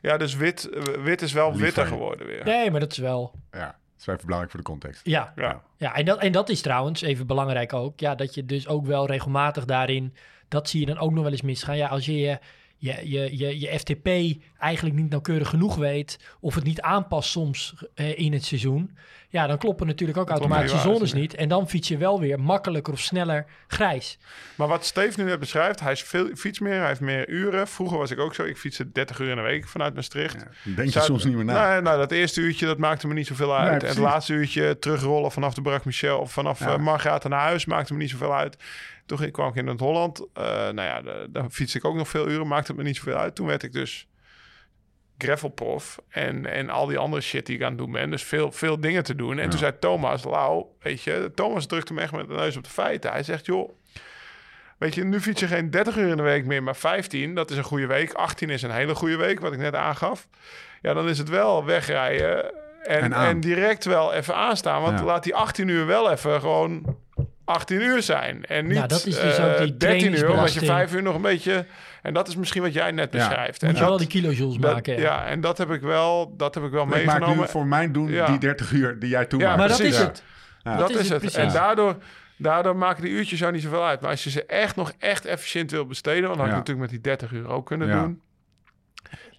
Ja, 0.00 0.16
dus 0.16 0.34
wit, 0.34 0.68
eh, 0.68 0.82
wit 0.82 1.22
is 1.22 1.32
wel 1.32 1.56
witter 1.56 1.86
geworden 1.86 2.26
weer. 2.26 2.44
Nee, 2.44 2.70
maar 2.70 2.80
dat 2.80 2.92
is 2.92 2.98
wel, 2.98 3.32
ja, 3.52 3.66
dat 3.66 3.76
is 3.98 4.04
wel 4.04 4.14
even 4.14 4.26
belangrijk 4.26 4.50
voor 4.50 4.60
de 4.60 4.70
context. 4.70 5.00
ja, 5.04 5.32
Ja. 5.36 5.62
Ja, 5.76 5.94
en 5.94 6.04
dat, 6.04 6.18
en 6.18 6.32
dat 6.32 6.48
is 6.48 6.60
trouwens 6.60 7.02
even 7.02 7.26
belangrijk 7.26 7.72
ook. 7.72 8.00
Ja, 8.00 8.14
dat 8.14 8.34
je 8.34 8.44
dus 8.44 8.68
ook 8.68 8.86
wel 8.86 9.06
regelmatig 9.06 9.64
daarin... 9.64 10.14
Dat 10.48 10.68
zie 10.68 10.80
je 10.80 10.86
dan 10.86 10.98
ook 10.98 11.12
nog 11.12 11.22
wel 11.22 11.32
eens 11.32 11.42
misgaan. 11.42 11.76
Ja, 11.76 11.88
als 11.88 12.06
je 12.06 12.18
je, 12.18 12.38
je, 12.78 13.10
je, 13.10 13.38
je, 13.38 13.60
je 13.60 13.78
FTP 13.78 14.08
eigenlijk 14.58 14.96
niet 14.96 15.10
nauwkeurig 15.10 15.48
genoeg 15.48 15.76
weet... 15.76 16.18
of 16.40 16.54
het 16.54 16.64
niet 16.64 16.80
aanpast 16.80 17.30
soms 17.30 17.74
eh, 17.94 18.18
in 18.18 18.32
het 18.32 18.44
seizoen... 18.44 18.96
ja, 19.28 19.46
dan 19.46 19.58
kloppen 19.58 19.86
natuurlijk 19.86 20.18
ook 20.18 20.26
klopt 20.26 20.40
automatisch 20.40 20.70
de 20.70 20.76
niet 20.76 20.86
waar, 20.86 20.94
zones 20.94 21.12
niet. 21.12 21.34
En 21.34 21.48
dan 21.48 21.68
fiets 21.68 21.88
je 21.88 21.96
wel 21.96 22.20
weer 22.20 22.40
makkelijker 22.40 22.92
of 22.92 23.00
sneller 23.00 23.46
grijs. 23.66 24.18
Maar 24.54 24.68
wat 24.68 24.84
Steve 24.84 25.20
nu 25.20 25.26
net 25.26 25.38
beschrijft, 25.38 25.80
hij 25.80 25.92
is 25.92 26.02
veel, 26.02 26.28
fiets 26.36 26.58
meer, 26.58 26.78
hij 26.78 26.86
heeft 26.86 27.00
meer 27.00 27.28
uren. 27.28 27.68
Vroeger 27.68 27.98
was 27.98 28.10
ik 28.10 28.18
ook 28.18 28.34
zo, 28.34 28.44
ik 28.44 28.56
fietste 28.56 28.92
30 28.92 29.18
uur 29.18 29.30
in 29.30 29.36
de 29.36 29.42
week 29.42 29.68
vanuit 29.68 29.94
Maastricht. 29.94 30.46
Ja, 30.64 30.74
denk 30.74 30.92
je 30.92 31.00
soms 31.00 31.24
niet 31.24 31.34
meer 31.34 31.44
na. 31.44 31.72
Nee, 31.72 31.80
nou, 31.80 31.98
dat 31.98 32.12
eerste 32.12 32.40
uurtje, 32.40 32.66
dat 32.66 32.78
maakte 32.78 33.06
me 33.06 33.14
niet 33.14 33.26
zoveel 33.26 33.56
uit. 33.56 33.70
Nee, 33.70 33.80
en 33.80 33.96
het 33.96 33.98
laatste 33.98 34.32
uurtje 34.32 34.78
terugrollen 34.78 35.32
vanaf 35.32 35.54
de 35.54 35.62
Brak 35.62 35.84
Michel 35.84 36.18
of 36.18 36.32
vanaf 36.32 36.60
Ja. 36.60 36.72
eh, 36.72 36.78
Margaten 36.78 37.30
naar 37.30 37.40
huis 37.40 37.64
maakte 37.64 37.92
me 37.92 37.98
niet 37.98 38.10
zoveel 38.10 38.34
uit. 38.34 38.56
Toen 39.08 39.30
kwam 39.30 39.48
ik 39.48 39.54
in 39.54 39.66
het 39.66 39.80
Holland. 39.80 40.26
Eh, 40.34 40.44
nou 40.44 40.80
ja, 40.82 41.02
de- 41.02 41.26
daar 41.30 41.50
fietste 41.50 41.78
ik 41.78 41.84
ook 41.84 41.94
nog 41.94 42.08
veel 42.08 42.28
uren, 42.28 42.46
maakte 42.46 42.72
het 42.72 42.80
me 42.80 42.86
niet 42.86 42.96
zoveel 42.96 43.16
uit. 43.16 43.34
Toen 43.34 43.46
werd 43.46 43.62
ik 43.62 43.72
dus 43.72 44.08
gravelprof 45.18 45.98
en, 46.08 46.46
en 46.46 46.70
al 46.70 46.86
die 46.86 46.98
andere 46.98 47.22
shit 47.22 47.46
die 47.46 47.56
ik 47.56 47.62
aan 47.62 47.68
het 47.68 47.78
doen 47.78 47.92
ben. 47.92 48.10
Dus 48.10 48.22
veel, 48.22 48.52
veel 48.52 48.80
dingen 48.80 49.02
te 49.04 49.14
doen. 49.14 49.36
En 49.38 49.42
Ja. 49.44 49.48
toen 49.48 49.58
zei 49.58 49.72
Thomas, 49.80 50.24
Lau, 50.24 50.64
weet 50.80 51.02
je, 51.02 51.32
Thomas 51.34 51.66
drukte 51.66 51.92
me 51.94 52.00
echt 52.00 52.12
met 52.12 52.28
de 52.28 52.34
neus 52.34 52.56
op 52.56 52.64
de 52.64 52.70
feiten. 52.70 53.10
Hij 53.10 53.22
zegt, 53.22 53.46
joh, 53.46 53.70
weet 54.78 54.94
je, 54.94 55.04
nu 55.04 55.20
fiets 55.20 55.40
je 55.40 55.46
geen 55.46 55.70
30 55.70 55.96
uur 55.96 56.08
in 56.08 56.16
de 56.16 56.22
week 56.22 56.44
meer, 56.44 56.62
maar 56.62 56.76
15. 56.76 57.34
Dat 57.34 57.50
is 57.50 57.56
een 57.56 57.64
goede 57.64 57.86
week. 57.86 58.12
18 58.12 58.50
is 58.50 58.62
een 58.62 58.70
hele 58.70 58.94
goede 58.94 59.16
week, 59.16 59.40
wat 59.40 59.52
ik 59.52 59.58
net 59.58 59.74
aangaf. 59.74 60.28
Ja, 60.82 60.94
dan 60.94 61.08
is 61.08 61.18
het 61.18 61.28
wel 61.28 61.64
wegrijden 61.64 62.52
en, 62.82 63.12
En 63.12 63.40
direct 63.40 63.84
wel 63.84 64.12
even 64.12 64.34
aanstaan. 64.34 64.82
Want 64.82 64.98
Ja. 64.98 65.04
laat 65.04 65.22
die 65.22 65.34
18 65.34 65.68
uur 65.68 65.86
wel 65.86 66.10
even 66.10 66.40
gewoon 66.40 66.96
18 67.48 67.80
uur 67.80 68.02
zijn. 68.02 68.44
En 68.44 68.66
niet 68.66 68.76
Ja, 68.76 68.86
dat 68.86 69.06
is 69.06 69.20
dus 69.20 69.38
eh, 69.38 69.44
ook 69.52 69.58
die 69.58 69.76
13 69.76 70.12
uur, 70.14 70.30
omdat 70.30 70.52
je 70.52 70.60
trainingsbelasting. 70.60 70.66
5 70.66 70.94
uur 70.94 71.02
nog 71.02 71.14
een 71.14 71.22
beetje... 71.22 71.66
En 72.02 72.14
dat 72.14 72.28
is 72.28 72.36
misschien 72.36 72.62
wat 72.62 72.72
jij 72.72 72.90
net 72.90 73.12
Ja. 73.12 73.18
beschrijft. 73.18 73.62
Moet 73.62 73.70
en 73.70 73.76
je 73.78 73.84
wel 73.84 73.96
die 73.96 74.06
kilojoules 74.06 74.56
dat- 74.58 74.72
maken. 74.72 74.98
ja, 75.00 75.26
en 75.26 75.40
dat 75.40 75.58
heb 75.58 75.70
ik 75.70 75.80
wel, 75.80 76.34
dat 76.36 76.54
heb 76.54 76.64
ik 76.64 76.70
wel 76.70 76.82
ik 76.82 76.88
maak 76.88 76.96
meegenomen. 77.04 77.36
nu 77.38 77.46
voor 77.48 77.66
mijn 77.66 77.92
doen 77.92 78.08
Ja. 78.08 78.26
die 78.26 78.38
30 78.38 78.72
uur 78.72 78.98
die 78.98 79.08
jij 79.08 79.24
toen 79.26 79.40
Ja, 79.40 79.46
maakte. 79.46 79.60
maar 79.60 79.68
dat 79.68 79.80
is 79.80 79.98
het. 79.98 80.22
Ja. 80.62 80.76
dat 80.76 80.90
is 80.90 80.96
is 80.96 81.08
het 81.08 81.18
precies. 81.18 81.36
En 81.38 81.52
daardoor, 81.52 81.96
daardoor 82.36 82.76
maken 82.76 83.02
die 83.02 83.12
uurtjes 83.12 83.38
jou 83.38 83.52
niet 83.52 83.62
zoveel 83.62 83.84
uit. 83.86 84.00
Maar 84.00 84.10
als 84.10 84.24
je 84.24 84.30
ze 84.30 84.44
echt 84.46 84.76
nog 84.76 84.92
echt 84.98 85.24
efficiënt 85.26 85.70
wil 85.70 85.86
besteden... 85.86 86.22
want 86.28 86.34
dat 86.38 86.40
had 86.46 86.48
ik 86.48 86.58
natuurlijk 86.66 86.80
met 86.90 86.90
die 86.90 87.00
30 87.12 87.30
uur 87.32 87.48
ook 87.48 87.66
kunnen 87.66 87.88
Ja. 87.88 88.00
doen... 88.02 88.20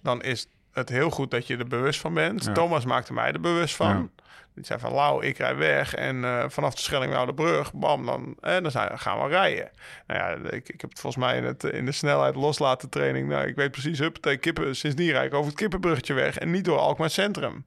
dan 0.02 0.22
is 0.22 0.46
het 0.72 0.88
heel 0.88 1.10
goed 1.10 1.30
dat 1.30 1.46
je 1.46 1.56
er 1.56 1.66
bewust 1.66 2.00
van 2.00 2.14
bent. 2.14 2.44
Ja. 2.44 2.52
Thomas 2.52 2.84
maakte 2.84 3.12
mij 3.12 3.32
er 3.32 3.40
bewust 3.40 3.76
van. 3.76 4.10
Die 4.54 4.64
zei 4.64 4.78
van, 4.78 4.92
Lau, 4.92 5.24
ik 5.24 5.38
rij 5.38 5.56
weg. 5.56 5.94
En 5.94 6.24
eh, 6.24 6.44
vanaf 6.48 6.74
de 6.74 6.80
Schellingwoudebrug, 6.80 7.72
bam, 7.72 8.06
dan, 8.06 8.36
en 8.40 8.62
dan 8.62 8.72
zijn, 8.72 8.98
gaan 8.98 9.22
we 9.22 9.28
rijden. 9.28 9.70
Nou 10.06 10.20
ja, 10.20 10.50
ik, 10.50 10.68
ik 10.68 10.80
heb 10.80 10.90
het 10.90 11.00
volgens 11.00 11.24
mij 11.24 11.36
in, 11.36 11.44
het, 11.44 11.64
in 11.64 11.84
de 11.84 11.92
snelheid 11.92 12.34
loslaten 12.34 12.88
training. 12.88 13.28
Nou, 13.28 13.46
ik 13.46 13.56
weet 13.56 13.70
precies, 13.70 13.98
hup, 13.98 14.36
kippen, 14.40 14.76
sindsdien 14.76 15.10
rijd 15.10 15.26
ik 15.26 15.34
over 15.34 15.50
het 15.50 15.60
kippenbruggetje 15.60 16.14
weg. 16.14 16.38
En 16.38 16.50
niet 16.50 16.64
door 16.64 16.78
Alkmaar 16.78 17.10
Centrum. 17.10 17.64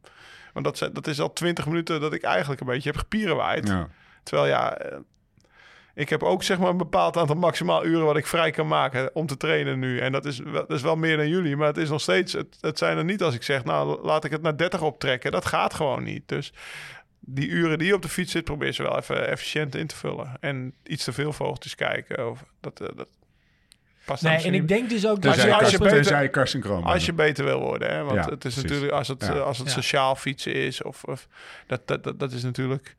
Want 0.53 0.65
dat, 0.65 0.89
dat 0.93 1.07
is 1.07 1.19
al 1.19 1.33
20 1.33 1.65
minuten 1.65 2.01
dat 2.01 2.13
ik 2.13 2.23
eigenlijk 2.23 2.61
een 2.61 2.67
beetje 2.67 2.89
heb 2.89 2.99
gepierenwaaid. 2.99 3.67
Ja. 3.67 3.87
Terwijl 4.23 4.47
ja, 4.47 4.77
ik 5.95 6.09
heb 6.09 6.23
ook 6.23 6.43
zeg 6.43 6.59
maar 6.59 6.69
een 6.69 6.77
bepaald 6.77 7.17
aantal 7.17 7.35
maximaal 7.35 7.85
uren 7.85 8.05
wat 8.05 8.17
ik 8.17 8.27
vrij 8.27 8.51
kan 8.51 8.67
maken 8.67 9.15
om 9.15 9.25
te 9.27 9.37
trainen 9.37 9.79
nu. 9.79 9.99
En 9.99 10.11
dat 10.11 10.25
is, 10.25 10.39
wel- 10.39 10.51
dat 10.67 10.71
is 10.71 10.81
wel 10.81 10.95
meer 10.95 11.17
dan 11.17 11.27
jullie, 11.29 11.55
maar 11.55 11.67
het 11.67 11.77
is 11.77 11.89
nog 11.89 12.01
steeds, 12.01 12.33
het, 12.33 12.57
het 12.61 12.77
zijn 12.77 12.97
er 12.97 13.03
niet 13.03 13.21
als 13.23 13.35
ik 13.35 13.43
zeg, 13.43 13.63
nou 13.63 14.05
laat 14.05 14.23
ik 14.23 14.31
het 14.31 14.41
naar 14.41 14.57
30 14.57 14.81
optrekken. 14.81 15.31
Dat 15.31 15.45
gaat 15.45 15.73
gewoon 15.73 16.03
niet. 16.03 16.27
Dus 16.27 16.53
die 17.19 17.47
uren 17.47 17.77
die 17.77 17.87
je 17.87 17.93
op 17.95 18.01
de 18.01 18.09
fiets 18.09 18.31
zit, 18.31 18.43
probeer 18.43 18.71
ze 18.73 18.83
wel 18.83 18.97
even 18.97 19.27
efficiënt 19.27 19.75
in 19.75 19.87
te 19.87 19.95
vullen. 19.95 20.31
En 20.39 20.73
iets 20.83 21.03
te 21.03 21.13
veel 21.13 21.33
vogeltjes 21.33 21.75
kijken. 21.75 22.29
Of 22.29 22.43
dat, 22.61 22.81
eh, 22.81 22.87
dat 22.95 23.07
past 24.05 24.23
dan 24.23 24.31
Nee, 24.31 24.43
en 24.45 24.53
ik 24.53 24.67
denk 24.67 24.89
dus 24.89 25.07
ook 25.07 25.21
dat 25.21 25.33
Als 25.33 25.43
je- 25.43 25.53
als 25.55 25.71
je 25.71 25.77
beter- 25.77 26.59
Kroon 26.59 26.83
Als 26.83 27.05
je 27.05 27.13
beter 27.13 27.45
wil 27.45 27.59
worden, 27.59 27.89
hè? 27.91 28.03
want 28.03 28.15
Ja, 28.15 28.29
het 28.29 28.31
is 28.31 28.37
precies. 28.53 28.61
natuurlijk 28.61 28.91
als 28.91 29.07
het, 29.07 29.21
Ja. 29.25 29.33
eh, 29.33 29.41
als 29.43 29.57
het 29.57 29.69
sociaal 29.69 30.15
fietsen 30.15 30.53
is, 30.53 30.81
of, 30.83 31.03
of 31.03 31.27
dat, 31.67 31.87
dat, 31.87 32.03
dat, 32.03 32.19
dat 32.19 32.31
is 32.31 32.43
natuurlijk. 32.43 32.95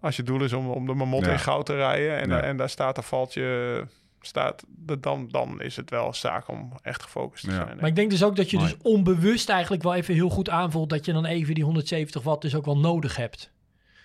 Als 0.00 0.16
je 0.16 0.22
doel 0.22 0.42
is 0.44 0.52
om, 0.52 0.68
om 0.68 0.86
de 0.86 0.94
Mamot 0.94 1.24
Ja. 1.24 1.32
in 1.32 1.38
goud 1.38 1.66
te 1.66 1.74
rijden 1.76 2.18
en, 2.20 2.28
Ja. 2.28 2.40
en 2.40 2.56
daar 2.56 2.68
staat 2.70 2.96
een 2.96 3.02
valtje, 3.02 3.86
staat, 4.20 4.64
dan, 5.00 5.28
dan 5.30 5.62
is 5.62 5.76
het 5.76 5.90
wel 5.90 6.14
zaak 6.14 6.48
om 6.48 6.72
echt 6.82 7.02
gefocust 7.02 7.44
te 7.44 7.50
Ja. 7.50 7.56
zijn. 7.64 7.76
Maar 7.76 7.88
ik 7.88 7.96
denk 7.96 8.10
dus 8.10 8.22
ook 8.24 8.36
dat 8.36 8.50
je 8.50 8.56
Mooi. 8.56 8.68
dus 8.70 8.78
onbewust 8.82 9.48
eigenlijk 9.48 9.82
wel 9.82 9.94
even 9.94 10.14
heel 10.14 10.28
goed 10.28 10.48
aanvoelt 10.50 10.90
dat 10.90 11.04
je 11.04 11.12
dan 11.12 11.24
even 11.24 11.54
die 11.54 11.64
170 11.64 12.22
watt 12.22 12.42
dus 12.42 12.54
ook 12.54 12.64
wel 12.64 12.78
nodig 12.78 13.16
hebt. 13.16 13.50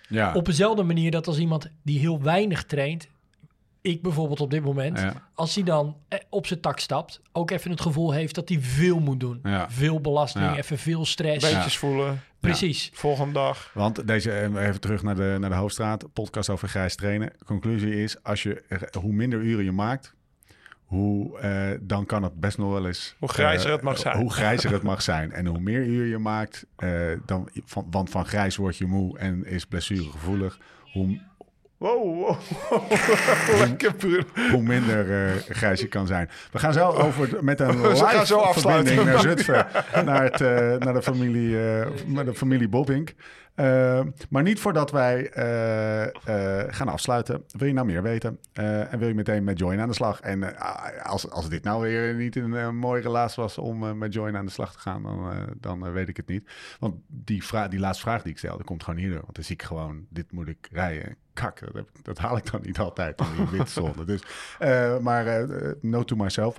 Ja. 0.08 0.34
Op 0.34 0.44
dezelfde 0.44 0.82
manier 0.82 1.10
dat 1.10 1.26
als 1.26 1.38
iemand 1.38 1.70
die 1.82 1.98
heel 1.98 2.22
weinig 2.22 2.64
traint, 2.64 3.08
ik 3.86 4.02
bijvoorbeeld 4.02 4.40
op 4.40 4.50
dit 4.50 4.64
moment, 4.64 4.98
Ja. 4.98 5.12
als 5.34 5.54
hij 5.54 5.64
dan 5.64 5.96
eh, 6.08 6.18
op 6.30 6.46
zijn 6.46 6.60
tak 6.60 6.78
stapt, 6.78 7.20
ook 7.32 7.50
even 7.50 7.70
het 7.70 7.80
gevoel 7.80 8.12
heeft 8.12 8.34
dat 8.34 8.48
hij 8.48 8.60
veel 8.60 8.98
moet 9.00 9.20
doen. 9.20 9.40
Ja. 9.42 9.70
Veel 9.70 10.00
belasting, 10.00 10.44
Ja. 10.44 10.56
even 10.56 10.78
veel 10.78 11.04
stress. 11.04 11.50
Beetjes 11.52 11.78
voelen, 11.78 12.20
Precies. 12.40 12.90
volgende 12.94 13.32
dag. 13.32 13.70
Want 13.74 14.06
deze, 14.06 14.30
eh, 14.32 14.66
even 14.66 14.80
terug 14.80 15.02
naar 15.02 15.14
de, 15.16 15.36
naar 15.40 15.50
de 15.50 15.56
hoofdstraat, 15.56 16.12
podcast 16.12 16.48
over 16.50 16.68
grijs 16.68 16.94
trainen. 16.96 17.32
Conclusie 17.44 18.02
is, 18.02 18.22
als 18.22 18.42
je, 18.42 18.62
eh, 18.68 18.78
hoe 19.00 19.12
minder 19.12 19.40
uren 19.40 19.64
je 19.64 19.72
maakt, 19.72 20.14
hoe, 20.84 21.38
eh, 21.38 21.70
dan 21.80 22.06
kan 22.06 22.22
het 22.22 22.40
best 22.40 22.58
nog 22.58 22.70
wel 22.72 22.86
eens... 22.86 23.16
Hoe 23.18 23.28
grijzer 23.28 23.70
het 23.70 23.82
mag 23.82 23.98
zijn. 23.98 24.16
Hoe 24.18 24.32
grijzer 24.32 24.72
het 24.72 24.82
mag 24.92 25.02
zijn. 25.02 25.32
En 25.32 25.46
hoe 25.46 25.60
meer 25.60 25.84
uren 25.86 26.08
je 26.08 26.18
maakt, 26.18 26.66
eh, 26.76 26.90
dan, 27.26 27.48
van, 27.64 27.86
want 27.90 28.10
van 28.10 28.26
grijs 28.26 28.56
word 28.56 28.76
je 28.76 28.86
moe 28.86 29.18
en 29.18 29.44
is 29.46 29.64
blessuregevoelig. 29.66 30.58
Hoe, 30.92 31.20
Wow, 31.78 32.18
wow. 32.18 32.36
lekker 33.68 33.94
puur. 33.94 34.24
hoe 34.50 34.62
minder 34.62 35.26
eh, 35.26 35.34
grijs 35.48 35.80
je 35.80 35.88
kan 35.88 36.06
zijn. 36.06 36.30
We 36.52 36.58
gaan 36.58 36.72
zo 36.72 36.88
over 36.88 37.44
met 37.44 37.60
een 37.60 37.80
gaan 37.96 38.12
live 38.12 38.26
zo 38.26 38.38
afsluiten. 38.38 38.94
verbinding 38.94 39.04
naar 39.04 39.20
Zutphen, 39.36 39.66
naar, 40.04 40.22
het, 40.22 40.40
eh, 40.40 40.76
naar 40.78 40.94
de 40.94 41.02
familie, 41.02 41.58
eh, 41.58 41.86
naar 42.06 42.24
de 42.24 42.34
familie 42.34 42.68
Bobbink. 42.68 43.14
Eh, 43.56 44.00
maar 44.30 44.42
niet 44.42 44.60
voordat 44.60 44.90
wij 44.90 45.30
eh, 45.30 46.04
eh, 46.04 46.74
gaan 46.74 46.88
afsluiten. 46.88 47.44
Wil 47.48 47.68
je 47.68 47.74
nou 47.74 47.86
meer 47.86 48.02
weten? 48.02 48.38
En 48.52 48.98
wil 48.98 49.08
je 49.08 49.14
meteen 49.14 49.44
met 49.44 49.58
Join 49.58 49.80
aan 49.80 49.88
de 49.88 49.94
slag? 49.94 50.20
En 50.20 50.58
als, 51.02 51.30
als 51.30 51.48
dit 51.48 51.64
nou 51.64 51.82
weer 51.82 52.14
niet 52.14 52.36
een 52.36 52.76
mooie 52.76 53.02
relatie 53.02 53.42
was 53.42 53.58
om 53.58 53.98
met 53.98 54.12
Join 54.12 54.36
aan 54.36 54.44
de 54.44 54.52
slag 54.52 54.72
te 54.72 54.78
gaan, 54.78 55.02
dan, 55.02 55.32
dan 55.60 55.92
weet 55.92 56.08
ik 56.08 56.16
het 56.16 56.28
niet. 56.28 56.50
Want 56.78 56.94
die, 57.06 57.44
vraag, 57.44 57.68
die 57.68 57.80
laatste 57.80 58.02
vraag 58.02 58.22
die 58.22 58.32
ik 58.32 58.38
stelde, 58.38 58.64
komt 58.64 58.84
gewoon 58.84 59.00
hierdoor. 59.00 59.20
Want 59.20 59.34
dan 59.34 59.44
zie 59.44 59.54
ik 59.54 59.62
gewoon, 59.62 60.06
dit 60.10 60.32
moet 60.32 60.48
ik 60.48 60.68
rijden. 60.72 61.16
Kak, 61.32 61.60
dat, 62.02 62.18
haal 62.18 62.36
ik 62.36 62.50
dan 62.50 62.60
niet 62.62 62.78
altijd 62.78 63.20
in 63.20 63.46
die. 63.50 64.04
Dus, 64.04 64.22
maar 65.00 65.26
eh 65.26 65.72
note 65.80 66.04
to 66.04 66.16
myself. 66.16 66.58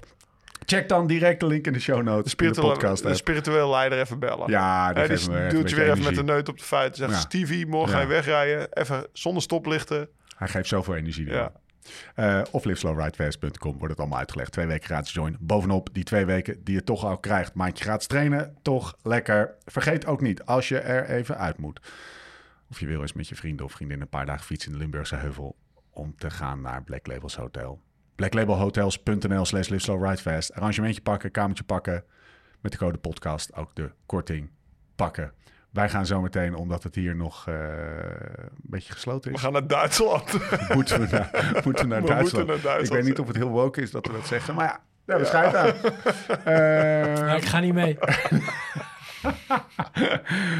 Check 0.66 0.89
dan 0.89 1.08
direct 1.08 1.39
de 1.39 1.47
link 1.47 1.68
in 1.68 1.74
de 1.74 1.80
show 1.80 2.01
notes 2.03 2.24
de 2.24 2.30
spirituele, 2.30 2.72
podcast. 2.74 3.01
de 3.01 3.08
app. 3.08 3.18
spirituele 3.18 3.70
leider 3.70 3.99
even 3.99 4.20
bellen. 4.20 4.49
Ja, 4.49 4.93
die 4.93 5.08
die 5.08 5.47
doet 5.47 5.70
je 5.70 5.76
weer 5.76 5.91
even 5.91 6.03
met 6.03 6.16
de 6.16 6.24
neut 6.24 6.49
op 6.49 6.58
de 6.58 6.64
feiten. 6.64 6.97
Zegt 6.97 7.12
Ja. 7.12 7.20
Stevie, 7.20 7.68
morgen 7.68 7.91
ga 7.93 7.99
je 8.01 8.08
wegrijden. 8.08 8.74
Even 8.74 9.08
zonder 9.14 9.41
stoplichten. 9.43 10.10
Hij 10.38 10.47
geeft 10.47 10.68
zoveel 10.68 10.95
energie. 10.95 11.26
Ja. 11.30 11.51
Eh, 12.16 12.41
of 12.51 12.66
liveslowridefast.com 12.66 13.72
wordt 13.78 13.89
het 13.89 13.99
allemaal 13.99 14.18
uitgelegd. 14.20 14.51
Twee 14.51 14.68
weken 14.68 14.86
gratis 14.86 15.14
join. 15.14 15.38
Bovenop 15.39 15.89
die 15.91 16.03
twee 16.03 16.26
weken 16.26 16.64
die 16.64 16.76
je 16.76 16.84
toch 16.84 17.05
al 17.05 17.18
krijgt. 17.18 17.53
Maandje 17.53 17.84
gratis 17.84 18.08
trainen. 18.08 18.58
Toch 18.62 18.97
lekker. 19.03 19.55
Vergeet 19.66 20.05
ook 20.05 20.22
niet 20.22 20.43
als 20.43 20.68
je 20.70 20.80
er 20.80 21.10
even 21.10 21.38
uit 21.38 21.58
moet. 21.58 21.80
Of 22.70 22.80
je 22.80 22.86
wil 22.86 23.01
eens 23.01 23.14
met 23.14 23.28
je 23.28 23.36
vrienden 23.36 23.66
of 23.66 23.72
vriendinnen 23.72 24.05
een 24.05 24.18
paar 24.18 24.26
dagen 24.26 24.45
fietsen 24.45 24.72
in 24.72 24.78
de 24.78 24.84
Limburgse 24.84 25.16
heuvel. 25.16 25.55
Om 25.91 26.16
te 26.18 26.30
gaan 26.30 26.62
naar 26.62 26.84
Black 26.84 27.08
Labels 27.08 27.36
Hotel. 27.36 27.82
blacklabelhotels.nl 28.18 29.45
slash 29.45 29.68
liveslowridefast. 29.68 30.53
Arrangementje 30.53 31.01
pakken, 31.01 31.32
kamertje 31.32 31.63
pakken. 31.63 32.03
Met 32.61 32.72
de 32.72 32.78
code 32.78 32.97
podcast 32.97 33.55
ook 33.55 33.76
de 33.76 33.91
korting 34.05 34.49
pakken. 34.95 35.32
Wij 35.72 35.89
gaan 35.89 36.05
zo 36.05 36.22
meteen, 36.22 36.55
omdat 36.55 36.84
het 36.84 36.95
hier 36.95 37.15
nog 37.15 37.47
eh, 37.47 37.53
een 37.55 38.49
beetje 38.61 38.93
gesloten 38.93 39.30
We 39.32 39.36
is, 39.38 39.43
gaan 39.43 39.51
naar 39.53 39.68
Duitsland. 39.68 40.32
moeten 40.74 40.99
we 40.99 41.07
naar, 41.11 41.30
moeten 41.65 41.84
we 41.84 41.89
naar 41.93 42.01
We 42.01 42.07
Duitsland. 42.07 42.47
moeten 42.47 42.47
naar 42.47 42.76
Duitsland, 42.76 42.86
Ik 42.86 42.91
weet 42.91 43.03
niet 43.03 43.15
ja. 43.18 43.22
of 43.22 43.28
het 43.28 43.38
heel 43.38 43.49
woke 43.49 43.82
is 43.82 43.91
dat 43.91 44.07
we 44.07 44.13
dat 44.13 44.28
zeggen, 44.28 44.55
maar 44.55 44.65
ja, 44.65 44.80
we 45.05 45.11
hebben 45.11 45.28
schijt 45.28 45.55
aan. 45.55 45.74
Eh, 46.43 47.15
Ja, 47.15 47.36
ik 47.36 47.45
ga 47.45 47.59
niet 47.59 47.74
mee. 47.74 47.97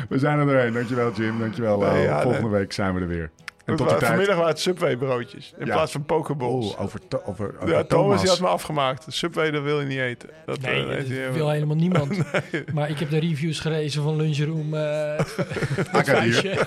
we 0.10 0.18
zijn 0.20 0.40
er 0.40 0.46
doorheen. 0.46 0.74
Dankjewel 0.74 1.12
Jim, 1.14 1.40
dankjewel. 1.40 1.80
Nee, 1.80 2.04
ja, 2.04 2.22
Volgende 2.22 2.50
week 2.50 2.74
zijn 2.74 2.94
we 2.94 3.02
er 3.02 3.08
weer. 3.08 3.32
En 3.68 3.76
tot 3.76 3.88
die 3.90 3.98
tijd. 3.98 4.10
Vanmiddag 4.10 4.36
waren 4.36 4.50
het 4.52 4.60
Subway 4.60 4.96
broodjes. 4.98 5.54
In 5.58 5.66
Ja. 5.66 5.74
plaats 5.74 5.92
van 5.92 6.06
pokeballs. 6.06 6.74
Oh, 6.76 6.82
over, 6.82 7.00
to- 7.08 7.22
over, 7.26 7.56
over 7.56 7.68
ja, 7.70 7.84
Thomas 7.84 7.88
Thomas. 7.88 8.22
die 8.22 8.30
had 8.30 8.40
me 8.40 8.48
afgemaakt. 8.48 9.06
Subway, 9.10 9.52
dat 9.52 9.64
wil 9.64 9.80
je 9.80 9.86
niet 9.86 10.00
eten. 10.00 10.30
Dat, 10.46 10.62
Nee, 10.62 10.86
eh, 10.88 11.26
dat 11.26 11.34
wil 11.36 11.50
helemaal 11.50 11.76
niemand. 11.76 12.18
Maar 12.74 12.90
ik 12.90 13.00
heb 13.00 13.10
de 13.10 13.20
reviews 13.20 13.60
gelezen 13.60 14.04
van 14.04 14.16
Lunchroom. 14.16 14.74
eh 14.74 15.20
vuistje. 16.06 16.58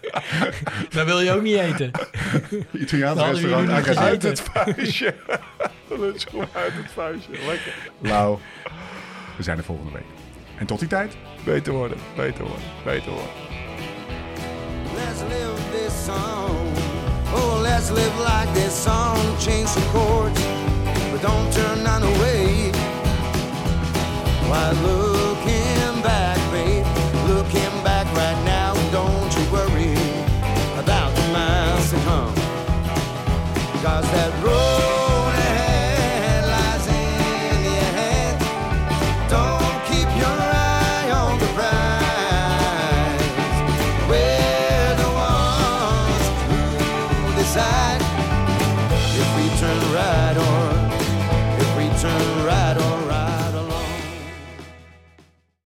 dat 0.94 1.06
wil 1.06 1.20
je 1.20 1.32
ook 1.32 1.42
niet 1.42 1.56
eten. 1.58 1.90
Italiaans 2.72 3.22
restaurant. 3.22 3.70
Agadir. 3.70 3.98
Uit 3.98 4.22
het 4.22 4.40
vuistje. 4.40 5.14
Gewoon 5.88 6.46
uit 6.52 6.72
het 6.74 6.90
vuistje. 6.94 7.32
Lekker. 7.32 7.72
Lau, 7.98 8.38
we 9.36 9.42
zijn 9.42 9.58
er 9.58 9.64
volgende 9.64 9.92
week. 9.92 10.02
En 10.58 10.66
tot 10.66 10.78
die 10.78 10.88
tijd. 10.88 11.16
Beter 11.44 11.72
worden, 11.72 11.98
beter 12.16 12.44
worden, 12.44 12.64
beter 12.84 13.10
worden. 13.10 13.30
let's 15.18 15.32
live 15.32 15.72
this 15.72 15.92
song. 15.92 16.72
Oh, 17.32 17.60
let's 17.62 17.90
live 17.90 18.18
like 18.20 18.52
this 18.54 18.74
song. 18.74 19.16
Change 19.38 19.68
some 19.68 19.82
chords, 19.90 20.40
but 21.10 21.22
don't 21.22 21.52
turn 21.52 21.86
on 21.86 22.02
the 22.02 22.10
way. 22.20 22.70
Why, 24.48 24.70
look. 24.82 25.07